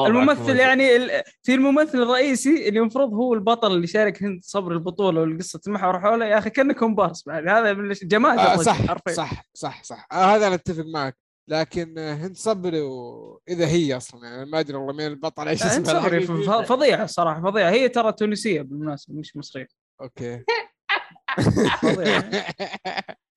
[0.07, 0.55] الممثل.
[0.55, 5.61] يعني ال- في الممثل الرئيسي اللي المفروض هو البطل اللي شارك هند صبر البطولة والقصة
[5.67, 7.47] المحور حوله يا أخي كانه كومبارس بعد.
[7.47, 9.13] هذا من جمال آه صح حرفيا.
[9.13, 10.07] صح صح صح.
[10.11, 11.17] آه هذا أنا أتفق معك.
[11.49, 13.41] لكن هند صبري و...
[13.49, 16.27] إذا هي أصلا يعني ما أدري والله مين البطل إيش اسمها صبري
[16.65, 17.69] فظيعة صراحة فظيعة.
[17.71, 19.67] هي ترى تونسية بالمناسبة مش مصرية.
[20.01, 20.43] أوكي.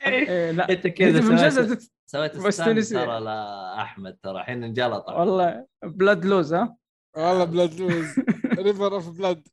[0.07, 1.83] إيه لا أنت كذا سويت.
[2.93, 5.09] ترى لأحمد ترى الحين انجلط.
[5.09, 6.77] والله blood loss ها؟
[7.17, 8.07] والله blood loss
[8.59, 9.49] river of blood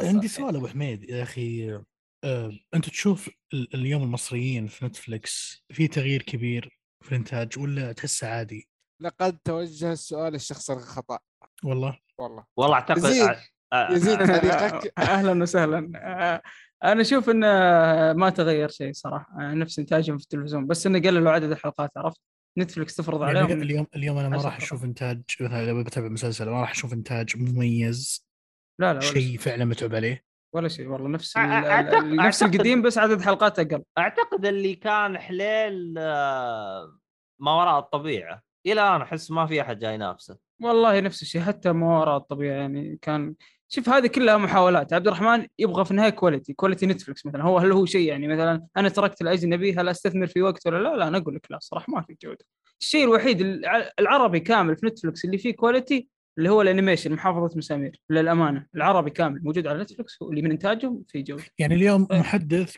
[0.00, 0.28] عندي.
[0.28, 1.80] سؤال أبو حميد يا أخي.
[2.24, 8.28] آه، أنت تشوف ال- اليوم المصريين في نتفلكس في تغيير كبير في الانتاج ولا تحسه
[8.28, 8.68] عادي؟
[9.00, 11.18] لقد توجه السؤال الشخص الخطأ.
[11.64, 11.98] والله.
[12.18, 12.44] والله.
[12.56, 13.36] والله أعتقد يزيد.
[13.90, 15.78] يزيد تعليقك أهلا وسهلا.
[16.84, 17.46] أنا أشوف إنه
[18.12, 19.28] ما تغير شيء صراحة.
[19.38, 20.66] نفس إنتاجهم في التلفزيون.
[20.66, 22.20] بس إنه قللوا عدد الحلقات عرفت؟
[22.58, 23.62] نتفلكس تفرض يعني عليهم.
[23.62, 24.56] اليوم اليوم أنا ما راح.
[24.56, 28.26] أشوف إنتاج مثلا اذا بتابع مسلسل ما راح أشوف إنتاج مميز.
[28.78, 29.38] لا لا شيء.
[29.38, 30.24] فعلا متعوب عليه.
[30.52, 33.82] ولا شيء والله نفس أعتقد- نفس أعتقد- القديم بس عدد حلقات أقل.
[33.98, 36.98] أعتقد اللي كان حليل آه،
[37.40, 38.42] ما وراء الطبيعة.
[38.66, 40.38] إلى الآن أحس ما في أحد جاي ينافسه.
[40.62, 43.34] والله نفس الشيء حتى ما وراء الطبيعة يعني كان
[43.68, 44.92] شوف هذه كلها محاولات.
[44.92, 47.42] عبد الرحمن يبغى في النهاية quality quality نتفلكس مثلا.
[47.42, 50.96] هو هل هو شيء يعني مثلا أنا تركت الأجنبي هل أستثمر في وقت ولا لا؟
[50.96, 52.44] لا أنا أقول لك لا صراحة ما في جودة.
[52.80, 57.58] الشيء الوحيد الع- العربي كامل في نتفلكس اللي فيه quality اللي هو ال animation محافظة
[57.58, 58.66] مسامير للأمانة.
[58.74, 62.06] العربي كامل موجود على نتفلكس هو اللي من إنتاجهم في جوده يعني اليوم.
[62.10, 62.76] محدث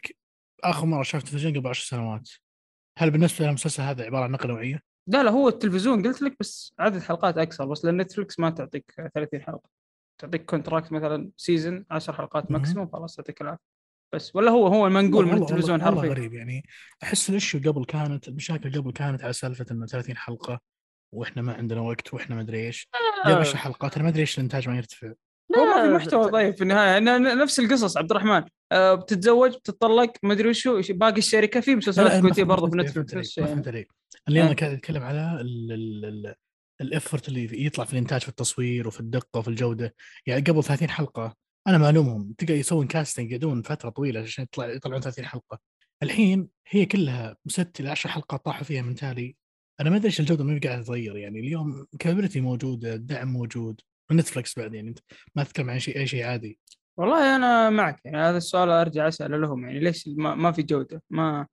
[0.64, 2.30] آخر مرة شفت تلفزيون قبل 10 سنوات.
[2.98, 6.74] هل بالنسبة للمسلسل هذا عبارة عن نقلة نوعية؟ لا لا هو التلفزيون قلت لك بس
[6.78, 9.68] عدد حلقات أكثر بس لأن نتفلكس ما تعطيك 30 حلقة.
[10.20, 12.50] تعطيك contract مثلا season 10 حلقات.
[12.50, 13.74] maximum خلاص يعطيك العافية.
[14.14, 16.14] بس ولا هو هو المنقول من والله- التلفزيون والله, والله حرفيا.
[16.20, 16.34] غريب.
[16.34, 16.64] يعني
[17.02, 20.60] أحس ال issue قبل كانت المشاكل قبل كانت على سالفة إنه 30 حلقة
[21.14, 22.88] وإحنا ما عندنا وقت وإحنا ما أدري إيش.
[23.24, 25.12] اليوم 10 حلقات أنا ما أدري إيش الإنتاج ما يرتفع.
[25.58, 26.98] هو ما في لا، محتوى طيب في النهاية
[27.34, 28.42] نفس القصص عبد الرحمن.
[28.72, 33.68] آه، بتتزوج بتطلق ما أدري وشو باقي الشركة في مسلسلات كويتية برضه في نتفلكس فهمت
[33.68, 33.88] عليك
[34.28, 34.54] اللي أنا آه.
[34.54, 36.34] قاعد أتكلم على ال- ال- ال-
[36.80, 39.94] ال effort اللي يطلع في الإنتاج في التصوير وفي الدقة وفي الجودة.
[40.26, 41.36] يعني قبل 30 حلقة
[41.66, 42.34] أنا معلومهم.
[42.38, 45.58] تلقى يسوون casting يدون فترة طويلة عشان يطلع يطلعون 30 حلقة.
[46.02, 49.36] الحين هي كلها ست إلى 10 حلقات طاحوا فيها من تالي.
[49.80, 51.40] أنا ما أدري إيش الجودة ما قاعدة تتغير يعني.
[51.40, 53.80] اليوم capability موجودة الدعم موجود
[54.10, 54.88] ونتفلكس بعد يعني.
[54.88, 54.98] أنت
[55.34, 56.58] ما تتكلم عن شيء أي شيء عادي.
[56.96, 58.16] والله أنا معك يعني.
[58.16, 59.80] هذا السؤال أرجع اساله لهم يعني.
[59.80, 61.46] ليش ما, ما في جودة؟ ما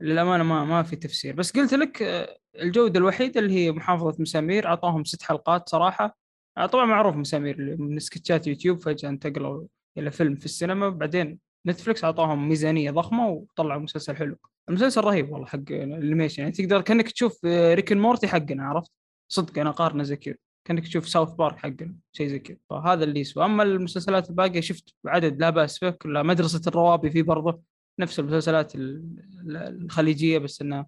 [0.00, 1.34] للأمانة ما ما في تفسير.
[1.34, 6.18] بس قلت لك آه، الجودة الوحيدة اللي هي محافظة مسامير أعطاهم ست حلقات صراحة.
[6.58, 9.66] آه، طبعا معروف مسامير من سكتشات يوتيوب فجأة انتقلوا
[9.98, 10.88] إلى فيلم في السينما.
[10.88, 14.36] بعدين نتفلكس أعطاهم ميزانية ضخمة وطلعوا مسلسل حلو.
[14.68, 16.42] المسلسل رهيب والله حق ال animation.
[16.42, 18.90] يعني تقدر كأنك تشوف آه، Rick and Morty حقنا عرفت؟
[19.32, 20.34] صدق أنا قارنه زي كذا.
[20.64, 22.56] كأنك تشوف ساوث بارك حقنا شيء زي كذا.
[22.70, 23.44] فهذا اللي يسوى.
[23.44, 27.62] أما المسلسلات الباقية شفت عدد لا بأس فيه كلها مدرسة الروابي في برضه
[28.00, 30.86] نفس المسلسلات ال- ال- الخليجية بس انها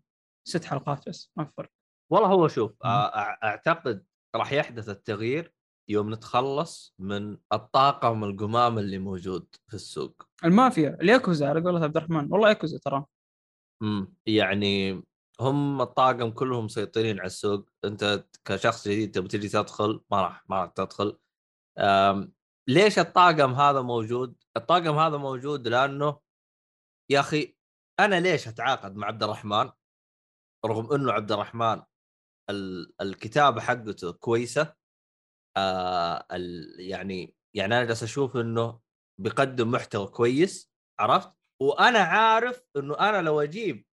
[0.48, 1.70] ست حلقات بس ما في فرق.
[2.12, 2.76] والله هو شوف أع-
[3.44, 4.04] أعتقد
[4.36, 5.52] راح يحدث التغيير
[5.88, 10.22] يوم نتخلص من الطاقم القمام اللي موجود في السوق.
[10.44, 12.28] المافيا الياكوزا على قولة عبد الرحمن.
[12.32, 13.04] والله ياكوزا ترى.
[13.82, 14.14] إمم.
[14.26, 15.02] يعني
[15.40, 17.70] هم الطاقم كلهم مسيطرين على السوق.
[17.84, 21.18] أنت كشخص جديد تبي تجي تدخل ما راح ما راح تدخل.
[22.68, 26.20] ليش الطاقم هذا موجود؟ الطاقم هذا موجود لأنه
[27.10, 27.56] يا أخي
[28.00, 29.70] أنا ليش أتعاقد مع عبد الرحمن؟
[30.66, 31.82] رغم إنه عبد الرحمن
[32.50, 34.74] ال- الكتابة حقته كويسة.
[35.56, 36.26] آه
[36.78, 38.80] يعني يعني أنا جالس أشوف إنه
[39.20, 43.84] بيقدم محتوى كويس عرفت؟ وأنا عارف إنه أنا لو أجيب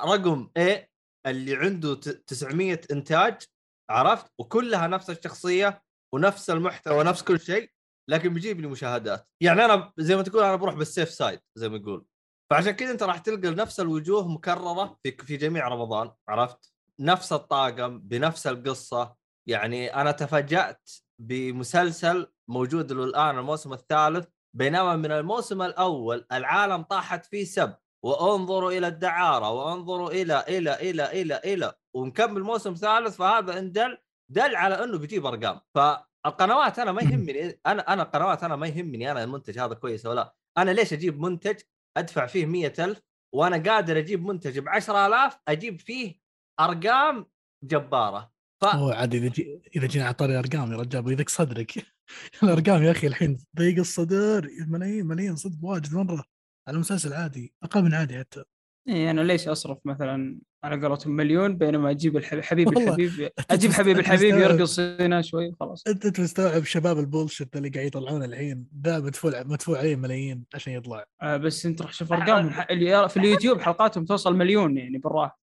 [0.00, 0.78] رقم A
[1.26, 3.42] اللي عنده ت- 900 إنتاج
[3.90, 5.82] عرفت؟ وكلها نفس الشخصية
[6.14, 7.70] ونفس المحتوى ونفس كل شيء
[8.10, 11.76] لكن بيجيب لي مشاهدات يعني أنا زي ما تقول أنا بروح بالسيف سايد زي ما
[11.76, 12.06] يقول
[12.50, 17.98] فعشان كذا أنت راح تلقى نفس الوجوه مكررة في في جميع رمضان عرفت؟ نفس الطاقم
[17.98, 19.16] بنفس القصة
[19.48, 20.90] يعني أنا تفاجأت
[21.20, 27.74] بمسلسل موجود له الان الموسم الثالث بينما من الموسم الأول العالم طاحت فيه سب
[28.04, 33.98] وانظروا إلى الدعارة وانظروا إلى إلى إلى إلى إلى ومكمل موسم ثالث فهذا ان دل
[34.30, 35.60] دل على إنه بيجيب أرقام.
[35.74, 35.78] ف
[36.26, 40.14] القنوات أنا ما يهمني أنا أنا القنوات أنا ما يهمني أنا المنتج هذا كويس ولا
[40.14, 40.34] لا.
[40.58, 41.56] أنا ليش أجيب منتج
[41.96, 43.02] أدفع فيه مئة ألف
[43.34, 46.20] وأنا قادر أجيب منتج ب 10000 أجيب فيه
[46.60, 47.26] أرقام
[47.64, 48.32] جبارة.
[48.62, 49.62] ف هو عاد إذا جي...
[49.76, 51.72] إذا جينا على طاري ارقام يا رجال بيضيق صدرك.
[52.42, 54.48] الارقام يا أخي الحين ضيق الصدر.
[54.68, 56.24] ملايين ملايين صدق واجد مرة.
[56.68, 57.52] على مسلسل عادي.
[57.62, 58.44] أقل من عادي حتى.
[58.88, 62.68] اي أنا ليش أصرف مثلا على قولتهم مليون بينما أجيب الحبيب.
[62.78, 64.34] الحبيب أجيب حبيب الحبيب.
[64.34, 69.42] يرقص هنا شوي خلاص أنت أنت مستوعب شباب البولشت اللي قاعد يطلعون الحين؟ ده مدفوع
[69.42, 71.04] مدفوع عليه ملايين عشان يطلع.
[71.22, 72.50] آه بس أنت راح تشوف أرقامهم.
[72.50, 75.40] ح- اللي في اليوتيوب حلقاتهم توصل مليون يعني بالراحة.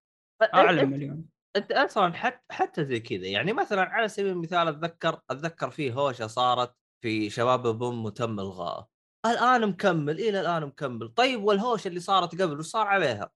[0.54, 1.26] أعلى أنت مليون.
[1.58, 6.28] أنت أصلا حتى حتى زي كذا يعني مثلا على سبيل المثال أتذكر أتذكر في هوشة
[6.28, 8.88] صارت في شباب بوم وتم الغائه
[9.26, 11.10] الآن مكمل إلى الآن مكمل.
[11.10, 13.32] طيب والهوشة اللي صارت قبل وش صار عليها؟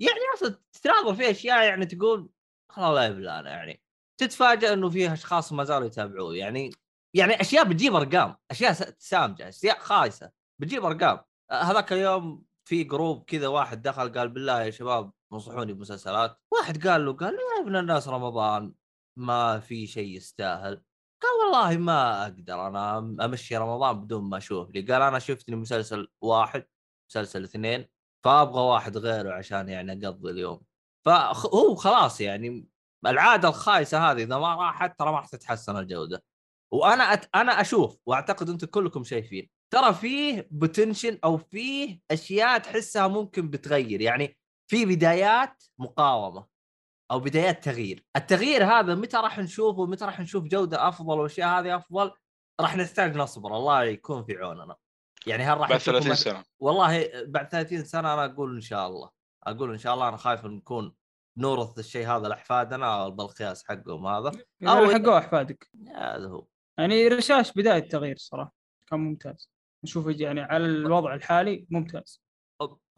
[0.00, 2.30] يعني أصلا تناظر في أشياء يعني تقول
[2.78, 3.82] الله لا يبلانا يعني.
[4.20, 6.70] تتفاجئ إنه في أشخاص ما زالوا يتابعوه يعني
[7.14, 10.30] يعني أشياء بتجيب أرقام أشياء سامجة أشياء خايسة
[10.60, 11.20] بتجيب أرقام.
[11.52, 16.38] هذاك اليوم في جروب كذا واحد دخل قال بالله يا شباب انصحوني بمسلسلات.
[16.52, 18.74] واحد قال له قال يا ابن الناس رمضان
[19.18, 20.82] ما في شيء يستاهل.
[21.22, 24.82] قال والله ما أقدر أنا أمشي رمضان بدون ما أشوف لي.
[24.82, 26.66] قال أنا شفت لي مسلسل واحد
[27.10, 27.86] مسلسل اثنين
[28.24, 30.62] فأبغى واحد غيره عشان يعني أقضي اليوم.
[31.06, 32.68] فهو خلاص يعني
[33.06, 36.24] العادة الخايسة هذه إذا ما راحت ترى ما راح تتحسن الجودة.
[36.72, 37.28] وأنا أت...
[37.34, 44.00] أنا أشوف وأعتقد أنتم كلكم شايفين ترى فيه بوتنشن أو فيه أشياء تحسها ممكن بتغير.
[44.00, 44.38] يعني
[44.70, 46.46] في بدايات مقاومة
[47.10, 48.04] أو بدايات تغيير.
[48.16, 52.10] التغيير هذا متى راح نشوفه؟ متى راح نشوف جودة أفضل والأشياء هذه أفضل؟
[52.60, 53.56] راح نحتاج نصبر.
[53.56, 54.76] الله يكون في عوننا.
[55.26, 56.44] يعني هل راح بعد نشوفه 30 مث- سنة.
[56.60, 59.10] والله بعد 30 سنة أنا أقول إن شاء الله.
[59.46, 60.94] أقول إن شاء الله أنا خايف نكون
[61.36, 64.28] نورث الشيء هذا لأحفادنا بالقياس حقهم هذا.
[64.62, 65.70] اذا أو- لحقوه أحفادك.
[65.96, 66.46] هذا هو.
[66.78, 68.54] يعني رشاش بداية تغيير صراحة.
[68.86, 69.50] كان ممتاز.
[69.84, 72.22] نشوف يعني على الوضع الحالي ممتاز.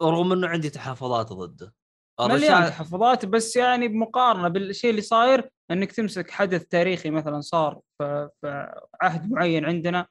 [0.01, 1.73] رغم إنه عندي تحفظات ضده.
[2.21, 8.29] مليان تحفظات بس يعني بمقارنة بالشيء اللي صاير إنك تمسك حدث تاريخي مثلا صار في
[9.01, 10.07] عهد معين عندنا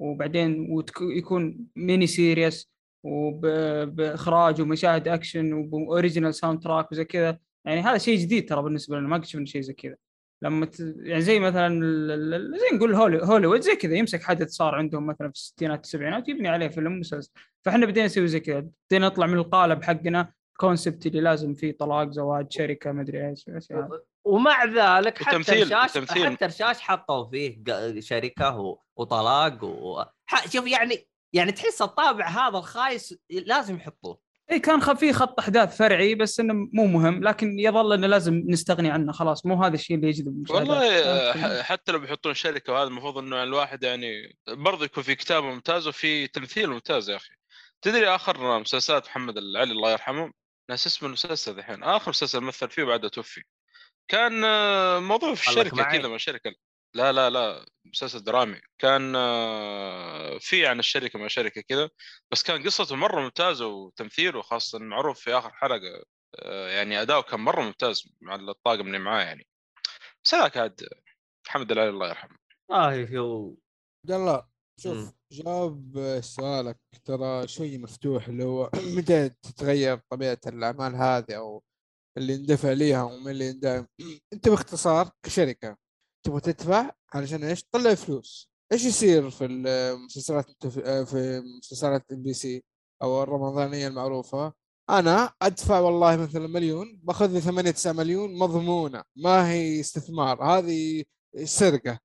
[0.00, 2.70] وبعدين ويكون mini series
[3.04, 7.38] وباخراج ومشاهد action و original soundtrack وزي كذا.
[7.66, 9.96] يعني هذا شيء جديد ترى بالنسبة لنا ما قد شفنا شيء زي كذا.
[10.42, 10.80] لما ت...
[10.80, 13.20] يعني زي مثلا ال- ال- زي نقول هولي...
[13.24, 17.30] هوليوود زي كذا يمسك حدث صار عندهم مثلا في الستينات السبعينات ويبني عليه فيلم مسلسل
[17.64, 22.10] فإحنا بدينا نسوي زي كذا بدينا نطلع من القالب حقنا كونسبت اللي لازم فيه طلاق
[22.10, 24.02] زواج شركة مدري إيش الأشياء هذه.
[24.24, 26.26] ومع ذلك حتى التمثيل- رشاش التمثيل.
[26.32, 30.02] حتى رشاش حطوا فيه ق- شركة و- وطلاق و...
[30.26, 34.18] ح- شوف يعني يعني تحس الطابع هذا الخايس لازم يحطوه
[34.50, 38.90] اي كان في خط أحداث فرعي بس إنه مو مهم لكن يظل إنه لازم نستغني
[38.90, 39.46] عنه خلاص.
[39.46, 40.68] مو هذا الشيء اللي يجذب المشاهدات.
[40.68, 45.46] والله آه، حتى لو بيحطون شركة وهذا المفروض إنه الواحد يعني برضه يكون في كتابه
[45.46, 47.34] ممتاز وفي تمثيل ممتاز يا أخي.
[47.82, 50.32] تدري آخر مسلسلات محمد العلي الله يرحمه؟
[50.70, 51.82] ناس اسم المسلسل الحين.
[51.82, 53.42] آخر مسلسل مثل فيه بعد توفي.
[54.08, 55.82] كان آه، موضوع في الشركة.
[55.82, 56.65] كذا مع شركة.
[56.96, 58.60] لا لا لا مسلسل درامي.
[58.78, 61.90] كان آه، في عن الشركة مع شركة كذا
[62.32, 66.04] بس كان قصته مرة ممتازة وتمثيله خاصة معروف في آخر حلقة
[66.42, 69.46] آه، يعني أداؤه كان مرة ممتاز مع الطاقم اللي معاه يعني.
[70.24, 70.88] بس هذاك عاد
[71.48, 72.36] محمد العلي الله يرحمه.
[72.70, 73.56] آه هو
[74.04, 74.46] عبد الله
[74.80, 75.12] شوف.
[75.32, 81.62] جواب سؤالك ترى شوي مفتوح اللي هو متى تتغير طبيعة الأعمال هذه أو
[82.18, 83.86] اللي يندفع ليها ومن اللي يندعم
[84.32, 85.85] أنت باختصار كشركة.
[86.26, 88.50] تبغى تدفع علشان إيش؟ تطلع فلوس.
[88.72, 92.64] إيش يصير في المسلسلات في مسلسلات MBC
[93.02, 94.52] أو الرمضانية المعروفة؟
[94.90, 101.04] أنا أدفع والله مثلا مليون بأخذ لي 8 9 مليون مضمونة ما هي استثمار هذه
[101.44, 101.98] سرقة.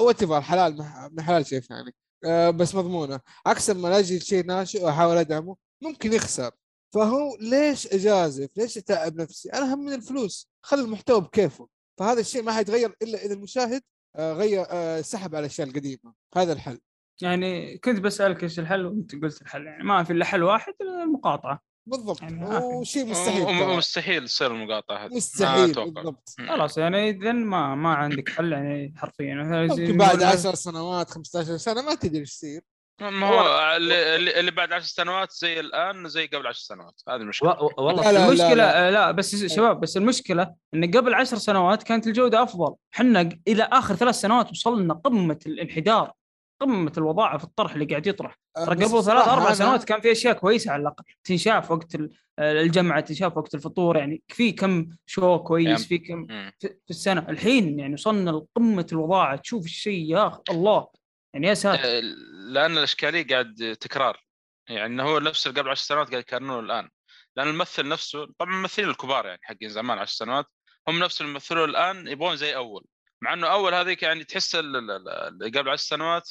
[0.00, 1.94] وات حلال مح- من حلال شيء يعني
[2.24, 3.20] آه، بس مضمونة.
[3.46, 6.50] عكس لما أجي شيء ناشئ وأحاول أدعمه ممكن يخسر.
[6.94, 10.48] فهو ليش أجازف؟ ليش أتعب نفسي؟ أنا هم من الفلوس.
[10.62, 11.68] خلي المحتوى بكيفه.
[11.98, 13.82] فهذا الشيء ما حيتغير إلا إذا المشاهد
[14.16, 16.14] آه، غير آه، سحب على الأشياء القديمة.
[16.36, 16.78] هذا الحل.
[17.22, 21.60] يعني كنت بسألك إيش الحل وأنت قلت الحل يعني ما في إلا حل واحد المقاطعه
[21.86, 22.22] بالضبط.
[22.22, 22.44] يعني.
[22.64, 23.76] وشيء مستحيل.
[23.76, 25.10] مستحيل تصير المقاطعة هذه.
[25.10, 25.74] ما مستحيل.
[25.74, 26.28] بالضبط.
[26.48, 29.34] خلاص يعني إذا ما ما عندك حل يعني حرفيا.
[29.34, 32.62] ممكن بعد قلنا- 10 سنوات 15 سنة ما تدري إيش يصير.
[33.10, 37.02] ما هو اللي, اللي اللي بعد عشر سنوات زي الآن زي قبل عشر سنوات.
[37.08, 37.62] هذه المشكلة.
[37.62, 37.70] و...
[37.78, 38.54] والله لا، لا، المشكلة لا.
[38.54, 42.74] لا, لا بس شباب بس المشكلة إن قبل عشر سنوات كانت الجودة أفضل.
[42.94, 46.12] حنا إلى آخر ثلاث سنوات وصلنا قمة الانحدار
[46.62, 48.38] قمة الوضاعة في الطرح اللي قاعد يطرح.
[48.56, 51.04] آه، ترى قبل ثلاث أربع سنوات كان في أشياء كويسة على الأقل.
[51.24, 56.26] تنشاف وقت ال- الجمعة تنشاف وقت الفطور يعني في كم شو كويس في كم.
[56.60, 57.26] في السنة.
[57.28, 59.36] الحين يعني وصلنا لقمة الوضاعة.
[59.36, 60.86] تشوف الشيء يا الله.
[61.34, 61.84] يعني يا ساتر.
[61.84, 62.02] آه،
[62.52, 64.20] لأن الأشكالية قاعد تكرار.
[64.68, 66.88] يعني هو نفس اللي قبل 10 سنوات قاعد يكررونه الآن.
[67.36, 70.46] لأن الممثل نفسه طبعا الممثلين الكبار يعني حقين زمان 10 سنوات
[70.88, 72.84] هم نفس اللي يمثلون الآن يبغون زي أول.
[73.22, 76.30] مع إنه أول هذيك يعني تحس ال- ال- ال- اللي قبل 10 سنوات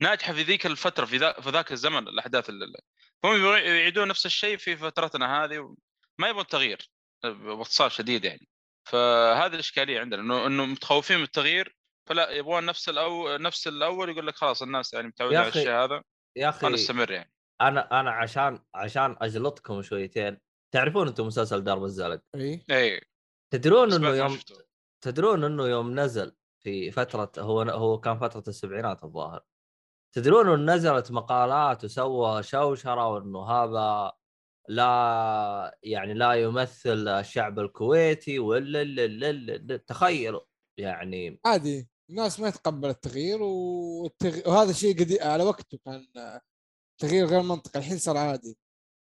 [0.00, 2.78] ناجحة في ذيك الفترة في, ذا في ذاك الزمن الأحداث اللي
[3.24, 5.76] هم يعيدون نفس الشيء في فترتنا هذه
[6.18, 6.90] ما يبغون تغيير
[7.24, 8.48] باختصار شديد يعني.
[8.84, 11.76] فهذه الإشكالية عندنا إنه إنه متخوفين من التغيير
[12.08, 13.36] فلا يبغون نفس الأو...
[13.36, 16.02] نفس الأول يقول لك خلاص الناس يعني متعوده يا على الشيء هذا
[16.36, 17.32] يا أخي خلينا نستمر يعني.
[17.60, 20.38] أنا أنا عشان عشان أجلطكم شويتين
[20.74, 22.64] تعرفون أنتم مسلسل درب الزلق إي.
[22.70, 23.00] إي.
[23.52, 24.54] تدرون إنه يوم شفته.
[25.04, 29.44] تدرون إنه يوم نزل في فترة هو هو كان فترة السبعينات الظاهر.
[30.12, 34.12] تدرون إنه نزلت مقالات وسوى شوشرة وإنه هذا
[34.68, 40.40] لا يعني لا يمثل الشعب الكويتي ولا لا لا لا لا تخيلوا.
[40.80, 44.48] يعني عادي الناس ما تقبل التغيير والتغ...
[44.50, 46.06] وهذا شيء قديم على وقته كان
[47.00, 48.58] تغيير غير منطقي الحين صار عادي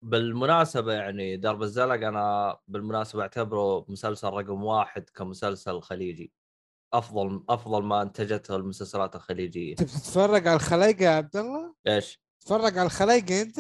[0.05, 6.33] بالمناسبة يعني درب الزلق أنا بالمناسبة أعتبره مسلسل رقم واحد كمسلسل خليجي
[6.95, 12.79] أفضل أفضل ما أنتجته المسلسلات الخليجية انت بتتفرج على الخلايقه يا عبد الله؟ إيش؟ تتفرج
[12.79, 13.59] على الخلايقه أنت؟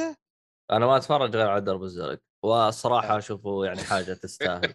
[0.70, 4.74] أنا ما أتفرج غير على درب الزلق والصراحة أشوفه يعني حاجة تستاهل.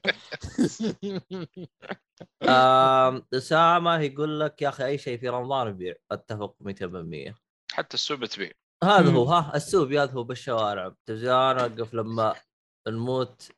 [3.33, 7.33] أسامة يقول لك يا أخي أي شيء في رمضان بيع أتفق 200%
[7.73, 8.51] حتى السوق بتبيع
[8.83, 9.23] هذا هو.
[9.23, 10.87] ها السوق يذهب بالشوارع.
[10.87, 12.35] التلفزيون وقف لما
[12.87, 13.51] نموت.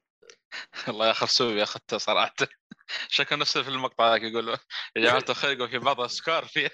[0.88, 2.36] الله يا أخي السوبي اخذته صراحة.
[3.10, 4.58] شكل نفسه في المقطع ذاك يقول يا
[4.98, 6.70] جماعة الخير في بعض السكر في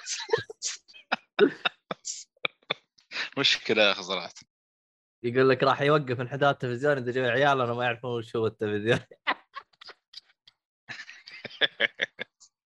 [3.37, 4.33] مشكلة يا أخي صراحة.
[5.23, 8.99] يقول لك راح يوقف انحدار التلفزيون إذا جميع عيالنا ما يعرفون وش هو التلفزيون.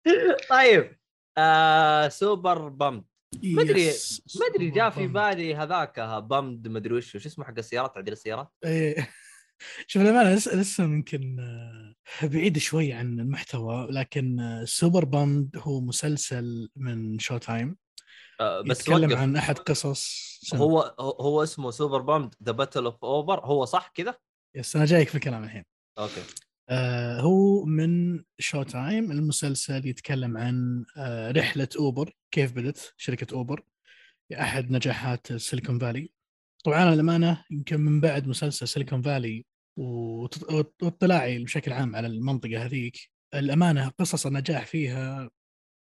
[0.50, 0.96] طيب
[1.38, 3.04] آه Super Pumped
[3.42, 4.22] ما yes.
[4.40, 8.12] ما أدري جاء في بالي هذاك Pumped ما أدري وش وش اسمه حق السيارات تعديل
[8.12, 9.10] السيارات؟ إيه.
[9.86, 15.80] شوف للأمانة لسه لسه ممكن آه، بعيد شوي عن المحتوى لكن آه، Super Pumped هو
[15.80, 17.76] مسلسل من Showtime
[18.40, 19.20] آه بس يتكلم وقف.
[19.20, 20.24] عن أحد قصص.
[20.42, 20.60] سنة.
[20.60, 24.14] هو هو اسمه Super Pumped The Battle of Uber هو صح كذا؟
[24.56, 25.64] yes أنا جايك في الكلام الحين.
[25.98, 26.22] أوكي.
[26.70, 33.62] آه هو من Showtime المسلسل يتكلم عن آه رحلة أوبر كيف بدت؟ شركة أوبر
[34.32, 36.10] أحد نجاحات Silicon Valley
[36.64, 39.46] طبعا أنا للأمانة يمكن من بعد مسلسل Silicon Valley
[40.82, 45.30] واطلاعي بشكل عام على المنطقة هذيك الأمانة قصص النجاح فيها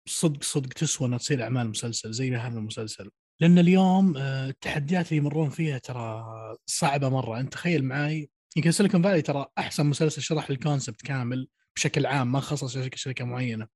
[0.06, 3.10] صدق صدق تسوى انها تصير اعمال مسلسل زي هذا المسلسل.
[3.40, 6.24] لأن اليوم آه، التحديات اللي يمرون فيها ترى
[6.66, 7.40] صعبة مرة.
[7.40, 12.32] أنت تخيل معي يمكن Silicon Valley ترى أحسن مسلسل شرح ال concept كامل بشكل عام
[12.32, 13.66] ما خصص شركة معينة.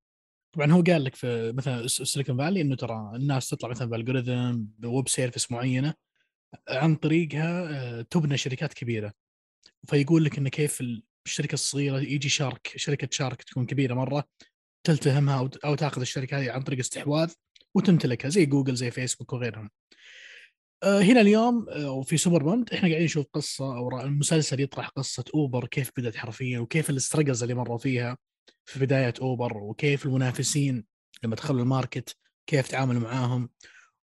[0.53, 4.63] طبعا هو قال لك في مثلا Silicon Valley إنه ترى الناس تطلع مثلا ب algorithm
[4.79, 5.95] ب web service معينة
[6.69, 9.13] عن طريقها آه، تبنى شركات كبيرة.
[9.89, 10.83] فيقول لك انه كيف
[11.27, 14.25] الشركة الصغيرة يجي shark شركة shark تكون كبيرة مرة.
[14.85, 17.33] تلتهمها أو تاخذ الشركة هذه عن طريق استحواذ
[17.75, 19.71] وتمتلكها زي جوجل زي فيسبوك وغيرهم.
[20.83, 25.25] آه، هنا اليوم آه، وفي Super Pumped إحنا قاعدين نشوف قصة أو المسلسل يطرح قصة
[25.35, 28.19] Uber كيف بدأت حرفيا وكيف ال struggles اللي مروا فيها
[28.65, 30.85] في بداية Uber وكيف المنافسين
[31.23, 32.17] لما دخلوا ال market
[32.47, 33.51] كيف تعاملوا معاهم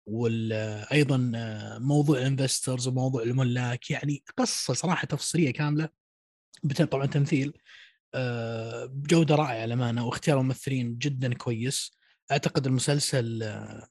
[0.07, 1.33] وأيضا
[1.81, 5.89] موضوع ال investors وموضوع الملاك يعني قصة صراحة تفصيلية كاملة
[6.91, 7.61] طبعا تمثيل آه،
[8.87, 11.99] بجودة رائعة للامانه واختيار الممثلين جدا كويس.
[12.33, 13.89] أعتقد المسلسل آه،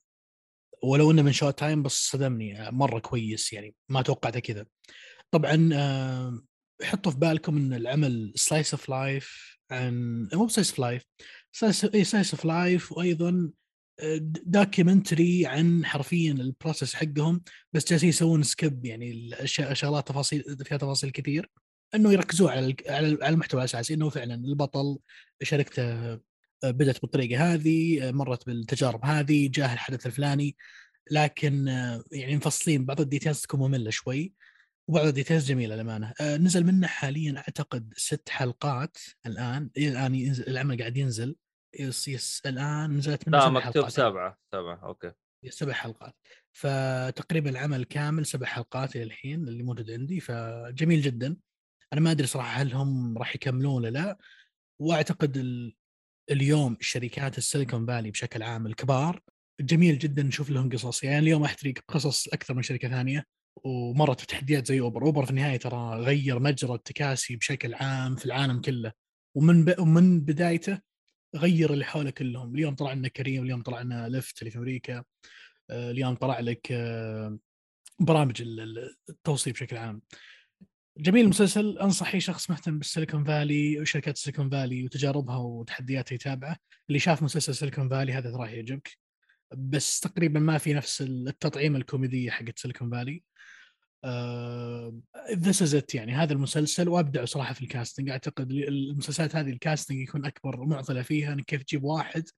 [0.82, 4.66] ولو إنه من Showtime بس صدمني آه، مرة كويس يعني ما توقعته كذا.
[5.30, 6.42] طبعا آه،
[6.82, 11.02] حطوا في بالكم إن العمل slice of life عن مو slice of life
[12.08, 13.50] slice of life وأيضا
[14.46, 17.42] documentary عن حرفيا ال process حقهم
[17.72, 21.50] بس جالسين يسوون skip يعني الأشياء شغلات تفاصيل فيها تفاصيل كثير.
[21.94, 24.98] إنه يركزوا على على ال- على المحتوى الأساسي إنه فعلا البطل
[25.42, 26.14] شركته
[26.64, 30.56] بدأت بالطريقة هذه مرت بالتجارب هذه جاه الحدث الفلاني
[31.10, 31.66] لكن
[32.12, 34.32] يعني مفصلين بعض ال details تكون مملة شوي
[34.88, 36.12] وبعض ال details جميلة للأمانة.
[36.20, 41.36] آه، نزل منه حاليا أعتقد ست حلقات الآن إلى الآن ينزل العمل قاعد ينزل
[41.80, 43.88] yes yes الآن نزلت منه لا مكتوب.
[43.88, 45.12] سبعة سبعة okay.
[45.48, 46.14] سبع حلقات.
[46.52, 51.36] فتقريبا العمل كامل سبع حلقات إلى الحين اللي موجود عندي فجميل جدا.
[51.92, 54.18] أنا ما أدري صراحة هل هم راح يكملون ولا لا
[54.80, 55.74] وأعتقد ال...
[56.30, 59.20] اليوم شركات السيليكون فالي بشكل عام الكبار
[59.60, 61.04] جميل جدا نشوف لهم قصص.
[61.04, 63.24] يعني اليوم احترق قصص أكثر من شركة ثانية
[63.64, 65.02] ومرت بتحديات زي أوبر.
[65.02, 68.92] أوبر في النهاية ترى غير مجرى التكاسي بشكل عام في العالم كله
[69.36, 69.74] ومن ب...
[69.78, 70.80] ومن بدايته
[71.36, 72.54] غير اللي حوله كلهم.
[72.54, 75.04] اليوم طلع لنا كريم اليوم طلع لنا لفت اللي في أمريكا
[75.70, 77.38] آه، اليوم طلع لك آه،
[78.00, 80.02] برامج ال- ال- التوصيل بشكل عام.
[80.98, 81.78] جميل المسلسل.
[81.78, 86.56] انصح اي شخص مهتم بال Silicon Valley وشركات ال Silicon Valley وتجاربها وتحدياتها يتابعه.
[86.88, 88.90] اللي شاف مسلسل Silicon Valley هذا راح يعجبك.
[89.56, 93.22] بس تقريبا ما في نفس التطعيم الكوميدية حقت Silicon Valley.
[95.32, 96.88] this is it يعني هذا المسلسل.
[96.88, 98.10] وابدع صراحة في ال casting.
[98.10, 101.32] أعتقد المسلسلات هذه ال casting يكون أكبر معضلة فيها.
[101.32, 102.28] إنك كيف تجيب واحد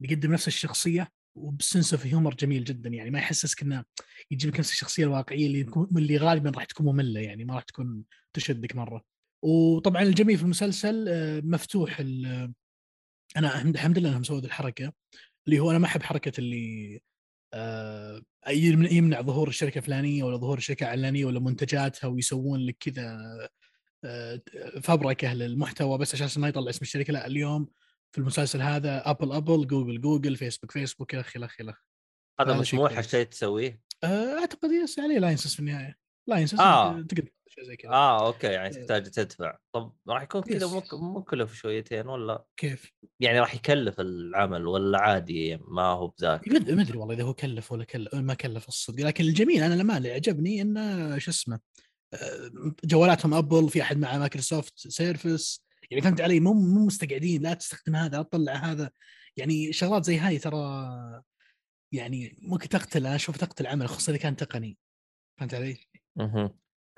[0.00, 1.08] يقدم نفس الشخصية.
[1.36, 3.84] وبسنس أوف هيومر جميل جدا يعني ما يحسسك إنه
[4.30, 8.04] يجيب لك نفس الشخصية الواقعية اللي اللي غالبا راح تكون مملة يعني ما راح تكون
[8.32, 9.02] تشدك مرة.
[9.42, 12.00] وطبعا الجميل في المسلسل آه، مفتوح
[13.36, 14.92] أنا الحمد لله إنهم سووا الحركة
[15.46, 17.00] اللي هو أنا ما أحب حركة اللي
[17.54, 23.18] آه، يمنع ظهور الشركة الفلانية ولا ظهور شركه علانيه ولا منتجاتها ويسوون لك كذا
[24.04, 24.40] آه،
[24.82, 27.68] فبركه للمحتوى بس عشان ما يطلع اسم الشركة لا اليوم
[28.12, 31.78] في المسلسل هذا Apple Apple Google Google Facebook Facebook الخ الخ الخ
[32.40, 33.06] هذا هذا مسموح كويس.
[33.06, 35.98] الشيء تسويه؟ آه، أعتقد yes عليه license في النهاية.
[36.28, 37.00] license آه.
[37.00, 37.90] تقدر شيء زي كذا.
[37.92, 38.80] آه okay يعني إيه.
[38.80, 39.58] تحتاج تدفع.
[39.72, 45.82] طب راح يكون كذا مكلف شويتين ولا؟ كيف؟ يعني راح يكلف العمل ولا عادي ما
[45.82, 49.04] هو بذاك؟ ما ادري ما أدري والله إذا هو كلف ولا كلف ما كلف الصدق.
[49.04, 51.60] لكن الجميل أنا لما اللي عجبني إنه شو اسمه
[52.14, 52.50] آه،
[52.84, 57.96] جوالاتهم Apple في أحد مع Microsoft Surface يعني فهمت علي مو مو مستقعدين لا تستخدم
[57.96, 58.90] هذا لا تطلع هذا.
[59.36, 60.86] يعني شغلات زي هاي ترى
[61.92, 64.78] يعني ممكن تقتل أنا أشوف تقتل عمل خصوصا إذا كان تقني.
[65.40, 65.78] فهمت علي؟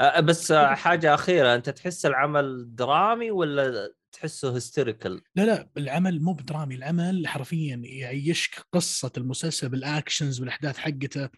[0.00, 6.32] آه بس حاجة أخيرة أنت تحس العمل درامي ولا تحسه historical لا لا العمل مو
[6.32, 11.28] بدرامي العمل حرفيا يعيشك قصة المسلسل بال actions والأحداث حقته.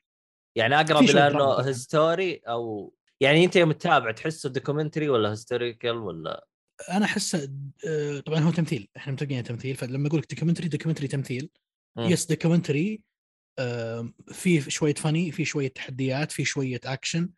[0.57, 1.61] يعني أقرب إلى أنه.
[1.61, 6.47] history أو يعني أنت يوم تتابع تحسه documentary ولا historical ولا
[6.91, 7.53] أنا احسه
[7.89, 11.51] آه، طبعا هو تمثيل إحنا متفقين تمثيل فلما أقول لك documentary documentary تمثيل.
[11.99, 12.05] مم.
[12.05, 13.03] yes documentary
[14.33, 17.31] في شوية فني في شوية تحديات في شوية اكشن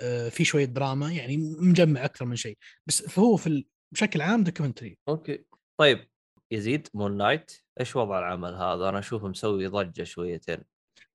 [0.00, 2.58] آه، في شوية دراما يعني مجمع أكثر من شيء.
[2.86, 5.44] بس فهو في ال- بشكل عام documentary okay.
[5.80, 6.08] طيب
[6.52, 10.58] يزيد Moon Knight إيش وضع العمل هذا؟ أنا أشوفه مسوي ضجة شويتين.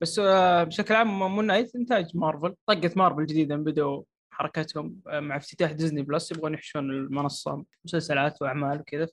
[0.01, 4.03] بس آه، بشكل عام Moon Knight إنتاج مارفل طقه مارفل جديده بدوا
[4.35, 9.07] حركتهم آه، مع افتتاح Disney Plus يبغون يحشون المنصة مسلسلات وأعمال وكذا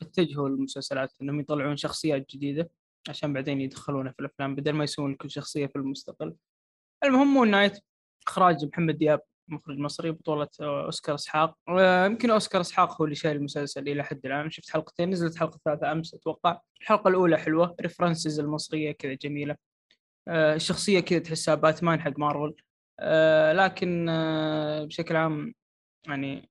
[0.00, 2.70] فاتجهوا المسلسلات إنهم يطلعون شخصيات جديدة
[3.08, 6.34] عشان بعدين يدخلونها في الأفلام بدل ما يسوون كل شخصية فيلم مستقل
[7.04, 7.78] المهم Moon Knight
[8.26, 13.14] إخراج محمد دياب مخرج مصري بطولة آه، أوسكار إسحاق آه، يمكن أوسكار إسحاق هو اللي
[13.14, 14.50] شايل المسلسل إلى حد الآن.
[14.50, 16.60] شفت حلقتين نزلت حلقة ثالثه أمس أتوقع.
[16.80, 19.56] الحلقة الأولى حلوة ال references المصرية كذا جميلة
[20.28, 22.54] آه، الشخصية كذا تحسها باتمان حق مارفل.
[23.52, 25.54] لكن آه، بشكل عام
[26.08, 26.48] يعني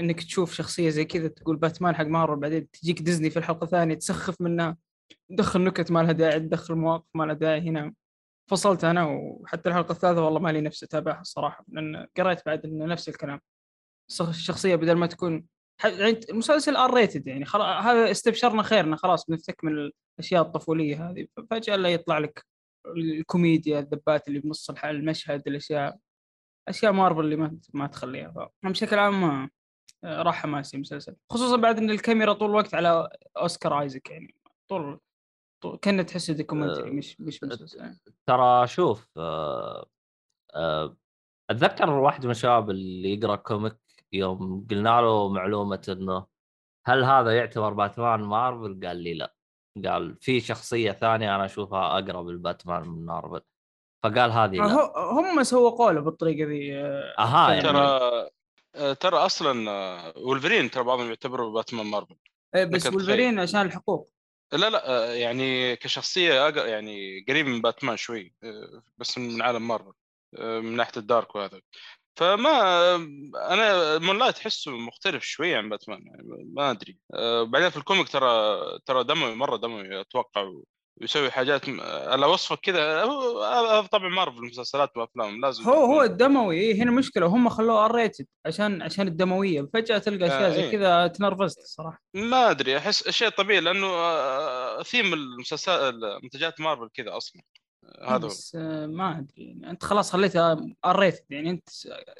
[0.00, 3.94] إنك تشوف شخصية زي كذا تقول باتمان حق مارفل بعدين تجيك ديزني في الحلقة الثانية
[3.94, 4.76] تسخف منها
[5.30, 7.94] تدخل نكت ما لها داعي تدخل مواقف ما لها داعي هنا
[8.50, 12.84] فصلت أنا وحتى الحلقة الثالثة والله ما لي نفس أتابعها الصراحه لأن قريت بعد انه
[12.86, 13.40] نفس الكلام.
[14.10, 15.46] الشخ- الشخصية بدل ما تكون
[15.84, 21.26] يعني المسلسل R rated يعني خلاص هذا استبشرنا خيرنا خلاص بنفتك من الأشياء الطفولية هذه
[21.50, 22.46] فجأة لا يطلع لك
[22.86, 25.98] الكوميديا الذبات اللي بنص المشهد الأشياء
[26.68, 28.50] أشياء مارفل اللي ما ما تخليها.
[28.64, 29.50] بشكل عام ما-
[30.04, 31.16] راح حماسي المسلسل.
[31.32, 34.34] خصوصا بعد إن الكاميرا طول الوقت على أوسكار آيزك يعني.
[34.68, 35.00] طول,
[35.62, 37.98] طول كأنه تحسه documentary أه، مش مش مسلسل.
[38.26, 39.86] ترى شوف آه
[40.54, 40.96] آه
[41.50, 43.76] أتذكر واحد من الشباب اللي يقرأ comic
[44.12, 46.26] يوم قلنا له معلومة إنه
[46.86, 49.33] هل هذا يعتبر باتمان مارفل؟ قال لي لا.
[49.84, 53.40] قال في شخصية ثانية أنا أشوفها أقرب لباتمان من مارفل
[54.04, 54.72] فقال هذه لا.
[54.72, 58.00] هو- هم سووا قولة بالطريقة ذي آه، أها يعني ترى
[58.74, 62.16] آه، ترى أصلا آه، ولفرين ترى بعضهم يعتبروا باتمان مارفل.
[62.54, 64.10] إيه، بس ولفرين عشان الحقوق.
[64.52, 68.34] لا لا يعني كشخصية أق- يعني قريب من باتمان شوي
[68.98, 69.92] بس من عالم مارفل
[70.38, 71.60] من ناحية الدارك وهذا.
[72.16, 72.94] فما
[73.52, 76.22] أنا Moon Knight تحسه مختلف شوي عن باتمان يعني
[76.54, 76.98] ما أدري.
[77.14, 80.50] آه، بعدين في ال comic ترى ترى دموي مرة دموي أتوقع
[81.00, 83.04] ويسوي حاجات م- على وصفه كذا
[83.92, 87.26] طبعا مارفل المسلسلات والافلام لازم هو هو الدموي إيه هنا مشكلة.
[87.26, 89.68] هم خلوه R rated عشان عشان الدموية.
[89.74, 90.72] فجأة تلقى أشياء آه، زي إيه.
[90.72, 92.02] كذا تنرفزت الصراحة.
[92.14, 97.42] ما أدري أحس شيء طبيعي لأنه آه، ثيم المسلسلات منتجات مارفل كذا أصلا.
[97.42, 97.63] آه،
[98.08, 99.44] هذا بس آه، ما أدري.
[99.44, 101.68] يعني أنت خلاص خليتها R rated يعني أنت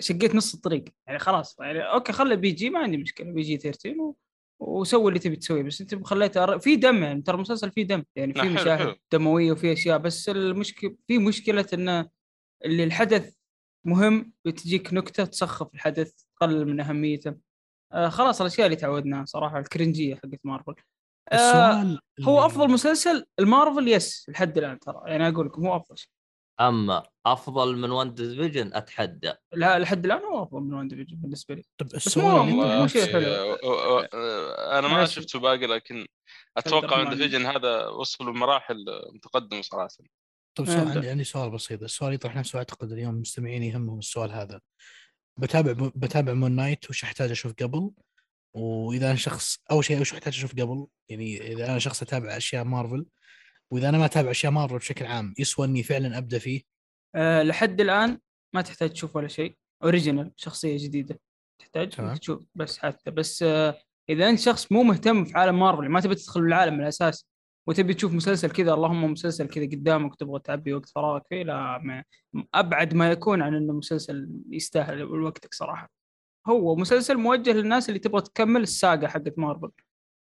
[0.00, 0.84] شقيت نص الطريق.
[1.06, 1.56] يعني خلاص.
[1.60, 3.32] يعني okay خلي PG ما عندي مشكلة.
[3.32, 4.16] PG 13 و...
[4.58, 5.62] وسوي اللي تبي تسويه.
[5.62, 7.22] بس أنت خليته R- في دم يعني.
[7.22, 8.04] ترى المسلسل فيه دم.
[8.16, 8.96] يعني في مشاهد.
[9.12, 9.98] دموية وفي أشياء.
[9.98, 12.08] بس المشكلة في مشكلة انه
[12.64, 13.34] اللي الحدث
[13.86, 17.34] مهم بتجيك نكتة تسخف الحدث تقلل من أهميته.
[17.92, 20.74] آه خلاص الأشياء اللي تعودناها صراحة ال cringe ية حقت مارفل.
[21.32, 25.02] آه السؤال هو اللي- أفضل مسلسل لمارفل يس لحد الآن ترى.
[25.06, 26.08] يعني أقول لكم هو أفضل شيء.
[26.60, 29.32] أما أفضل من واندا فيجن أتحدى.
[29.52, 31.62] لا لحد الآن هو أفضل من واندا فيجن بالنسبة لي.
[31.78, 33.26] طب اللي مو- مو ما شيء حلو.
[33.26, 35.06] آه، آه، آه، أنا ما.
[35.06, 36.06] شفته باقي لكن
[36.56, 37.16] أتوقع ان الرحمن.
[37.18, 38.84] ديفيجن هذا وصلوا لمراحل
[39.14, 39.88] متقدمة صراحة.
[40.58, 40.88] طب آه، سؤال.
[40.88, 41.82] عندي عندي سؤال بسيط.
[41.82, 44.60] السؤال يطرح نفسه أعتقد اليوم المستمعين يهمهم السؤال هذا.
[45.40, 47.90] بتابع بتابع مون نايت وش أحتاج أشوف قبل؟
[48.54, 52.64] وإذا أنا شخص أول شيء وش احتاج أشوف قبل؟ يعني إذا أنا شخص أتابع أشياء
[52.64, 53.06] مارفل
[53.70, 56.62] وإذا أنا ما أتابع أشياء مارفل بشكل عام يسوى إني فعلا أبدأ فيه؟
[57.14, 58.18] أه لحد الآن
[58.54, 59.56] ما تحتاج تشوف ولا شيء.
[59.82, 61.20] original شخصية جديدة
[61.58, 62.18] تحتاج.
[62.18, 63.10] تشوف بس حتى.
[63.10, 63.78] بس أه
[64.08, 67.26] إذا أنت شخص مو مهتم في عالم مارفل ما تبي تدخل العالم من الأساس
[67.66, 72.04] وتبي تشوف مسلسل كذا اللهم مسلسل كذا قدامك تبغى تعبي وقت فراغك فيه لا ما
[72.54, 76.03] أبعد ما يكون عن إنه مسلسل يستاهل وقتك صراحة.
[76.46, 79.70] هو مسلسل موجه للناس اللي تبغى تكمل ال saga حقت مارفل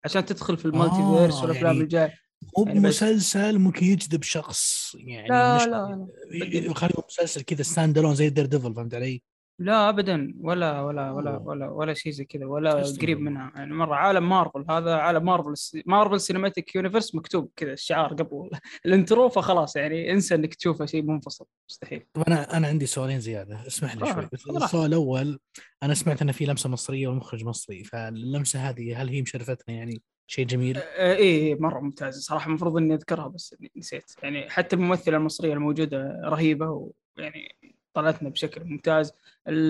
[0.04, 2.14] عشان تدخل في ال multi آه، verse والأفلام يعني الجاية
[2.58, 7.98] مو يعني بمسلسل ممكن يجذب شخص يعني لا مش لا لا خليه مسلسل كذا stand
[7.98, 9.22] alone زي دير ديفل فهمت علي؟
[9.58, 10.34] لا ابدا.
[10.40, 11.36] ولا ولا ولا.
[11.36, 13.20] ولا ولا شيء زي كذا ولا قريب.
[13.20, 13.52] منها.
[13.56, 15.54] يعني مرة عالم مارفل هذا عالم مارفل
[15.86, 18.50] مارفل cinematic universe مكتوب كذا الشعار قبل.
[18.86, 21.46] ال intro فخلاص يعني انسى إنك تشوفه شيء منفصل.
[21.70, 22.06] مستحيل.
[22.14, 23.66] طب أنا أنا عندي سؤالين زيادة.
[23.66, 24.28] اسمح لي شوي.
[24.56, 25.38] السؤال الأول
[25.82, 30.46] أنا سمعت إن في لمسة مصرية والمخرج مصري فاللمسة هذه هل هي مشرفتنا يعني شيء
[30.46, 34.12] جميل؟ آه، إيه مرة ممتازه صراحة المفروض إني أذكرها بس نسيت.
[34.22, 37.56] يعني حتى الممثلة المصرية الموجودة رهيبة ويعني
[37.94, 39.12] طلعتنا بشكل ممتاز.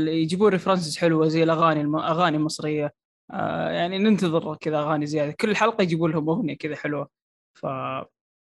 [0.07, 1.97] يجيبون ريفرنسز حلوة زي الأغاني الم...
[1.97, 2.95] أغاني مصرية.
[3.31, 5.33] آه يعني ننتظر كذا أغاني زيادة.
[5.41, 7.09] كل حلقة يجيبون لهم أغنية كذا حلوة.
[7.59, 7.67] ف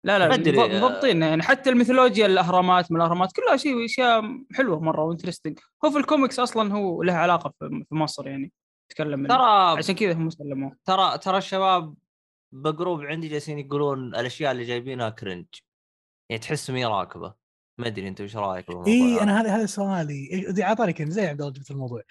[0.06, 1.22] لا لا مضبطين.
[1.22, 4.22] يعني حتى الميثولوجيا الأهرامات من الأهرامات كلها شيء أشياء
[4.52, 8.52] حلوة مرة و interesting هو في الكوميكس أصلا هو له علاقة في مصر يعني.
[8.88, 10.76] تكلم ترى عشان كذا هم سلموه.
[10.84, 11.94] ترى ترى الشباب
[12.52, 15.46] ب group عندي جالسين يقولون الأشياء اللي جايبينها cringe
[16.30, 17.34] يعني تحس مهي راكبة.
[17.78, 20.92] ما أدري أنت وش رأيك بالموضوع اي هذا؟ أنا هذا هذا سؤالي إيه، دي اعطاني
[20.92, 22.02] كنت زي عبد الله جبت الموضوع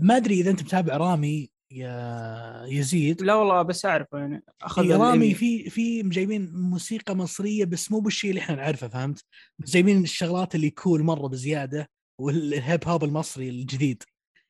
[0.00, 4.92] ما أدري إذا أنت متابع رامي يا يزيد لا والله بس أعرفه يعني أخذ في
[4.92, 5.34] رامي.
[5.34, 9.24] في في جايبين موسيقى مصرية بس مو بالشيء اللي إحنا نعرفه فهمت؟
[9.60, 11.90] جايبين الشغلات اللي cool مرة بزيادة
[12.20, 14.02] وال hip hop المصري الجديد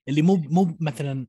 [0.08, 1.26] اللي مو مو مثلا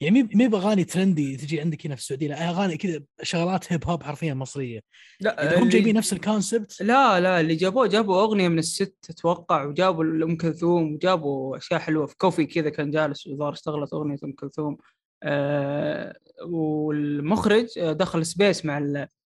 [0.00, 3.84] يعني مي مي باغاني trendy تجي عندك هنا في السعودية؟ لا أغاني كذا شغلات hip
[3.86, 4.80] hop حرفيا مصرية.
[5.20, 8.58] لا إذا هم اللي- جايبين نفس ال concept لا لا اللي جابوه جابوا أغنية من
[8.58, 12.06] الست أتوقع وجابوا ام كلثوم وجابوا أشياء حلوة.
[12.06, 14.76] في كوفي كذا كان جالس وظهر اشتغلت أغنية أم كلثوم.
[15.22, 18.78] آه والمخرج آه، دخل space مع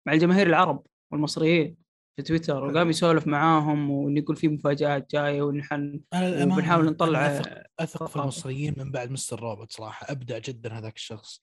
[0.06, 1.87] مع الجماهير العرب والمصريين.
[2.18, 8.06] في تويتر وقام يسولف معاهم وانه يقول في مفاجآت جاية ونحن أنا نطلع اثق أثق
[8.06, 8.16] في.
[8.16, 10.06] المصريين من بعد مستر روبوت صراحة.
[10.10, 11.42] أبدع جدا هذاك الشخص.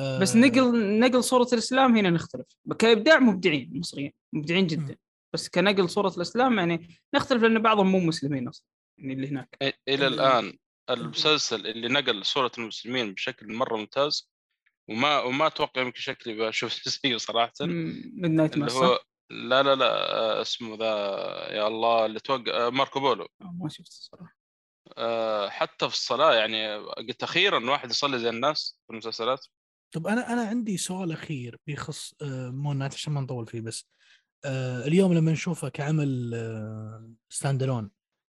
[0.00, 2.46] بس آه، نقل نقل صورة الإسلام هنا نختلف.
[2.78, 4.96] كإبداع مبدعين المصريين مبدعين جدا.
[5.32, 8.66] بس كنقل صورة الإسلام يعني نختلف لأن بعضهم مو مسلمين أصلا
[8.98, 9.58] يعني اللي هناك.
[9.88, 10.58] إلى الآن
[10.90, 14.30] المسلسل اللي نقل صورة المسلمين بشكل مرة ممتاز
[14.88, 16.72] وما وما أتوقع يمكن شكلي بشوف
[17.04, 18.98] زيه صراحة Midnight اللي هو
[19.30, 20.86] لا لا لا آه، اسمه ذا
[21.56, 23.26] يا الله اللي توقع آه، ماركو بولو.
[23.40, 24.36] ما شفت الصراحة.
[24.96, 29.46] آه، حتى في الصلاة يعني قلت أخيرا واحد يصلي زي الناس في المسلسلات.
[29.94, 33.88] طب أنا أنا عندي سؤال أخير بيخص آه، مون نايت عشان ما نطول فيه بس
[34.44, 37.90] آه، اليوم لما نشوفه كعمل آه، stand alone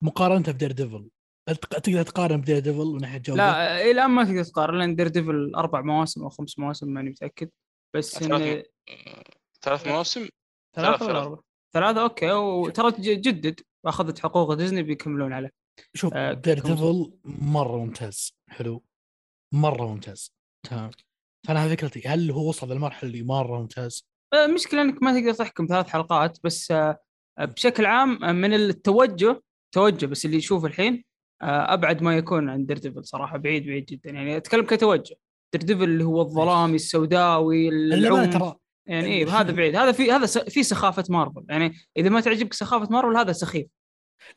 [0.03, 1.09] مقارنته بدير ديفل
[1.49, 4.79] هل تق- تقدر تقارن بدير ديفل من ناحية جودة؟ لا إلى الآن ما تقدر تقارن
[4.79, 7.49] لأن دير ديفل أربع مواسم أو خمس مواسم ماني متأكد
[7.95, 9.23] بس ثلاث إن م- آه،
[9.61, 10.27] ثلاث مواسم؟
[10.75, 11.21] ثلاثة ولا.
[11.21, 11.43] أربعة؟
[11.73, 12.31] ثلاثة أوكي.
[12.31, 13.59] وترى جدد.
[13.85, 15.51] أخذت حقوق ديزني بيكملون عليه.
[15.93, 18.33] شوف آه، دير ديفل مرة ممتاز.
[18.49, 18.83] حلو.
[19.53, 20.33] مرة ممتاز.
[20.69, 20.91] تمام.
[21.47, 22.07] فأنا هذه فكرتي.
[22.07, 26.37] هل هو وصل للمرحلة اللي مرة ممتاز؟ آه، المشكلة أنك ما تقدر تحكم ثلاث حلقات
[26.43, 26.99] بس آه،
[27.39, 29.41] بشكل عام آه، من التوجه
[29.75, 31.03] توجه بس اللي يشوف الحين
[31.41, 33.37] آه، أبعد ما يكون عن دير ديفل صراحة.
[33.37, 34.09] بعيد بعيد جدا.
[34.09, 35.15] يعني أتكلم كتوجه.
[35.53, 38.33] دير ديفل اللي هو الظلامي السوداوي العنف.
[38.33, 38.55] ترى
[38.85, 39.75] يعني إيه هذا بعيد.
[39.75, 41.45] هذا في هذا في سخافة مارفل.
[41.49, 43.67] يعني إذا ما تعجبك سخافة مارفل هذا سخيف.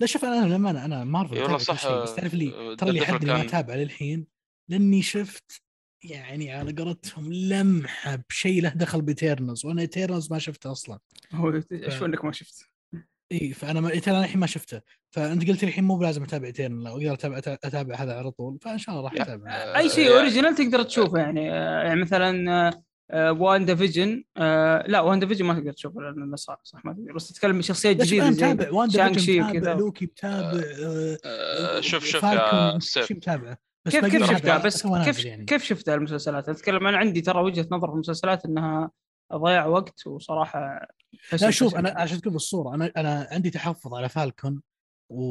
[0.00, 2.90] لا شوف أنا للامانه أنا مارفل إي والله أتابع صح، بس تعرف لي آه، ترى
[2.90, 4.26] اللي حدني ما اتابع للحين
[4.70, 5.62] لأني شفت
[6.04, 10.98] يعني على قولتهم لمحة بشيء له دخل ب Eternals وأنا Eternals ما شفته أصلا.
[11.32, 12.70] هو إيش إنك ما شفت
[13.32, 14.80] إي فأنا ما ترى أنا الحين ما شفته.
[15.10, 18.58] فأنت قلت الحين مو بلازم أتابع Eternals لو أقدر أتابع أتابع هذا على طول.
[18.62, 19.20] فإن شاء الله راح.
[19.20, 19.78] أتابع.
[19.78, 21.52] أي شيء يعني- original تقدر تشوفه يعني.
[21.52, 26.60] آه، يعني مثلا آه، واندا فيجن آه، لا واندا فيجن ما تقدر تشوفه لأنه صح
[26.64, 27.12] صح ما تقدر.
[27.12, 28.86] بس تتكلم شخصيات بس جديدة زي متابع.
[28.86, 29.74] فيجن شي متابع وكذا.
[29.74, 30.60] لوكي متابع
[31.24, 35.44] آه، شوف شوف يا سيف متابعه بس كيف كيف شفتها هذا بس كيف يعني.
[35.44, 38.90] كيف شفتها المسلسلات؟ أتكلم أنا عندي ترى وجهة نظر في المسلسلات إنها
[39.34, 40.88] ضياع وقت وصراحة
[41.40, 41.94] لا شوف أنا.
[42.00, 44.62] عشان تكون بالصورة أنا أنا عندي تحفظ على فالكون
[45.10, 45.22] و...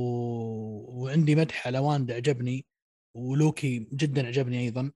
[1.03, 2.65] وعندي مدح على واندا عجبني
[3.17, 4.81] ولوكي جدا عجبني أيضا.
[4.81, 4.91] آه،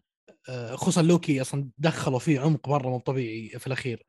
[0.75, 4.05] خصوصا لوكي أصلا دخلوا فيه عمق مرة مو طبيعي في الأخير.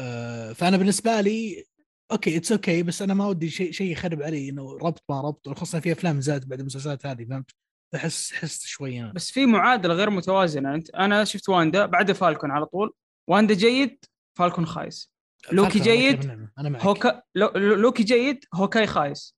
[0.00, 1.64] آه، فأنا بالنسبة لي
[2.12, 5.48] okay it's okay بس أنا ما ودي شيء شيء يخرب علي إنه ربط ما ربط
[5.48, 7.50] خصوصا في أفلام زاد بعد المسلسلات هذه فهمت؟
[7.94, 10.74] أحس حس شوي أنا بس في معادلة غير متوازنة.
[10.74, 12.92] أنت أنا شفت واندا بعد فالكون على طول.
[13.28, 14.04] واندا جيد
[14.38, 15.10] فالكون خايس.
[15.52, 17.48] لوكي جيد، هوكاي لو...
[17.48, 19.35] لو- لوكي جيد هوكاي خايس.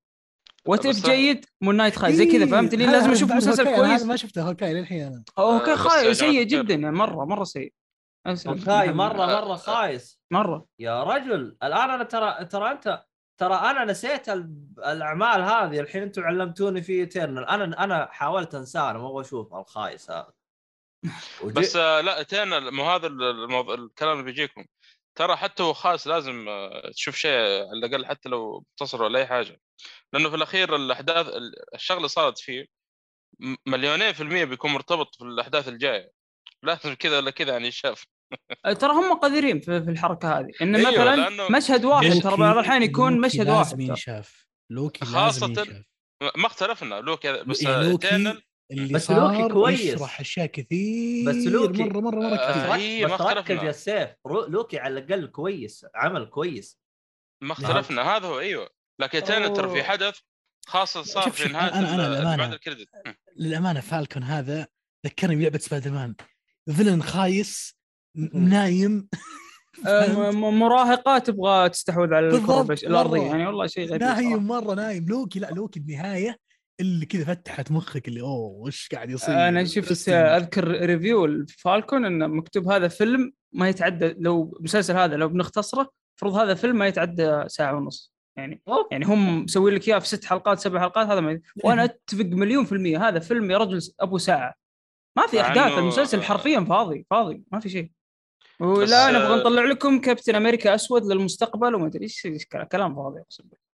[0.68, 4.02] What If جيد مون نايت خايس؟ زي كذا إيه، فهمت؟ لي لازم أشوف مسلسل كويس.
[4.04, 5.24] ما شفته هوكاي للحين أنا.
[5.38, 6.42] هوكاي آه، خايس جماعة سيء.
[6.42, 6.74] جدا.
[6.74, 7.72] يعني مرة مرة سيء.
[8.46, 10.20] هوكاي مرة آه، مرة خايس.
[10.30, 10.66] مرة.
[10.78, 13.04] يا رجل الآن أنا ترى ترى أنت
[13.40, 15.80] ترى أنا نسيت ال- الأعمال هذه.
[15.80, 20.32] الحين أنتم علمتوني في Eternals أنا أنا حاولت أنساه أنا ما أبغى أشوف الخايس هذا.
[21.42, 21.52] وجي...
[21.60, 24.64] بس آه، لا تين مو هذا الموضوع الكلام اللي بيجيكم.
[25.14, 29.26] ترى حتى هو خاص لازم آه، تشوف شيء على الأقل حتى لو مختصر ولا أي
[29.26, 29.60] حاجة.
[30.12, 31.26] لأنه في الأخير الأحداث
[31.74, 32.66] الشغلة اللي صارت فيه
[33.66, 36.10] مليونين في المية بيكون مرتبط في الأحداث الجاية.
[36.62, 38.04] لازم كذا ولا كذا يعني شاف
[38.78, 40.50] ترى هم قادرين في, في الحركة هذه.
[40.62, 43.84] إن أيوة، مثلا لأنه مشهد واحد ترى بعض الأحيان يكون لوكي مشهد لازم واحد ترى.
[43.84, 44.46] ينشاف.
[44.70, 45.84] لوكي خاصة لازم ينشاف.
[46.36, 49.80] ما اختلفنا لوكي بس يعني آه، لوكي اللي بس صار لوكي كويس.
[49.80, 52.78] يشرح أشياء كثير بس لوكي- مرة مرة مرة آه، كثير رك...
[52.78, 53.62] إيه، ما بس ركز اختلفنا.
[53.66, 54.44] يا سيف رو...
[54.46, 56.78] لوكي على الأقل كويس عمل كويس
[57.42, 58.68] ما اختلفنا هذا هو أيوه
[59.00, 59.82] لكن ترى في.
[59.82, 60.18] حدث
[60.66, 62.88] خاصة صار في شوف، نهاية أنا- أنا للأمانة- بعد ال credit
[63.36, 64.66] للأمانة Falcon هذا
[65.06, 66.14] ذكرني بلعبة Spider-Man
[66.76, 67.78] villain خايس.
[68.34, 69.08] نايم
[69.86, 73.22] آه، مراهقات تبغى تستحوذ على الكرة الأرضية.
[73.22, 74.02] يعني والله شيء غريب.
[74.02, 76.38] نايم مرة نايم لوكي لا لوكي النهاية
[76.80, 80.08] اللي كذا فتحت مخك اللي أوه وش قاعد يصير؟ أنا شفت.
[80.08, 85.28] آه، أذكر review ال Falcon إنه مكتوب هذا فيلم ما يتعدى لو المسلسل هذا لو
[85.28, 85.90] بنختصره
[86.22, 88.12] المفروض هذا فيلم ما يتعدى ساعة ونص.
[88.36, 88.88] يعني أوه.
[88.90, 92.64] يعني هم مسوي لك إياه في ست حلقات سبع حلقات هذا ما وأنا أتفق مليون
[92.64, 94.54] في المية هذا فيلم يا رجل أبو ساعة.
[95.16, 97.90] ما في أحداث المسلسل حرفيا فاضي فاضي ما في شيء.
[98.60, 102.94] بس، ولا نبغى آه، نطلع لكم كابتن أمريكا أسود للمستقبل وما أدري إيش إيش كلام
[102.94, 103.67] فاضي اقسم بالله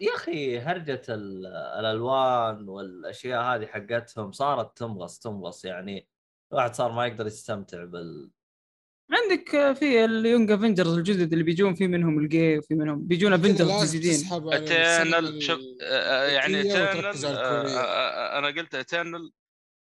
[0.00, 1.46] يا أخي هرجة ال-
[1.78, 6.08] الألوان والأشياء هذه حقتهم صارت تمغص تمغص يعني
[6.52, 8.30] الواحد صار ما يقدر يستمتع بال
[9.10, 13.36] عندك آه، في ال Young Avengers الجدد اللي بيجون في منهم الجي وفي منهم بيجون
[13.36, 14.32] كذا Avengers جديدين.
[14.32, 17.80] اترنال شوف ال- آه، يعني Eternals الكورية.
[18.38, 19.32] أنا قلت Eternals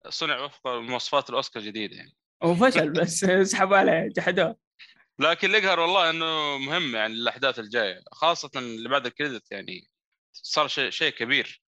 [0.09, 2.15] صنع وفق مواصفات الأوسكار جديدة يعني.
[2.43, 4.55] هو فشل بس سحبوا عليه جحدوه.
[5.19, 9.87] لكن اللي يقهر والله إنه مهم يعني الاحداث الجاية خاصة اللي بعد ال credit يعني
[10.33, 11.61] صار شيء شيء كبير.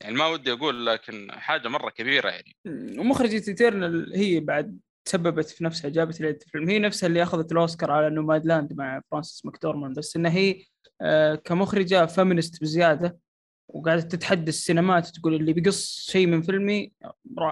[0.00, 2.56] يعني ما ودي أقول لكن حاجة مرة كبيرة يعني.
[2.98, 8.10] ومخرجة Eternals هي بعد تسببت في نفسها جابت الفيلم هي نفسها اللي أخذت الأوسكار على
[8.10, 10.64] Nomadland مع فرانسيس ماكدورمان بس إنها هي
[11.00, 13.18] آه، كمخرجة feminist بزيادة
[13.68, 16.92] وقاعدة تتحدى السينمات تقول اللي بيقص شيء من فيلمي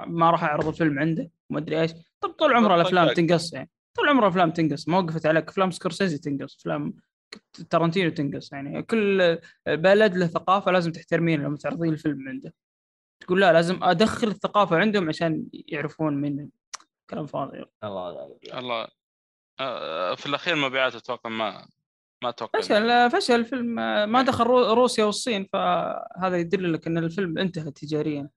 [0.06, 1.90] ما راح أعرض الفيلم عنده وما أدري إيش.
[2.20, 3.16] طب طول عمرها الأفلام طقاق.
[3.16, 3.70] تنقص يعني.
[3.98, 4.88] طول عمرها أفلام تنقص.
[4.88, 5.48] ما وقفت عليك.
[5.48, 6.56] أفلام سكورسيزي تنقص.
[6.60, 6.94] أفلام
[7.70, 8.52] تارنتينو تنقص.
[8.52, 12.54] يعني كل بلد له ثقافة لازم تحترمين لما تعرضين الفيلم عنده
[13.20, 16.48] تقول لا لازم أدخل الثقافة عندهم عشان يعرفون من
[17.10, 17.64] كلام فاضي.
[17.84, 18.58] الله لا.
[18.58, 18.88] الله.
[19.60, 21.68] آه، في الأخير مبيعات أتوقع ما
[22.22, 23.34] ما أتوقع فشل فشل.
[23.34, 23.66] الفيلم
[24.12, 28.28] ما دخل رو- روسيا والصين فهذا يدل لك إن الفيلم انتهى تجاريا.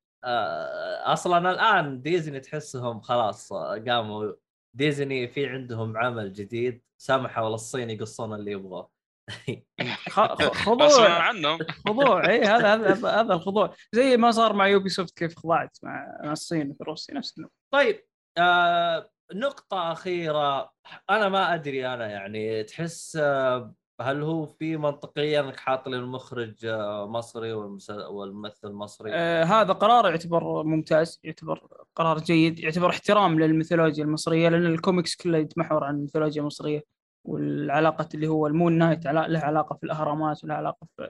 [1.04, 4.34] أصلا الآن ديزني تحسهم خلاص قاموا
[4.74, 8.88] ديزني في عندهم عمل جديد سمحوا للصين يقصون اللي غصبا
[10.10, 11.10] خضوع.
[11.10, 11.60] عنهم.
[11.88, 12.26] خضوع.
[12.30, 13.74] اي هذا هذا هذا الخضوع.
[13.94, 18.04] زي ما صار مع Ubisoft كيف خضعت مع مع الصين في روسيا نفس النوع طيب
[18.38, 20.72] آه نقطة أخيرة.
[21.10, 26.66] أنا ما أدري أنا يعني تحس آه هل هو في منطقية أنك حاط لي المخرج
[26.66, 34.04] آه مصري والممثل مصري؟ آه هذا قرار يعتبر ممتاز يعتبر قرار جيد يعتبر احترام للميثولوجيا
[34.04, 36.84] المصرية لأن الكوميكس كله يتمحور عن الميثولوجيا المصرية
[37.24, 41.10] والعلاقة اللي هو ال Moon Knight له علاقة في الأهرامات وله علاقة في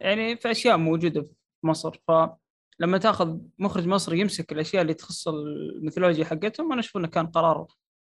[0.00, 1.32] يعني في أشياء موجودة في
[1.62, 7.26] مصر فلما تأخذ مخرج مصري يمسك الأشياء اللي تخص الميثولوجيا حقتهم أنا أشوف إنه كان
[7.26, 7.66] قرار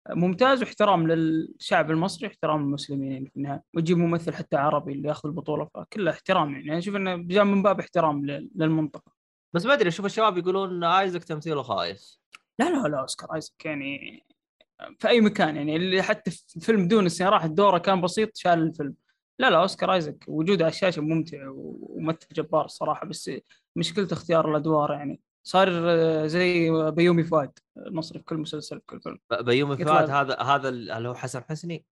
[0.10, 3.64] ممتاز واحترام للشعب المصري واحترام للمسلمين يعني في النهاية.
[3.74, 6.70] ويجيب ممثل حتى عربي اللي ياخذ البطولة فكله احترام يعني.
[6.70, 9.12] أنا أشوف إنه جاء من باب احترام لل- للمنطقة.
[9.54, 12.22] بس ما أدري أشوف الشباب يقولون ايزك تمثيله خايس.
[12.60, 14.24] لا لا لا أوسكار ايزك يعني
[15.00, 15.76] في أي مكان يعني.
[15.76, 18.96] اللي حتى في فيلم Dune السنة راحت دوره كان بسيط شال الفيلم.
[19.40, 23.32] لا لا أوسكار ايزك وجوده على الشاشة ممتع وممثل جبار الصراحه بس
[23.76, 25.20] مشكلته اختيار الأدوار يعني.
[25.48, 29.20] صار آه، زي بيومي فؤاد المصري في كل مسلسل في كل فيلم.
[29.42, 31.86] بيومي فؤاد هذا هذا اللي هو حسن حسني؟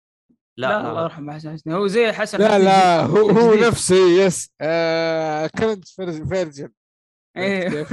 [0.57, 1.73] لا, لا, الله يرحمه حسن حسني.
[1.73, 3.53] هو زي حسن لا حسني لا هو هو.
[3.53, 5.88] نفسه يس آه كنت
[6.30, 6.69] فيرجن
[7.38, 7.68] إيه.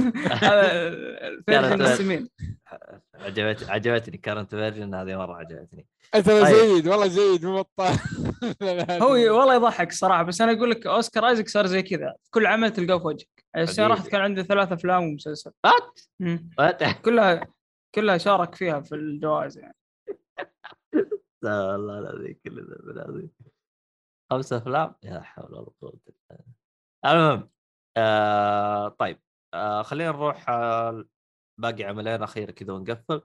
[1.49, 2.29] السمين
[3.15, 5.87] عجبت عجبتني كارنت فيرجن هذه مرة عجبتني.
[6.13, 6.45] ترى طيب.
[6.45, 7.95] جيد والله جيد مو بطال.
[9.03, 12.13] هو والله يضحك صراحة بس أنا أقول لك أوسكار ايزك صار زي كذا.
[12.23, 13.38] في كل عمل تلقاه في وجهك.
[13.57, 13.99] السنة حبيبي.
[13.99, 15.51] راحت كان عنده ثلاث أفلام ومسلسل.
[16.59, 17.47] وات كلها
[17.95, 19.75] كلها شارك فيها في الجوائز يعني.
[21.43, 23.31] لا الله العظيم كل ذنب العظيم.
[24.31, 26.45] خمسة أفلام؟ يا حول ولا قوة إلا بالله.
[27.05, 27.49] المهم
[27.97, 29.19] آه طيب
[29.53, 31.05] آه خلينا نروح آه
[31.59, 33.21] باقي عملين أخيرة كذا ونقفل.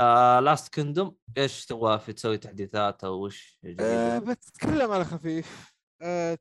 [0.00, 5.74] آه Last Kingdom إيش تبغى في تسوي تحديثات أو وش؟ آه بتكلم على خفيف.
[6.02, 6.38] آه،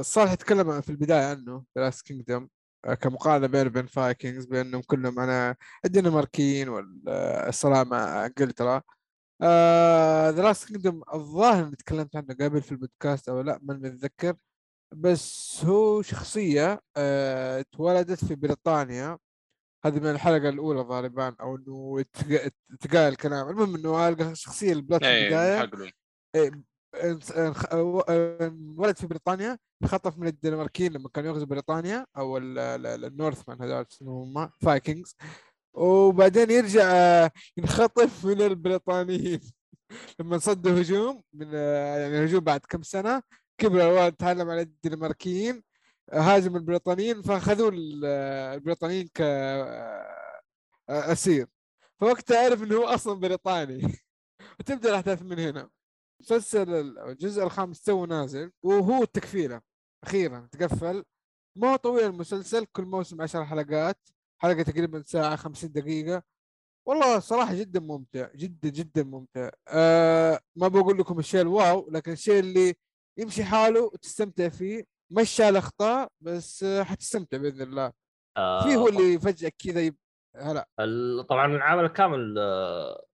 [0.00, 2.48] صالح تكلم في البداية عنه Last Kingdom
[3.00, 8.82] كمقارنة بينه وبين Vikings بأنهم كلهم أنا الدنماركيين والصراع مع إنجلترا.
[10.30, 14.36] The Last Kingdom الظاهر إني تكلمت عنه قبل في البودكاست أو لا ما متذكر.
[14.92, 19.18] بس هو شخصية آه اتولدت في بريطانيا.
[19.84, 23.48] هذه من الحلقة الأولى غالبا أو إنه تق- تقال الكلام.
[23.48, 25.22] المهم إنه اللي بدات في إيه
[25.62, 25.92] البداية.
[26.94, 33.10] انولد في بريطانيا خطف من الدنماركيين لما كانوا يغزوا بريطانيا أو ال- ال- ال- ال
[33.10, 35.16] Northmen هذول اسمهم هم؟ Vikings.
[35.74, 39.40] وبعدين يرجع آه، ينخطف من البريطانيين.
[40.20, 43.22] لما صدوا هجوم من آه، يعني هجوم بعد كم سنة
[43.58, 45.62] كبر الولد تعلم على الدنماركيين
[46.12, 47.70] هاجم البريطانيين فأخذوا
[48.04, 49.20] آه، البريطانيين ك
[50.88, 51.46] أسير.
[52.00, 53.80] فوقتها عرف إنه هو أصلا بريطاني.
[54.60, 55.68] وتبدأ الأحداث من هنا.
[56.22, 59.60] مسلسل ال- الجزء الخامس تو نازل وهو التكفيله
[60.04, 61.04] أخيرا تقفل.
[61.58, 63.98] ما هو طويل المسلسل كل موسم عشر حلقات
[64.42, 66.22] حلقة تقريبا ساعة خمسين دقيقة.
[66.88, 69.50] والله صراحة جدا ممتع جدا جدا ممتع.
[69.68, 72.74] آه ما بقول لكم الشيء الواو لكن الشيء اللي
[73.18, 74.84] يمشي حاله وتستمتع فيه.
[75.12, 77.92] مش شال أخطاء بس حتستمتع بإذن الله.
[78.36, 79.96] آه في هو اللي فجأة كذا يب...
[80.36, 80.68] هلا.
[81.28, 83.05] طبعا العمل الكامل آه آه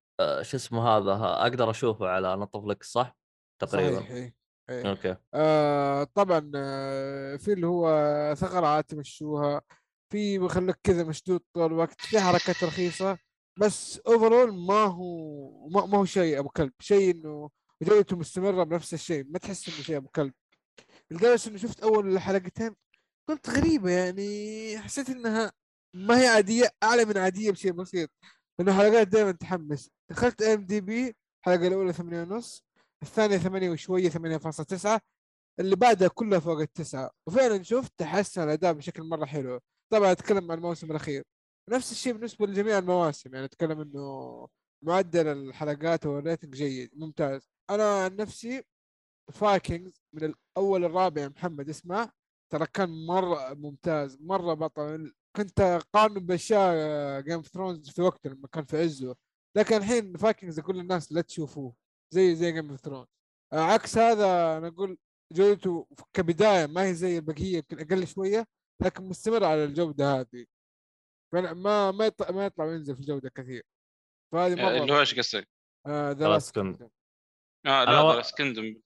[0.43, 3.17] شو اسمه هذا أقدر أشوفه على نتفلكس صح؟
[3.59, 4.35] تقريبا صحيح إيه.
[4.71, 4.91] إيه.
[4.91, 9.63] okay آه طبعا آه في اللي هو ثغرات تمشوها
[10.13, 13.19] في بخليك كذا مشدود طول الوقت في حركات رخيصة
[13.61, 17.51] بس overall ما هو ما, ما هو شيء أبو كلب شيء إنه
[17.83, 20.33] جودته مستمرة بنفس الشيء ما تحس إنه شيء أبو كلب
[21.11, 22.75] لدرجة إنه شفت أول حلقتين
[23.29, 25.53] قلت غريبة يعني حسيت إنها
[25.95, 28.11] ما هي عادية أعلى من عادية بشيء بسيط
[28.59, 29.91] لأنه حلقات دائما تحمس.
[30.11, 32.65] دخلت IMDb الحلقة الأولى ثمانية ونص
[33.03, 35.01] الثانية ثمانية وشوية ثمانية فاصلة تسعة
[35.61, 37.11] اللي بعدها كلها فوق التسعة.
[37.29, 39.61] وفعلا شفت تحسن الأداء بشكل مرة حلو.
[39.93, 41.23] طبعا أتكلم عن الموسم الأخير.
[41.71, 44.49] نفس الشيء بالنسبة لجميع المواسم يعني أتكلم إنه
[44.85, 47.49] معدل الحلقات وال rating جيد ممتاز.
[47.71, 48.65] أنا عن نفسي
[49.33, 52.11] Vikings من الأول الرابع محمد اسمع
[52.53, 58.49] ترى كان مرة ممتاز مرة بطل كنت أقارنه بأشياء Game of Thrones في وقته لما
[58.49, 59.17] كان في عزه.
[59.57, 61.75] لكن الحين Vikings أقول للناس لا تشوفوه
[62.15, 63.07] زي زي Game of Thrones
[63.53, 64.99] عكس هذا أنا أقول
[65.33, 68.47] جودته كبداية ما هي زي البقية يمكن أقل شوية
[68.83, 70.47] لكن مستمر على الجودة هذه.
[71.33, 73.63] فأنا ما ما يطلع ما يطلع وينزل في الجوده كثير.
[74.33, 75.49] فهذه اللي مره هو إيش قصدك؟
[75.87, 76.89] آه ذا خلاص Last King- Kingdom.
[77.67, 78.81] آه لا The Last Kingdom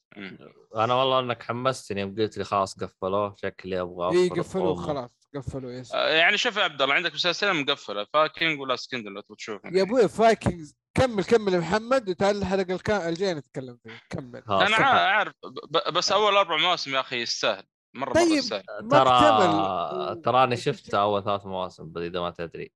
[0.77, 4.77] أنا والله إنك حمستني يوم قلت لي خلاص قفلوه شكلي أبغى إي أمه.
[4.77, 5.26] خلاص.
[5.38, 9.20] قفلوا yes يعني شوف يا عبد الله عندك مسلسلين مقفلة فاكينج ولا Last Kingdom لو
[9.20, 10.77] تبغى تشوفهم يا أبوي Vikings.
[10.94, 14.42] كمل كمل يا محمد وتعال الحلقة الكا- الجاية نتكلم فيه كمل.
[14.50, 15.32] أنا عا- عارف
[15.70, 17.64] ب- بس أول أربع مواسم يا أخي يستاهل.
[17.94, 18.32] مرة مرة طيب.
[18.32, 18.62] يستاهل.
[18.82, 20.22] ما ترى.
[20.22, 22.72] تراني شفته أول ثلاث مواسم بس إذا ما تدري.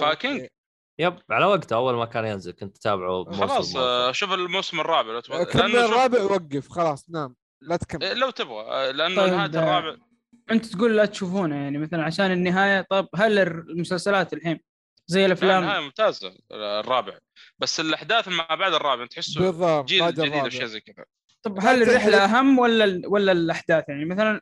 [0.00, 0.46] Viking؟
[1.00, 3.76] yep على وقته أول ما كان ينزل كنت أتابعه خلاص.
[3.76, 5.38] آه، شوف الموسم الرابع لو تبغى.
[5.38, 7.36] آه، الرابع وقف خلاص نام.
[7.62, 8.04] لا تكمل.
[8.04, 9.96] إيه، لو تبغى آه، لأنه طيب، نهاية آه، الرابع
[10.50, 14.60] انت تقول لا تشوفونه يعني مثلا عشان النهاية طب هل المسلسلات الحين
[15.06, 17.18] زي لا الافلام نهايه ممتازه الرابع.
[17.58, 20.48] بس الأحداث ما بعد الرابع تحسه بالضبط جيل جديد أو الرابع.
[20.48, 21.04] شيء زي كذا.
[21.42, 24.40] طب هل الرحلة الحلقة- أهم ولا ال- ولا الأحداث؟ يعني مثلا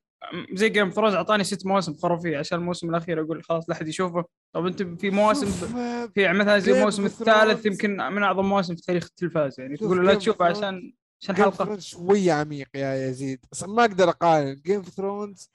[0.53, 4.25] زي جيم ثرونز أعطاني ست مواسم خرافية عشان الموسم الأخير أقول خلاص لا أحد يشوفه.
[4.55, 6.11] طب أنت في مواسم ب...
[6.15, 10.15] في مثلا زي الموسم الثالث يمكن من أعظم مواسم في تاريخ التلفاز يعني تقول لا
[10.15, 10.93] تشوفه عشان
[11.23, 11.79] عشان حلقة.
[11.79, 14.55] شوية عميق يا يزيد بس ما أقدر أقارن.
[14.67, 15.51] Game of Thrones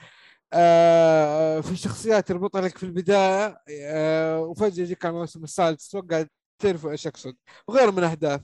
[0.54, 6.26] آه في شخصيات تربطها لك في البداية آه وفجأة يجيك على الموسم السادس توقع
[6.62, 7.36] تعرفوا إيش أقصد
[7.68, 8.42] وغير من احداث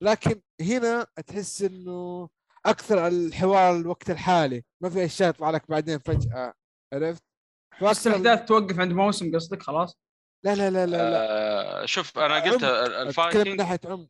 [0.00, 2.28] لكن هنا تحس إنه
[2.66, 6.52] أكثر الحوار الوقت الحالي ما في اشياء يطلع لك بعدين فجأة
[6.92, 7.22] عرفت؟
[7.82, 9.98] بس الاحداث توقف عند موسم قصدك خلاص
[10.44, 11.26] لا لا لا لا, لا.
[11.82, 12.74] آه، شوف أنا قلت عمق.
[12.74, 14.08] ال- أتكلم من الفايكنج ناحية عمق.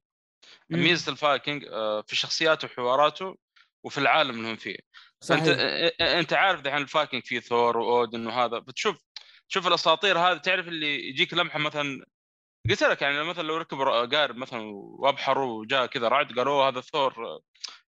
[0.70, 3.36] ميزة الفايكنج آه، في شخصياته وحواراته
[3.84, 4.76] وفي العالم اللي هم فيه
[5.24, 5.42] صحيح.
[5.48, 8.96] آه، انت عارف دحين الفايكنج فيه ثور وأودن وهذا بتشوف
[9.48, 12.04] تشوف الأساطير هذه تعرف اللي يجيك لمحة مثلا
[12.70, 13.78] قلت لك يعني مثلا لو ركب
[14.14, 14.60] قارب مثلا
[14.98, 17.40] وابحروا وجاء كذا رعد قالوا "أوه، هذا ثور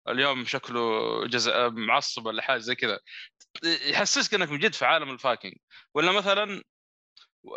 [0.09, 0.81] اليوم شكله
[1.27, 1.49] جز...
[1.49, 2.99] آه، معصب ولا حاجة زي كذا
[3.65, 5.55] يحسسك إنك من جد في عالم الفايكنج.
[5.95, 6.63] ولا مثلا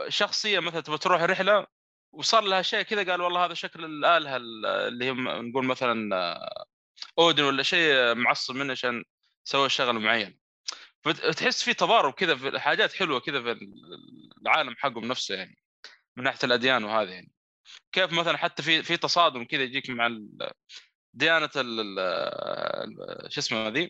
[0.07, 1.67] شخصية مثلا تبغى تروح رحلة
[2.11, 4.37] وصار لها شيء كذا قال والله هذا شكل الآلهة
[4.87, 6.09] اللي هم نقول مثلا
[7.19, 9.03] أودن ولا شيء معصب منه عشان
[9.47, 10.37] سوى شغله معين.
[11.03, 13.59] فتحس في تضارب كذا في حاجات حلوة كذا في
[14.41, 15.57] العالم حقهم نفسه يعني
[16.17, 17.31] من ناحية الأديان وهذا يعني.
[17.91, 20.17] كيف مثلا حتى في في تصادم كذا يجيك مع
[21.13, 21.49] ديانة
[23.27, 23.89] شو اسمه هذه؟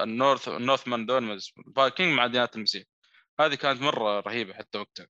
[0.00, 2.84] ال North ال Northmen دول الفايكنج مع ديانة المسيح.
[3.40, 5.06] هذه كانت مرة رهيبة حتى وقتها.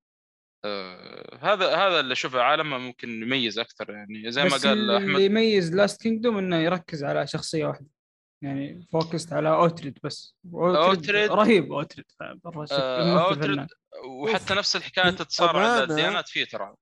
[0.65, 5.21] آه، هذا هذا اللي أشوفه عالمه ممكن يميز أكثر يعني زي ما قال اللي أحمد.
[5.21, 7.96] يميز Last Kingdom إنه يركز على شخصية واحدة.
[8.45, 10.35] يعني focused على اوتريد بس.
[10.55, 13.67] أوتريد- رهيب اوتريد آه، فنان.
[14.09, 16.75] وحتى نفس الحكاية تتصارع على للأمانة- الديانات فيه ترى.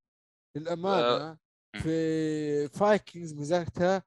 [0.57, 1.81] للأمانة مم.
[1.81, 3.99] في Vikings ميزتها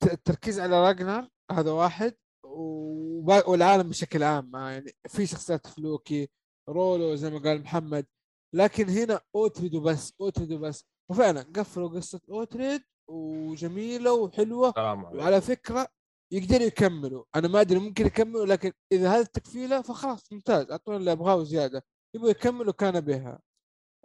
[0.00, 2.14] ت- التركيز على راجنر هذا واحد
[2.44, 6.28] وبا- والعالم بشكل عام ما يعني في شخصيات فلوكي
[6.68, 8.06] رولو زي ما قال محمد
[8.54, 10.84] لكن هنا اوتريد وبس اوتريد وبس.
[11.10, 14.72] وفعلا قفلوا قصة اوتريد وجميلة وحلوة.
[15.18, 15.88] وعلى فكرة
[16.32, 17.24] يقدروا يكملوا.
[17.34, 20.70] أنا ما أدري ممكن يكملوا لكن إذا هذا التكفيلة فخلاص ممتاز.
[20.70, 21.84] اعطونا اللي أبغاه زياده
[22.14, 23.40] يبغوا يكملوا كان بها.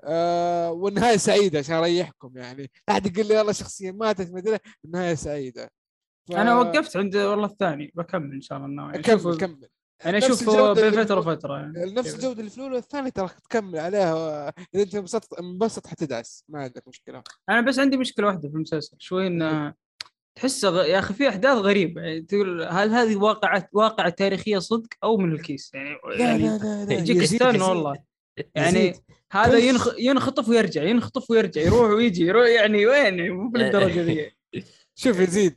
[0.03, 2.72] آه والنهاية سعيدة عشان أريحكم يعني.
[2.88, 4.57] لا أحد يقول لي والله شخصية ماتت ما أدري.
[4.85, 5.72] النهاية سعيدة.
[6.30, 6.31] ف...
[6.31, 7.91] أنا وقفت عند والله الثاني.
[7.95, 9.69] بكمل إن شاء الله يعني كمل كمل.
[10.02, 11.93] اشوفه الجودة بين فتره وفترة يعني.
[11.93, 12.15] نفس.
[12.15, 14.47] الجودة اللي في الأولى والثانيه ترى تكمل عليها.
[14.76, 16.43] إذا أنت انبسطت انبسط حتدعس.
[16.49, 17.23] ما عندك مشكلة.
[17.49, 18.97] أنا بس عندي مشكلة واحدة في المسلسل.
[18.99, 19.73] شوي إنه
[20.36, 20.84] تحسه غ...
[20.86, 25.32] يا أخي في أحداث غريبة يعني تقول هل هذه واقعة واقعة تاريخية صدق أو من
[25.32, 27.95] الكيس؟ يعني, يعني لا يجيك يزيد- استنى والله
[28.56, 28.95] يعني يزيد.
[29.32, 29.90] هذا ينخ...
[29.99, 34.32] ينخطف ويرجع ينخطف ويرجع يروح ويجي يروح يعني وين؟ مو بالدرجة ذي.
[34.95, 35.56] شوف يزيد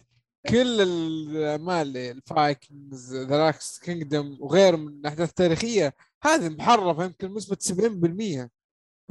[0.48, 5.94] كل الأعمال ال Vikings The Last Kingdom وغيره من الأحداث التاريخية
[6.24, 8.48] هذه محرفة يمكن نسبة 70%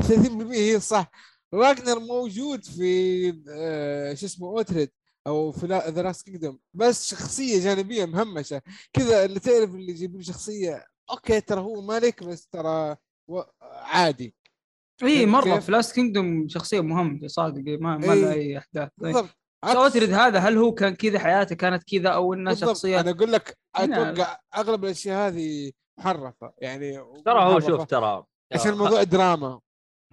[0.01, 1.11] 30% هي الصح
[1.53, 4.89] راجنر موجود في آه شو اسمه أوتريد.
[5.27, 8.61] أو في The Last Kingdom بس شخصية جانبية مهمشة.
[8.93, 12.95] كذا اللي تعرف اللي يجيب شخصية okay ترى هو ملك بس ترى
[13.29, 13.41] و...
[13.61, 14.35] عادي.
[15.03, 18.21] اي مرة؟ في Last Kingdom شخصية مهمة صادق ما ما إيه.
[18.21, 18.89] لها أي أحداث.
[18.97, 19.29] بالضبط.
[19.73, 22.69] اوتريد هذا هل هو كان كذا حياته كانت كذا أو إنه بالضبط.
[22.69, 26.53] شخصية أنا أقول لك أتوقع أغلب الأشياء هذه محرفة.
[26.57, 28.23] يعني ترى هو شوف ترى
[28.53, 29.59] عشان الموضوع دراما.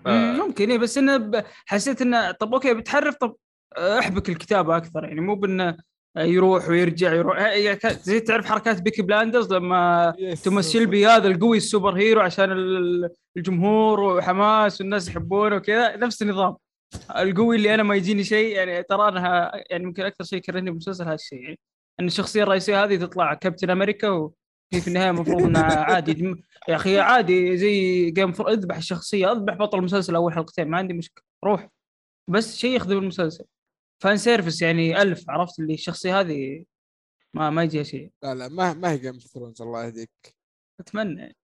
[0.06, 1.44] مم، ممكن إيه بس إنه.
[1.66, 3.36] حسيت إنه طب okay بتحرف طب آه،
[3.78, 5.76] أحبك الكتابة أكثر يعني مو بإنه
[6.16, 7.38] يروح ويرجع يروح.
[7.38, 10.14] يعني زي تعرف حركات Peaky Blinders لما.
[10.44, 16.56] توماس شيلبي هذا القوي ال superhero عشان ال- الجمهور وحماس والناس يحبونه وكذا نفس النظام.
[17.18, 21.04] القوي اللي أنا ما يجيني شيء يعني ترى أنا يعني يمكن أكثر شيء كرهني بالمسلسل
[21.04, 21.58] هذا الشيء يعني
[22.00, 26.34] إن الشخصية الرئيسية هذه تطلع كابتن أمريكا وهي في النهاية المفروض إنها عادي
[26.68, 30.94] يا أخي عادي زي Game of أذبح الشخصية أذبح بطل المسلسل أول حلقتين ما عندي
[30.94, 31.68] مشكلة روح.
[32.30, 33.44] بس شيء يخدم المسلسل.
[34.02, 36.64] fan service يعني ألف عرفت؟ اللي الشخصية هذه
[37.34, 38.10] ما ما يجيها شيء.
[38.22, 40.10] لا لا ما ما هي Game of Thrones الله يهديك.
[40.80, 41.36] أتمنى.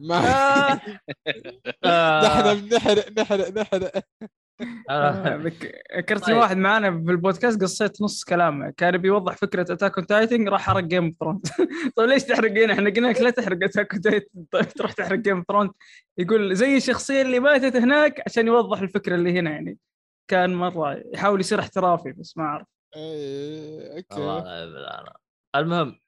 [0.00, 0.16] ما
[0.64, 0.80] آه.
[2.24, 3.48] نحن نحرق نحرق.
[3.58, 4.04] نحرق
[5.36, 6.36] ذك- ذكرتني طيب.
[6.36, 10.80] واحد معنا في البودكاست قصيت نص كلامه كان بيوضح فكرة Attack on Titan راح حرق
[10.84, 11.42] Game of Thrones
[11.96, 15.36] طيب ليش تحرقين إحنا قلنا لك لا تحرق Attack on Titan طيب تروح تحرق Game
[15.36, 15.70] of Thrones
[16.18, 19.78] يقول زي الشخصية اللي ماتت هناك عشان يوضح الفكرة اللي هنا يعني.
[20.28, 22.66] كان مرة يحاول يصير احترافي بس ما أعرف.
[22.96, 25.12] والله okay.
[25.56, 26.00] المهم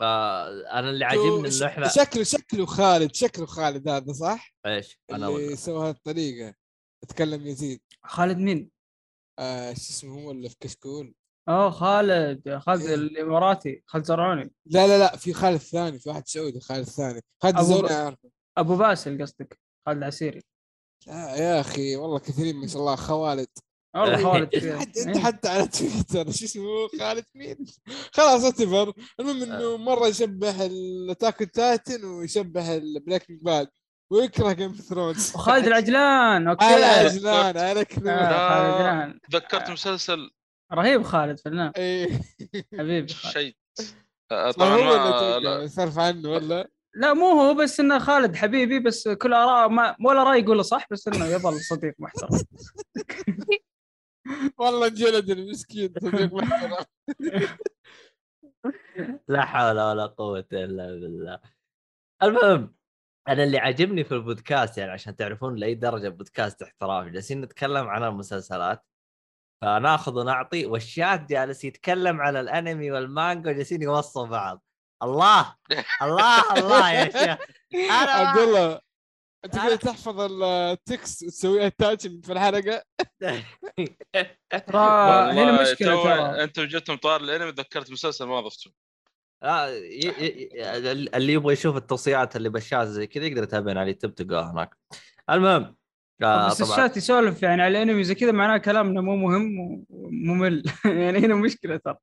[0.00, 5.28] آه أنا اللي عاجبني إنه إحنا شكله شكله خالد شكله خالد هذا صح؟ إيش؟ أنا
[5.28, 6.54] اللي سوى هالطريقة
[7.04, 7.80] اتكلم يزيد.
[8.04, 8.70] خالد مين؟
[9.38, 11.14] آه شو اسمه هو اللي في كشكول.
[11.48, 12.94] أوه خالد خالد إيه.
[12.94, 14.50] الاماراتي خالد زرعوني.
[14.66, 18.30] لا لا لا في خالد ثاني في واحد سعودي خالد ثاني خالد ب- أعرفه.
[18.58, 20.42] أبو باسل قصدك خالد العسيري.
[21.06, 22.96] لا يا أخي والله كثيرين ما شاء الله.
[22.96, 23.48] خوالد
[23.96, 24.78] والله خالد كذا.
[24.80, 25.24] حتى أنت إيه.
[25.24, 26.30] حتى على تويتر.
[26.32, 27.56] شو اسمه؟ خالد مين؟
[28.12, 28.92] خلاص اعتبر.
[29.20, 33.68] المهم إنه مرة يشبه ال Attack Titan ويشبه ال Black Bird
[34.12, 36.64] ويكره Game of Thrones وخالد العجلان okay.
[36.64, 38.16] على آه، عجلان عليك نور.
[38.16, 39.20] خالد العجلان.
[39.30, 40.30] تذكرت مسلسل؟
[40.72, 41.72] رهيب خالد فنان.
[41.76, 42.20] إيه.
[42.78, 43.08] حبيبي.
[43.34, 43.56] شيء.
[44.32, 44.76] آه، طبعا
[45.38, 49.96] ما صرف عنه ولا؟ لا مو هو بس إنه خالد حبيبي بس كل آراء ما
[50.04, 52.28] ولا رأي يقوله صح بس إنه يظل صديق محترم.
[54.58, 56.84] والله انجلد المسكين صديق محترم.
[59.28, 61.40] لا حول ولا قوة إلا بالله.
[62.22, 62.74] المهم
[63.28, 68.04] أنا اللي عاجبني في البودكاست يعني عشان تعرفون لأي درجة بودكاست احترافي جالسين نتكلم عن
[68.04, 68.84] المسلسلات.
[69.62, 74.65] فناخذ ونعطي والشات جالس يتكلم على الأنمي والمانجا وجالسين يوصوا بعض.
[75.02, 75.54] الله
[76.02, 77.36] الله الله يا شيخ.
[77.74, 78.80] عبد أنا الله
[79.44, 82.82] انت كذا تحفظ ال text وتسويها attachment في الحلقة؟
[84.66, 86.42] ترى هنا مشكلة ترى.
[86.44, 88.70] أنتم جبتم طار الأنمي ذكرت مسلسل ما ضفته.
[89.42, 94.14] آه، ي- ي- اللي يبغى يشوف التوصيات اللي بالشات زي كذا يقدر يتابعنا على اليوتيوب
[94.14, 94.76] تلقاه هناك.
[95.30, 95.76] المهم
[96.22, 99.58] آه، بس الشات يسولف يعني على الانمي زي كذا معناه كلامنا مو مهم
[99.90, 100.62] وممل.
[100.84, 101.96] يعني هنا مشكلة ترى.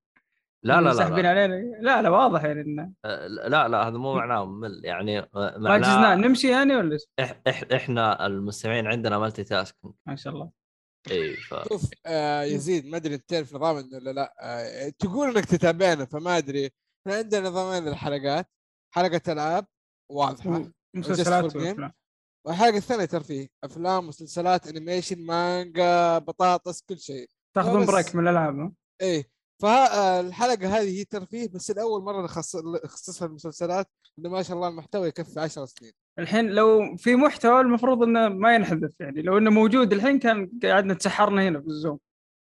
[0.64, 3.98] لا لا لا, ساحبين لا, علينا لا لا واضح يعني إنه آه، لا, لا هذا
[3.98, 9.18] مو معناه ممل يعني ما معناه جزنا نمشي يعني ولا؟ إح إح إحنا المستمعين عندنا
[9.18, 10.52] multitasking ما شاء الله.
[11.12, 14.34] إي ف شوف آه يزيد ما أدري أنت تعرف نظامنا ولا لا.
[14.40, 16.66] آه تقول إنك تتابعنا فما أدري.
[16.66, 18.50] إحنا عندنا نظامين للحلقات.
[18.96, 19.66] حلقة ألعاب
[20.12, 20.72] واضحة.
[20.96, 21.56] مسلسلات.
[22.46, 27.30] والحلقة الثانية ترفيه أفلام مسلسلات animation مانجا بطاطس كل شيء.
[27.56, 28.72] تاخذون break من الألعاب ها؟
[29.02, 29.30] إيه
[29.64, 35.08] فالحلقة هذه هي ترفيه بس الأول مرة نخص- نخصصها المسلسلات انه ما شاء الله المحتوى
[35.08, 35.92] يكفي 10 سنين.
[36.20, 40.94] الحين لو في محتوى المفروض إنه ما ينحذف يعني لو إنه موجود الحين كان قعدنا
[40.94, 42.00] تسحرنا هنا في ال Zoom.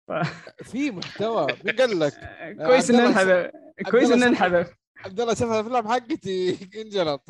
[0.73, 2.13] في محتوى مين قال لك
[2.67, 3.51] كويس إنه انحذف
[3.91, 4.75] كويس إنه انحذف.
[4.99, 7.29] عبد الله شاف الأفلام حقتي انجلط.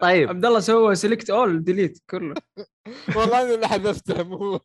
[0.00, 0.28] طيب.
[0.28, 2.34] عبد الله سوى select all delete كله.
[3.16, 4.60] والله أنا اللي حذفته مو هو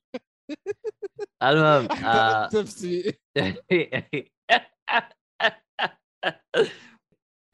[1.44, 3.20] المهم آه، نفسي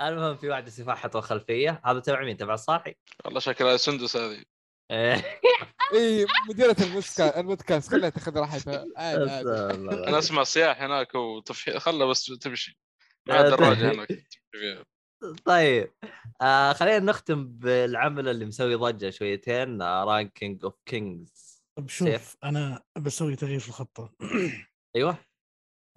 [0.02, 2.96] المهم في واحدة سفاحه وخلفيه هذا تبع مين؟ تبع الصاحي؟
[3.26, 4.44] والله شكلها سندس هذه
[4.92, 5.40] إيه.
[5.94, 9.50] إي مديرة المسكا المودكاست خليها تاخذ راحتها عادي عادي
[10.08, 12.80] أنا أسمع صياح هناك وتفحيط خلها بس تمشي
[13.28, 13.94] مع الدراجه طيب.
[13.94, 14.26] هناك.
[15.46, 15.94] طيب
[16.42, 21.47] آه خلينا نختم بالعمل اللي مسوي ضجة شويتين Ranking of Kings
[21.78, 22.38] طب شوف سيف.
[22.44, 24.14] أنا بسوي تغيير في الخطة.
[24.96, 25.18] أيوه.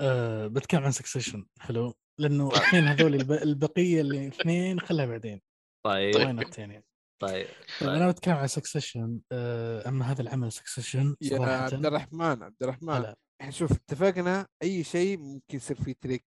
[0.01, 3.33] أه بتكلم عن Succession حلو؟ لأنه الاثنين هذول الب...
[3.33, 5.41] البقية اللي اثنين خلها بعدين.
[5.87, 6.17] طيب.
[6.17, 6.85] not يعني
[7.23, 7.47] طيب
[7.81, 13.15] طيب أنا بتكلم عن Succession أه أما هذا العمل Succession يا عبد الرحمن عبد الرحمن
[13.41, 16.27] إحنا شوف اتفقنا أي شيء ممكن يصير فيه trick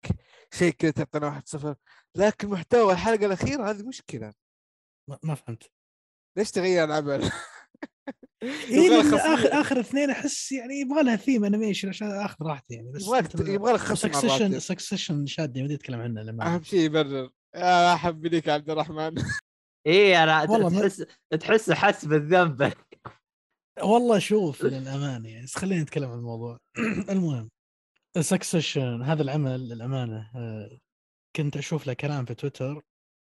[0.55, 1.74] شيء كذا تلقى واحد صفر
[2.16, 4.32] لكن محتوى الحلقة الأخيرة هذه مشكلة.
[5.10, 5.70] ما, ما فهمت.
[6.39, 7.31] ليش تغير العمل؟
[8.42, 13.02] إيه اخر آخر اثنين أحس يعني يبغى لها theme animation عشان آخذ راحتي يعني بس
[13.02, 17.30] يبغالك يبغى لك خصم Succession مرات Succession شادني بدي أتكلم عنه لما أهم شيء يبرر.
[17.56, 19.14] يا حبي ليك يا عبد الرحمن.
[19.86, 21.06] إيه أنا والله ما- تحس
[21.40, 22.72] تحس حس بالذنب.
[23.82, 26.59] والله شوف للأمانة يعني بس خلينا نتكلم عن الموضوع.
[27.10, 27.51] المهم
[28.20, 30.78] Succession هذا العمل للأمانة آه،
[31.36, 32.82] كنت أشوف له كلام في تويتر.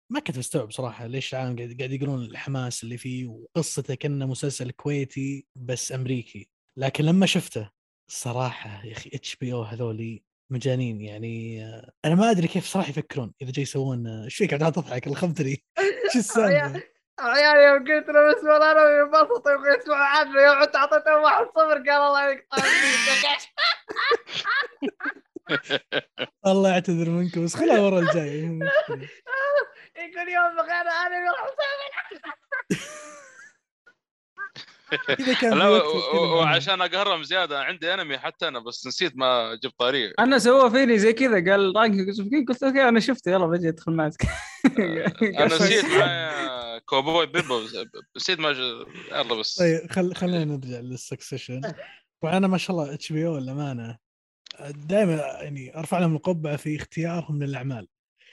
[0.09, 4.71] ما كنت مستوعب صراحة ليش العالم قاعد قاعد يقولون الحماس اللي فيه وقصته كأنه مسلسل
[4.71, 7.69] كويتي بس أمريكي لكن لما شفته
[8.09, 13.51] الصراحه يا أخي HBO هذولي مجانين يعني آه، أنا ما أدري كيف صراحة يفكرون إذا
[13.51, 15.63] جاي يسوون آه، إيش فيك قاعد تضحك الخمتري
[16.13, 16.83] شو السالفة؟
[17.19, 21.45] عيال يوم قلت له بس ولا أنا ينبسط يبغى يسمع عنه يوم انت اعطيته واحد
[21.45, 22.63] صفر قال الله يقطع.
[26.47, 29.09] الله يعتذر منكم بس خلها ورا الجاي مو مشكلة.
[29.97, 31.27] يقول يوم بغير أنا
[35.43, 35.83] لا.
[36.13, 40.97] وعشان أقهرهم زيادة عندي انمي حتى أنا بس نسيت ما جبت طريقه أنا سوى فيني
[40.97, 42.07] زي كذا قال rank
[42.49, 44.13] قلت okay أنا شفته يلا بجي أدخل معك.
[44.79, 45.85] أنا نسيت
[46.85, 47.61] Cowboy Bebop
[48.17, 48.49] نسيت ما
[49.11, 49.59] يلا بس.
[49.59, 50.15] طيب خل...
[50.15, 51.61] خلينا نرجع لل Succession.
[52.21, 53.97] وأنا ما شاء الله HBO للامانه
[54.69, 57.87] دائما يعني أرفع لهم القبعة في اختيارهم للأعمال.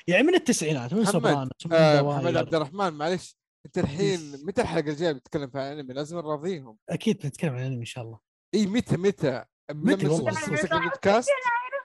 [0.09, 2.37] يعني من التسعينات من Sopranos آه محمد.
[2.37, 3.37] عبد الرحمن معلش
[3.67, 4.47] انت الحين.
[4.47, 6.79] متى الحلقة الجاية بتتكلم في الانمي لازم نراضيهم.
[6.91, 8.19] أكيد بنتكلم عن الانمي إن شاء الله.
[8.55, 11.29] إي متى متى؟ متى البودكاست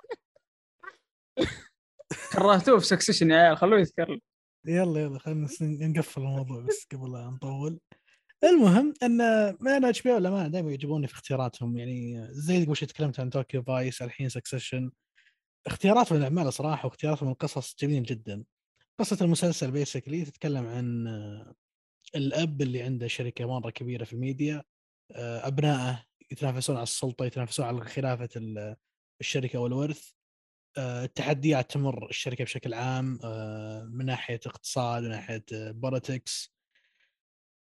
[2.33, 4.19] كرهتوه في Succession يا عيال خلوه يتكلم
[4.67, 7.79] يلا يلا خلينا نقفل الموضوع بس قبل لا نطول.
[8.43, 9.17] المهم إن
[9.59, 11.77] من HBO للامانه دائما يعجبوني في اختياراتهم.
[11.77, 14.91] يعني زي قبل شوي تكلمت عن Tokyo Vice الحين Succession
[15.67, 18.43] اختياراتهم للاعمال صراحة واختياراتهم القصص جميل جدا.
[18.99, 21.55] قصة المسلسل basically تتكلم عن آه،
[22.15, 24.63] الأب اللي عنده شركة مرة كبيرة في الميديا
[25.11, 28.75] آه، أبنائه يتنافسون على السلطة يتنافسون على خلافة ال-
[29.21, 30.09] الشركة والورث.
[30.77, 36.52] آه، التحديات تمر الشركة بشكل عام آه، من ناحية اقتصاد من ناحية politics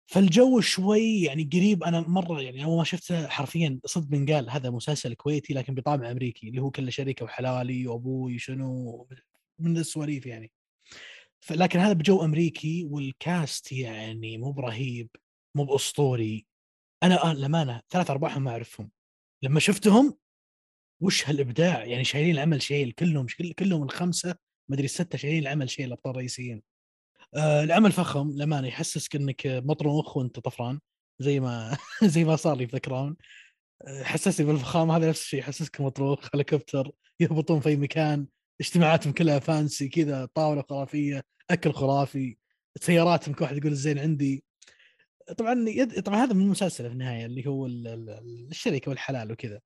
[0.06, 1.84] فالجو شوي يعني قريب.
[1.84, 6.10] أنا مرة يعني أول ما شفته حرفيا صدق من قال هذا مسلسل كويتي لكن بطابع
[6.10, 9.08] أمريكي اللي هو كله شركه وحلالي وابوي شنو
[9.58, 10.52] من السواليف يعني.
[11.50, 15.08] لكن هذا بجو أمريكي وال cast يعني مو برهيب
[15.56, 16.46] مو بأسطوري.
[17.02, 18.90] أنا آه للامانه ثلاث أرباعهم ما أعرفهم.
[19.42, 20.18] لما شفتهم
[21.02, 24.36] وش هالإبداع؟ يعني شايلين العمل شيل كلهم كل- كلهم الخمسة
[24.70, 26.62] مدري الستة شايلين العمل شيل الأبطال الرئيسيين.
[27.36, 30.80] آه العمل فخم للأمانة يحسسك إنك مطروخ وأنت طفران
[31.18, 33.16] زي ما زي ما صار لي في The Crown
[33.86, 36.90] آه، حسسني بالفخامة هذا نفس الشيء يحسسك مطروخ هليكوبتر
[37.20, 38.26] يهبطون في أي مكان
[38.60, 42.36] اجتماعاتهم كلها fancy كذا طاولة خرافية أكل خرافي
[42.80, 44.44] سياراتهم كل واحد يقول الزين عندي.
[45.38, 46.02] طبعا يد...
[46.02, 47.88] طبعا هذا من المسلسل في النهاية اللي هو ال...
[47.88, 49.60] ال- الشركة والحلال وكذا.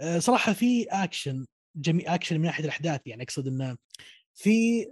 [0.00, 1.46] آه، صراحة في اكشن
[1.76, 3.76] جميل اكشن من ناحية الأحداث يعني أقصد إنه
[4.34, 4.86] في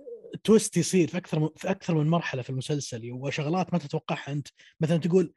[0.44, 4.48] twist يصير في أكثر من في أكثر من مرحلة في المسلسل وشغلات ما تتوقعها أنت.
[4.80, 5.34] مثلا تقول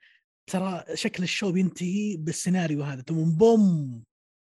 [0.47, 3.01] ترى شكل ال show بينتهي بالسيناريو هذا.
[3.01, 4.03] ثم boom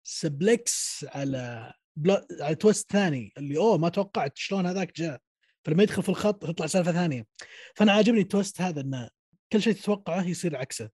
[0.08, 2.28] سبلكس على بلا...
[2.42, 5.22] على twist ثاني اللي أوه ما توقعت شلون هذاك جاء؟
[5.66, 7.28] فلما يدخل في الخط تطلع سالفة ثانية.
[7.76, 9.10] فأنا عاجبني ال twist هذا إنه
[9.52, 10.90] كل شيء تتوقعه يصير عكسه.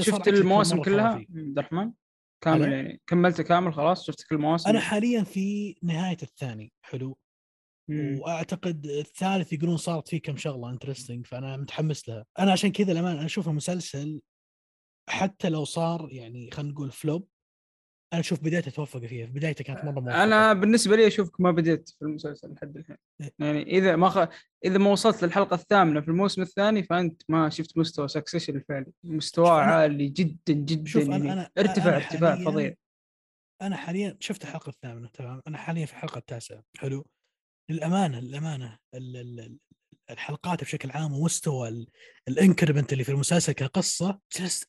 [0.00, 1.14] شفت المواسم كلها.
[1.14, 1.92] عبد الرحمن؟
[2.40, 7.18] كامل؟ يعني كملت كامل خلاص؟ شفت كل المواسم أنا حاليا في نهاية الثاني حلو.
[8.20, 12.24] واعتقد الثالث يقولون صارت فيه كم شغلة interesting فأنا متحمس لها.
[12.38, 14.20] أنا عشان كذا لما أنا أشوف المسلسل
[15.10, 17.28] حتى لو صار يعني خلينا نقول flop
[18.12, 20.22] أنا أشوف بدايته توفق فيها في بدايته كانت مرة موفقة.
[20.24, 22.96] أنا بالنسبة لي أشوفك ما بديت في المسلسل لحد الحين.
[23.20, 23.32] إيه.
[23.38, 24.18] يعني إذا ما خ...
[24.64, 28.92] إذا ما وصلت للحلقة الثامنة في الموسم الثاني فأنت ما شفت مستوى Succession الفعلي.
[29.06, 32.74] أنا- عالي جدا جدا شوف، أنا- يعني أنا- ارتفاع أنا ارتفاع حالياً- فظيع.
[33.62, 36.62] أنا حاليا شفت الحلقة الثامنة تمام؟ أنا حاليا في الحلقة التاسعة.
[36.78, 37.06] حلو.
[37.70, 39.58] للامانه للامانه ال- ال- ال-
[40.10, 41.86] الحلقات بشكل عام ومستوى
[42.28, 44.20] ال increment اللي في المسلسل كقصة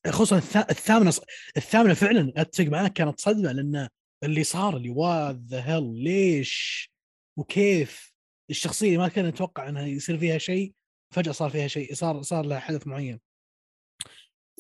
[0.08, 1.14] خصوصا الثا- الثامنة
[1.58, 3.90] الثامنة فعلا أتفق معاك كانت صدمة لأن
[4.24, 6.92] اللي صار اللي what the hell ليش؟
[7.40, 8.14] وكيف؟
[8.50, 10.74] الشخصية اللي ما كنا نتوقع إنها يصير فيها شيء
[11.14, 13.20] فجأة صار فيها شيء صار صار لها حدث معين.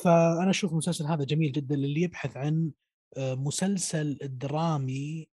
[0.03, 2.71] فأنا أشوف المسلسل هذا جميل جدا للي يبحث عن
[3.17, 5.27] آه، مسلسل درامي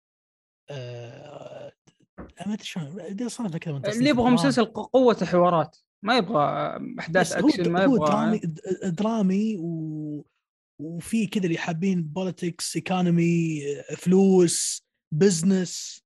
[0.70, 1.72] آه،
[2.20, 4.30] ما أدري شلون اصنفه كذا اللي يبغى.
[4.32, 8.42] مسلسل قوة حوارات ما يبغى أحداث أكشن ما يبغى درامي
[8.84, 10.26] درامي و...
[10.82, 13.62] وفي كذا اللي حابين politics economy
[13.98, 14.82] فلوس
[15.14, 16.02] business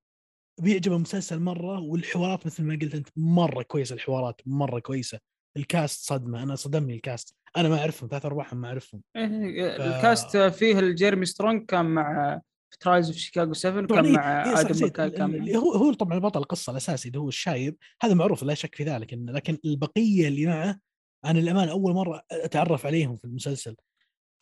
[0.62, 5.20] بيعجب المسلسل مرة والحوارات مثل ما قلت أنت مرة كويسة الحوارات مرة كويسة.
[5.58, 9.02] ال cast صدمة أنا صدمني ال cast أنا ما أعرفهم ثلاث ارباعهم ما أعرفهم.
[9.16, 12.42] إيه، ف- ال cast فيه الجيرمي سترونج كان مع
[12.80, 14.86] Trial of Chicago 7 طبعاً كان إيه- مع إيه آدم.
[14.86, 17.78] مكاي كان اللي هو هو طبعا بطل القصة الأساسي اللي هو الشايب.
[18.02, 20.80] هذا معروف لا شك في ذلك إن لكن البقية اللي معه
[21.26, 23.76] أنا للأمانة أول مرة أتعرف عليهم في المسلسل.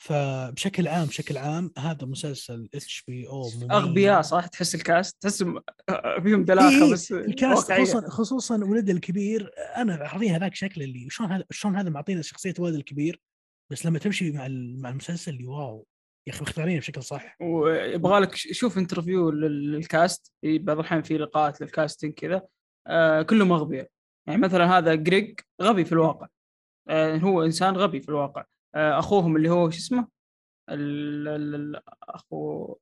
[0.02, 5.60] فبشكل عام بشكل عام هذا مسلسل HBO أغبياء صح؟ تحس ال cast؟ تحسهم
[6.24, 7.72] فيهم دلاخة إيه، بس ال cast.
[7.72, 9.52] خصوصا خصوصا ولد الكبير.
[9.78, 13.22] أنا حرفيا هذاك شكل اللي شلون هذا شلون هذا معطينا شخصية ولد الكبير؟
[13.72, 14.48] بس لما تمشي مع
[14.78, 15.86] مع المسلسل اللي wow.
[16.30, 17.38] يا أخي مختارين بشكل صح.
[17.42, 22.42] ويبغى لك شوف interview لل- لل cast بعض الأحيان في لقاءات لل casting كذا
[22.88, 23.88] آه كلهم أغبياء.
[24.28, 26.28] يعني مثلا هذا جريج غبي في الواقع.
[26.90, 28.46] آه هو إنسان غبي في الواقع.
[28.76, 30.08] آه أخوهم اللي هو شو اسمه؟
[30.70, 32.76] ال- ال- ال- أخو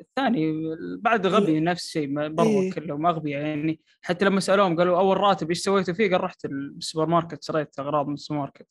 [0.00, 0.52] الثاني
[0.98, 2.72] بعد غبي نفس الشيء برضو إيه.
[2.72, 3.42] كلهم أغبياء.
[3.46, 7.78] يعني حتى لما سألوهم قالوا أول راتب إيش سويتوا فيه؟ قال رحت السوبر ماركت شريت
[7.78, 8.68] أغراض من السوبر ماركت.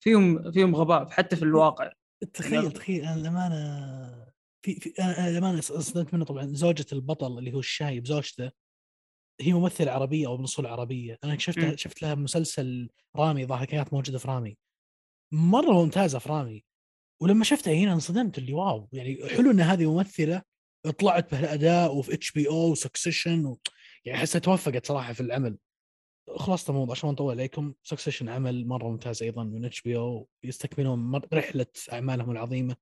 [0.00, 1.92] فيهم فيهم غباء حتى في الواقع.
[2.34, 2.72] تخيل.
[2.72, 4.32] تخيل أنا للأمانة
[4.62, 6.24] في في أنا أنا للأمانة صدمت منه.
[6.24, 8.50] طبعا زوجة البطل اللي هو الشايب زوجته
[9.40, 11.18] هي ممثلة عربية أو من أصول عربية.
[11.24, 11.76] أنا شفتها.
[11.76, 14.58] شفت لها مسلسل رامي ظاهر كانت موجودة في رامي.
[15.32, 16.64] مرة ممتازة في رامي.
[17.22, 20.42] ولما شفتها هنا انصدمت اللي wow يعني حلو إن هذه ممثلة
[20.98, 23.58] طلعت بهالأداء وفي HBO و Succession و...
[24.04, 25.58] يعني احسها توفقت صراحة في العمل.
[26.28, 31.66] خلاص الموضوع عشان ما نطول عليكم Succession عمل مرة ممتاز أيضا من HBO يستكملون رحلة
[31.92, 32.76] أعمالهم العظيمة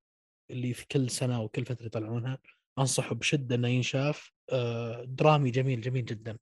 [0.50, 2.38] اللي في كل سنة وكل فترة يطلعونها
[2.78, 6.38] أنصحه بشدة إنه ينشاف آه، درامي جميل جميل جدا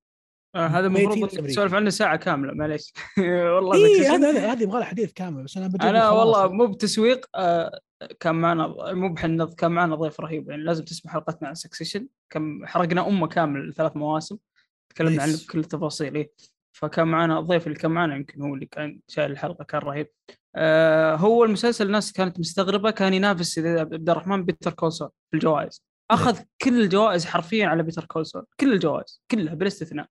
[0.55, 1.29] آه هذا المفروض.
[1.29, 2.93] تسولف عنه ساعة كاملة معليش
[3.55, 6.11] والله اي هذا هذه يبغى حديث كامل بس أنا أنا.
[6.11, 7.81] والله مو بتسويق آه
[8.21, 12.67] كان معنا مو بحنظ كان معنا ضيف رهيب يعني لازم تسمع حلقتنا عن Succession كم
[12.67, 14.39] حرقنا أمه كامل ثلاث مواسم
[14.89, 15.47] تكلمنا عن nice.
[15.47, 16.33] كل التفاصيل إيه.
[16.81, 20.09] فكان معنا الضيف اللي كان معنا يمكن هو اللي كان شايل الحلقة كان رهيب.
[20.57, 25.85] آه هو المسلسل الناس كانت مستغربة كان ينافس عبد الرحمن Better Call Saul في الجوائز.
[26.11, 30.07] أخذ كل الجوائز حرفيا على Better Call Saul كل الجوائز كلها بلا استثناء.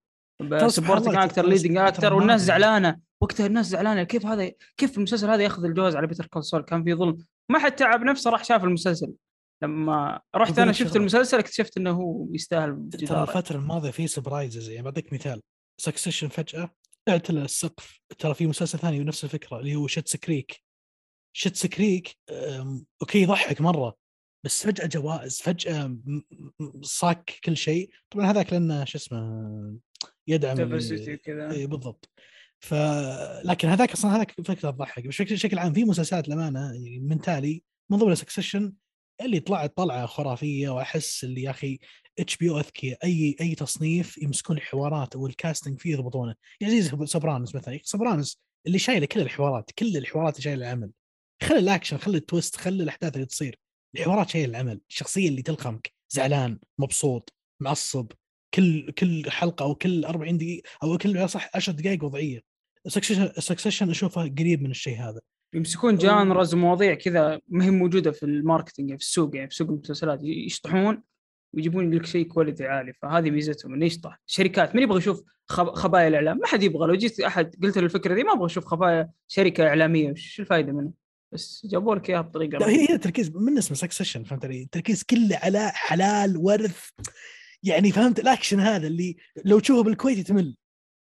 [0.68, 2.42] supporting actor leading actor والناس.
[2.42, 3.00] زعلانة.
[3.22, 6.84] وقتها الناس زعلانة كيف هذا كيف المسلسل هذا يأخذ الجوائز على Better Call Saul كان
[6.84, 7.18] في ظلم.
[7.52, 9.14] ما حد تعب نفسه راح شاف المسلسل.
[9.64, 11.00] لما رحت أنا شفت شغلة.
[11.00, 15.42] المسلسل اكتشفت إنه هو يستاهل ترى الفترة الماضية في surprises يعني بعطيك مثال.
[15.78, 16.76] Succession فجأة
[17.06, 18.02] طلعت له السقف.
[18.18, 20.64] ترى في مسلسل ثاني بنفس الفكرة اللي هو Schitt's Creek
[21.34, 22.18] Schitt's Creek
[23.02, 23.98] okay يضحك مرة
[24.46, 25.98] بس فجأة جوائز فجأة
[26.82, 27.90] صاك كل شيء.
[28.10, 29.80] طبعا هذاك لأنه شو اسمه
[30.28, 30.58] يدعم
[31.16, 31.52] كذا.
[31.52, 32.10] إي بالضبط.
[32.60, 32.74] ف
[33.44, 35.08] لكن هذاك أصلا هذاك فكرة تضحك.
[35.08, 38.74] بشكل بشكل عام في مسلسلات الامانه يعني من تالي من ضمن Succession
[39.22, 41.80] اللي طلعت طلعة خرافية وأحس اللي يا أخي
[42.20, 46.36] HBO اذكياء أي أي تصنيف يمسكون الحوارات وال casting فيه يضبطونه.
[46.62, 47.80] يعني زي Sopranos مثلا.
[47.84, 50.92] Sopranos اللي شايله كل الحوارات كل الحوارات اللي شايله العمل.
[51.44, 53.60] خلي الأكشن خلي ال twist خلي الأحداث اللي تصير.
[53.96, 54.82] الحوارات شايله العمل.
[54.90, 58.12] الشخصية اللي تلخمك زعلان مبسوط معصب.
[58.54, 62.42] كل كل حلقة أو كل 40 دقيقة أو كل صح 10 دقائق وضعية.
[63.40, 65.22] Succession أشوفه قريب من الشيء هذا.
[65.54, 69.56] يمسكون genres ومواضيع كذا ما هي موجودة في ال marketing يعني في السوق يعني في
[69.56, 70.20] سوق المسلسلات.
[70.24, 71.04] يشطحون.
[71.58, 74.22] ويجيبون لك شيء quality عالي فهذه ميزتهم إنه يشطح.
[74.26, 75.70] شركات من يبغى يشوف خب...
[75.70, 76.88] خبايا الإعلام؟ ما حد يبغى.
[76.88, 80.12] لو جيت أحد قلت له الفكرة دي ما أبغى أشوف خبايا شركة إعلامية.
[80.12, 80.92] وش الفائده منه؟
[81.34, 82.68] بس جابوا لك إياها بطريقة لا.
[82.68, 86.90] هي هي التركيز من اسمه Succession فهمت علي؟ التركيز كله على حلال ورث.
[87.64, 90.58] يعني فهمت؟ الأكشن هذا اللي لو تشوفه بالكويت تمل.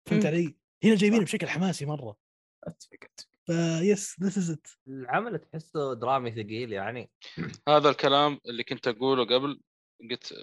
[0.09, 0.25] فهمت.
[0.25, 2.15] علي؟ هنا جايبينه بشكل حماسي مرة.
[2.63, 3.29] أتفق، أتفق.
[3.45, 7.09] yes this is it العمل تحسه درامي ثقيل يعني.
[7.67, 9.59] هذا الكلام اللي كنت أقوله قبل
[10.11, 10.33] قلت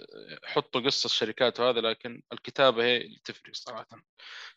[0.45, 3.87] حطوا قصة الشركات وهذا لكن الكتابة هي اللي تفرق صراحة.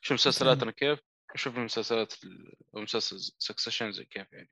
[0.01, 0.99] شوف مسلسلاتنا كيف
[1.35, 4.51] شوف المسلسلات ال- مسلسل Succession زي كيف يعني.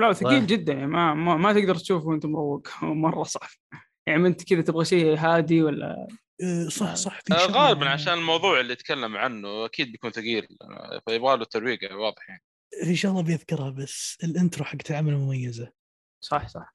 [0.00, 0.46] لا ثقيل.
[0.46, 3.48] جدا يعني ما, ما ما تقدر تشوفه وأنت مروق مرة صعب.
[4.06, 6.06] يعني أنت كذا تبغى شيء هادي ولا؟
[6.42, 11.02] آه، صح صح في آه، غالبا عشان الموضوع اللي يتكلم عنه أكيد بيكون ثقيل آه،
[11.08, 12.42] فيبغى له ترويق واضح يعني.
[12.84, 15.72] في شغله بيذكرها بس ال intro حق العمل مميزة.
[16.24, 16.74] صح صح.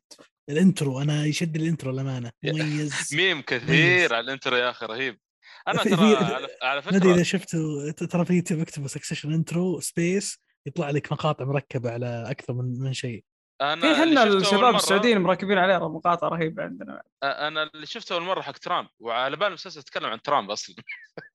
[0.50, 3.46] ال intro أنا يشد ال intro الامانه مميز ميم مميز.
[3.46, 5.20] كثير على ال intro يا أخي رهيب.
[5.68, 9.34] أنا ترى في- على, على ما أدري إذا فكره شفتوا ترى في يوتيوب اكتبوا Succession
[9.34, 13.24] intro space يطلع لك مقاطع مركبة على أكثر من من شيء.
[13.62, 18.24] أنا في اللي إحنا الشباب السعوديين مركبين عليه مقاطع رهيبة عندنا أنا اللي شفته أول
[18.24, 20.76] مرة حق ترامب وعلى بالي المسلسل يتكلم عن ترامب أصلا.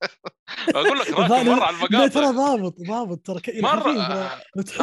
[0.75, 3.91] أقول لك راكب مرة على لا ترى المقاطع ضابط ضابط ترى مرة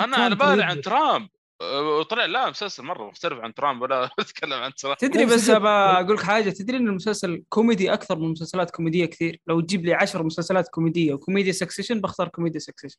[0.04, 0.82] أنا على بالي عن يبدأ.
[0.90, 1.28] ترامب.
[1.62, 4.96] آه، وطلع لا مسلسل مرة مختلف عن ترامب ولا يتكلم عن ترامب.
[4.96, 9.40] تدري بس أبى أقول لك حاجة تدري إن المسلسل كوميدي أكثر من مسلسلات كوميدية كثير؟
[9.46, 12.98] لو تجيب لي 10 مسلسلات كوميدية وكوميديا Succession بختار كوميديا Succession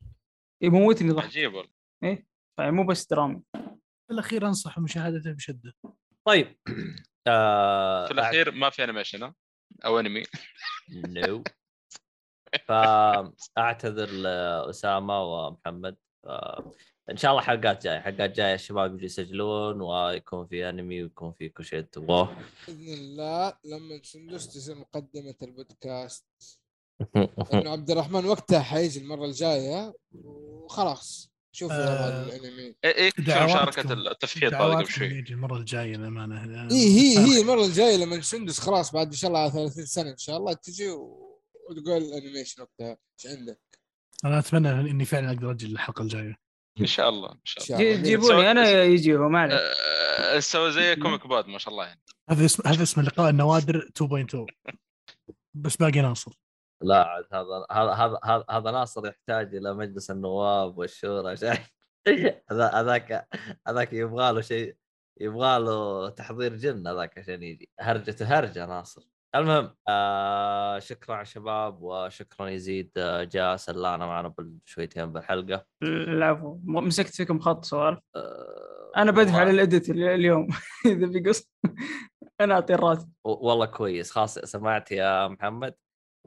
[0.61, 1.25] يموتني ضحك.
[1.25, 1.71] عجيب والله.
[2.59, 3.41] يعني مو بس درامي
[4.07, 5.73] في الاخير أنصح مشاهدته بشدة.
[6.27, 6.57] طيب.
[7.27, 9.33] آه في الأخير ما في animation؟
[9.85, 10.23] أو انمي
[10.93, 11.43] no
[12.67, 15.95] فأعتذر لأسامة ومحمد.
[16.25, 17.99] ف- إن شاء الله حلقات جاية.
[17.99, 21.81] حلقات جاية الشباب يجوا يسجلون ويكون في انمي ويكون في كل شيء.
[21.81, 26.25] تبغوه بإذن الله لما سندس تصير مقدمة البودكاست.
[27.53, 29.93] انه عبد الرحمن وقتها حيجي المرة الجاية
[30.23, 31.33] وخلاص.
[31.55, 32.23] شوفوا آه.
[32.25, 32.71] الأنمي.
[32.71, 35.07] إيه- إيه، مشاركة التفحيط هذا قبل شوي.
[35.07, 39.13] يجي المرة الجاية الامانه اي إيه، هي هي المرة الجاية لما سندس خلاص بعد إن
[39.13, 40.89] شاء الله 30 سنة إن شاء الله تجي.
[41.69, 42.97] وتقول ال animation وقتها.
[43.25, 43.59] إيش عندك؟
[44.25, 46.42] أنا أتمنى إني فعلا أقدر أجي الحلقة الجاية.
[46.81, 48.01] إن شاء الله إن شاء إن الله شاء الله.
[48.03, 49.59] جي- جيبوني أنا يجي هو ما عليك.
[49.59, 52.01] آه، سوى زي كوميك بود ما شاء الله يعني.
[52.29, 54.73] هذا اسم هذا اسم اللقاء النوادر 2.0
[55.53, 56.31] بس باقي ناصر.
[56.81, 61.35] لا عاد هذا هذا هذا هذا, ناصر يحتاج إلى مجلس النواب والشورى.
[62.51, 63.27] هذا هذاك
[63.67, 64.75] هذاك يبغى له شيء
[65.21, 67.69] يبغى له تحضير جن هذاك عشان يجي.
[67.79, 69.01] هرجة هرجة ناصر.
[69.35, 75.65] المهم آه شكرا على الشباب وشكرا يزيد آه، جاء سلانا معنا بشويتين بالحلقة.
[75.83, 76.59] العفو.
[76.63, 77.99] مسكت فيكم خط سوالف.
[78.15, 80.47] آه أنا بدفع للاديت ال- اليوم.
[80.85, 81.49] إذا بيقص.
[82.41, 83.09] أنا اعطي الراتب.
[83.25, 84.11] والله كويس.
[84.11, 85.75] خلاص سمعت يا محمد.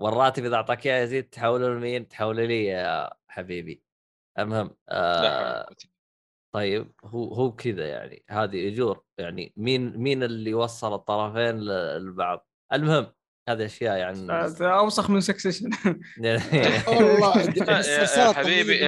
[0.01, 3.83] والراتب إذا أعطاك إياه يزيد تحوله لمين؟ تحوله لي يا حبيبي.
[4.39, 5.69] المهم آه
[6.55, 8.25] طيب هو هو كذا يعني.
[8.31, 9.03] هذه أجور.
[9.19, 11.61] يعني مين مين اللي وصل الطرفين
[11.99, 13.13] لبعض؟ المهم
[13.49, 15.71] هذه أشياء يعني هذا أوسخ من Succession
[16.89, 18.87] والله يا السلسلة حبيبي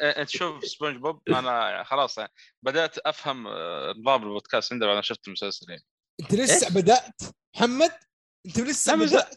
[0.00, 2.32] انت شوف سبونج بوب أنا خلاص يعني
[2.62, 5.84] بدأت أفهم آه، نظام البودكاست عندنا ما شفت المسلسل يعني.
[6.20, 7.20] أنت لسه؟ بدأت؟
[7.56, 7.92] محمد
[8.46, 9.34] أنت لسه بدأت؟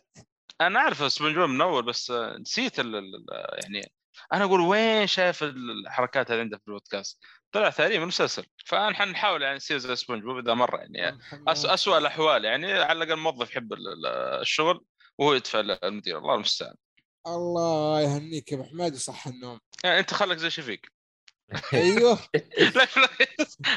[0.61, 3.25] أنا أعرف سبونج بوب من أول بس آه، نسيت ال ال-
[3.63, 3.91] يعني
[4.33, 7.19] أنا أقول وين شايف الحركات اللي عنده في البودكاست؟
[7.53, 8.45] طلع ثاني من المسلسل.
[8.65, 11.19] فنحن نحاول يعني نصير زي سبونج بوب إذا مرة يعني.
[11.47, 14.05] أس اسوء الأحوال يعني على الأقل موظف يحب ال- ال-
[14.41, 14.85] الشغل
[15.17, 16.17] وهو يدفع المدير.
[16.17, 16.75] الله المستعان.
[17.27, 19.59] الله يهنيك يا أبو حماد وصح النوم.
[19.83, 20.81] يعني أنت خلك زي شفيق.
[21.73, 22.19] أيوه.
[22.75, 23.09] لا لا.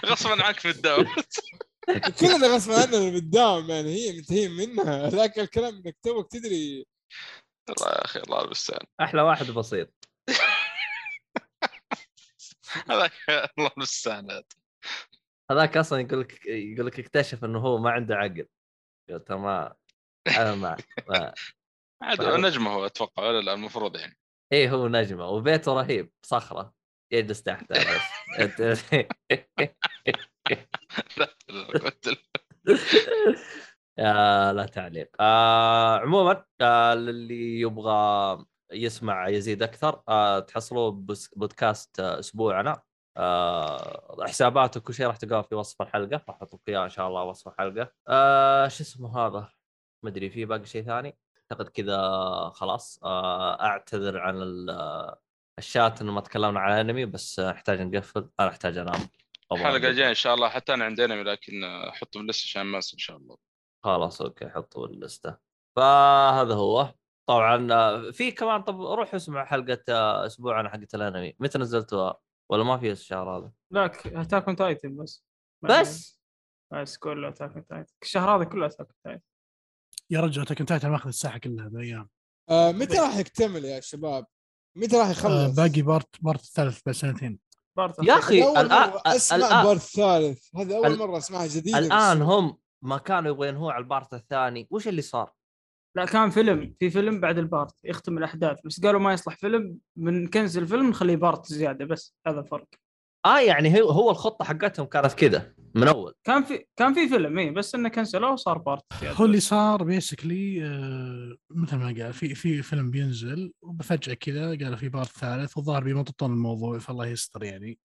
[0.07, 1.07] غصبا عنك في الدوام.
[2.21, 5.11] كلنا غصب عننا بتداوم يعني هي منتهين منها.
[5.11, 6.87] لكن الكلام إنك توك تدري.
[7.69, 8.87] الله يا أخي الله المستعان.
[9.01, 10.06] أحلى واحد بسيط.
[12.91, 13.13] هذاك
[13.59, 14.45] الله المستعان هذا.
[15.51, 18.49] هذاك أصلا يقول لك يقول لك اكتشف إنه هو ما عنده عقل
[19.11, 19.75] قلت ما
[20.27, 20.77] أنا ما.
[22.03, 22.23] عاد.
[22.23, 24.19] نجمه هو أتوقع ولا لا المفروض يعني
[24.53, 26.75] إيه هو نجمه وبيته رهيب صخرة
[27.13, 28.03] يجلس تحتها بس
[34.53, 40.03] لا تعليق آه عموما آه للي يبغى يسمع يزيد أكثر.
[40.09, 40.91] آه تحصلوه
[41.37, 42.83] بودكاست آه أسبوعنا.
[43.17, 46.25] آه حساباته كل شيء راح تلقاه في وصف الحلقة.
[46.29, 47.93] راح أحط لك اياه إن شاء الله وصف الحلقة.
[48.09, 49.49] آه شو اسمه هذا؟
[50.03, 51.19] ما أدري في باقي شيء ثاني؟
[51.53, 51.99] أعتقد كذا
[52.55, 53.01] خلاص.
[53.05, 55.17] آه أعتذر عن ال-
[55.59, 58.31] الشات إنه ما تكلمنا عن الأنمي بس نحتاج نقفل.
[58.41, 59.09] أنا أحتاج أنام.
[59.53, 59.77] الحلقة.
[59.77, 60.49] الجاية إن شاء الله.
[60.49, 63.37] حتى أنا عندي أنمي لكن أحطه باللسته عشان ما إن شاء الله.
[63.85, 64.49] خلاص okay.
[64.49, 65.37] حطوا اللسته
[65.77, 66.95] فهذا هو.
[67.29, 71.37] طبعا آه، في كمان طب روح اسمع حلقة آه، أسبوعنا حقت الأنمي.
[71.39, 72.19] متى نزلتوها
[72.51, 73.85] ولا ما في الشهر هذا؟ لا
[74.21, 75.25] Attack on Titan بس.
[75.63, 76.21] بس؟
[76.73, 79.23] بس كله Attack on Titan الشهر هذا كله Attack on Titan
[80.11, 82.09] يا رجل Attack on Titan ماخذ الساحة كلها بايام
[82.51, 84.27] آه متى راح يكتمل يا شباب؟
[84.77, 87.39] متى راح يخلص؟ آه باقي part part الثالث بعد سنتين.
[88.03, 92.25] يا أخي الآن اسمع ال part الثالث هذا أول مرة أسمعها جديدة الآن بس.
[92.25, 94.69] هم ما كانوا يبغوا ينهوا على ال part الثاني.
[94.71, 95.33] وش اللي صار؟
[95.97, 99.79] لا كان فيلم في فيلم بعد ال part يختم الأحداث بس قالوا ما يصلح فيلم
[99.97, 102.67] بنكنسل الفيلم نخليه part زيادة بس هذا الفرق.
[103.27, 106.15] آه يعني هو هو الخطة حقتهم كانت كذا من أول.
[106.25, 109.43] كان في كان في فيلم اي بس إنه كنسلوه وصار part هو اللي بس.
[109.43, 115.09] صار basically آه مثل ما قال في في فيلم بينزل وفجأة كذا قالوا في part
[115.09, 117.79] ثالث والظاهر بيمططون الموضوع فالله يستر يعني.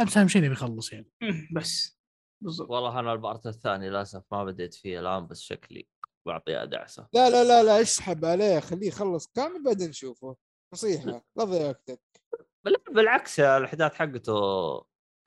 [0.00, 1.10] امس أهم شيء بيخلص يعني.
[1.56, 1.98] بس.
[2.40, 2.70] بالضبط.
[2.70, 5.86] والله أنا ال part الثاني للأسف ما بديت فيه الآن بس شكلي
[6.26, 10.36] بعطيها دعسه لا لا لا لا اسحب عليه خليه يخلص كامل بعدين نشوفه.
[10.74, 12.00] نصيحه لا تضيع وقتك.
[12.64, 14.32] بال- بالعكس الاحداث حقته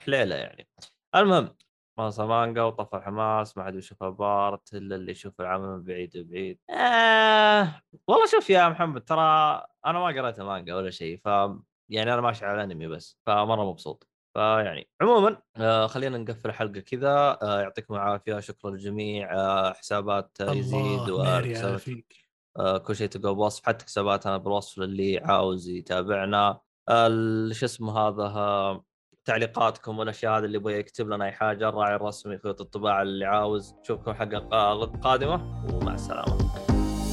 [0.03, 0.69] حليلة يعني.
[1.15, 1.55] المهم
[1.97, 6.17] خلص مانجا وطفى الحماس ما حد يشوف ال part الا اللي يشوف العمل من بعيد
[6.17, 6.59] وبعيد.
[6.69, 9.21] آه والله شوف يا محمد ترى
[9.85, 11.25] أنا ما قريت مانجا ولا شيء ف
[11.89, 14.07] يعني أنا ماشي على الأنمي بس فمرة مبسوط.
[14.35, 17.37] فيعني عموما آه خلينا نقفل الحلقة كذا.
[17.41, 18.39] آه يعطيكم العافية.
[18.39, 19.33] شكرا للجميع.
[19.33, 21.81] آه حسابات يزيد وحسابات
[22.59, 23.65] آه، كل شيء تلقاه بوصف.
[23.65, 26.59] حتى حساباتنا بالوصف للي عاوز يتابعنا.
[26.89, 27.09] آه،
[27.51, 28.85] شو اسمه هذا آه،
[29.25, 33.75] تعليقاتكم والأشياء هذه اللي يبغى يكتب لنا أي حاجة الراعي الرسمي خيوط الطباعة اللي عاوز.
[33.81, 35.65] نشوفكم حلقة قا- قادمة.
[35.73, 36.37] ومع السلامة.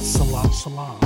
[0.01, 0.99] صلى على الصلاه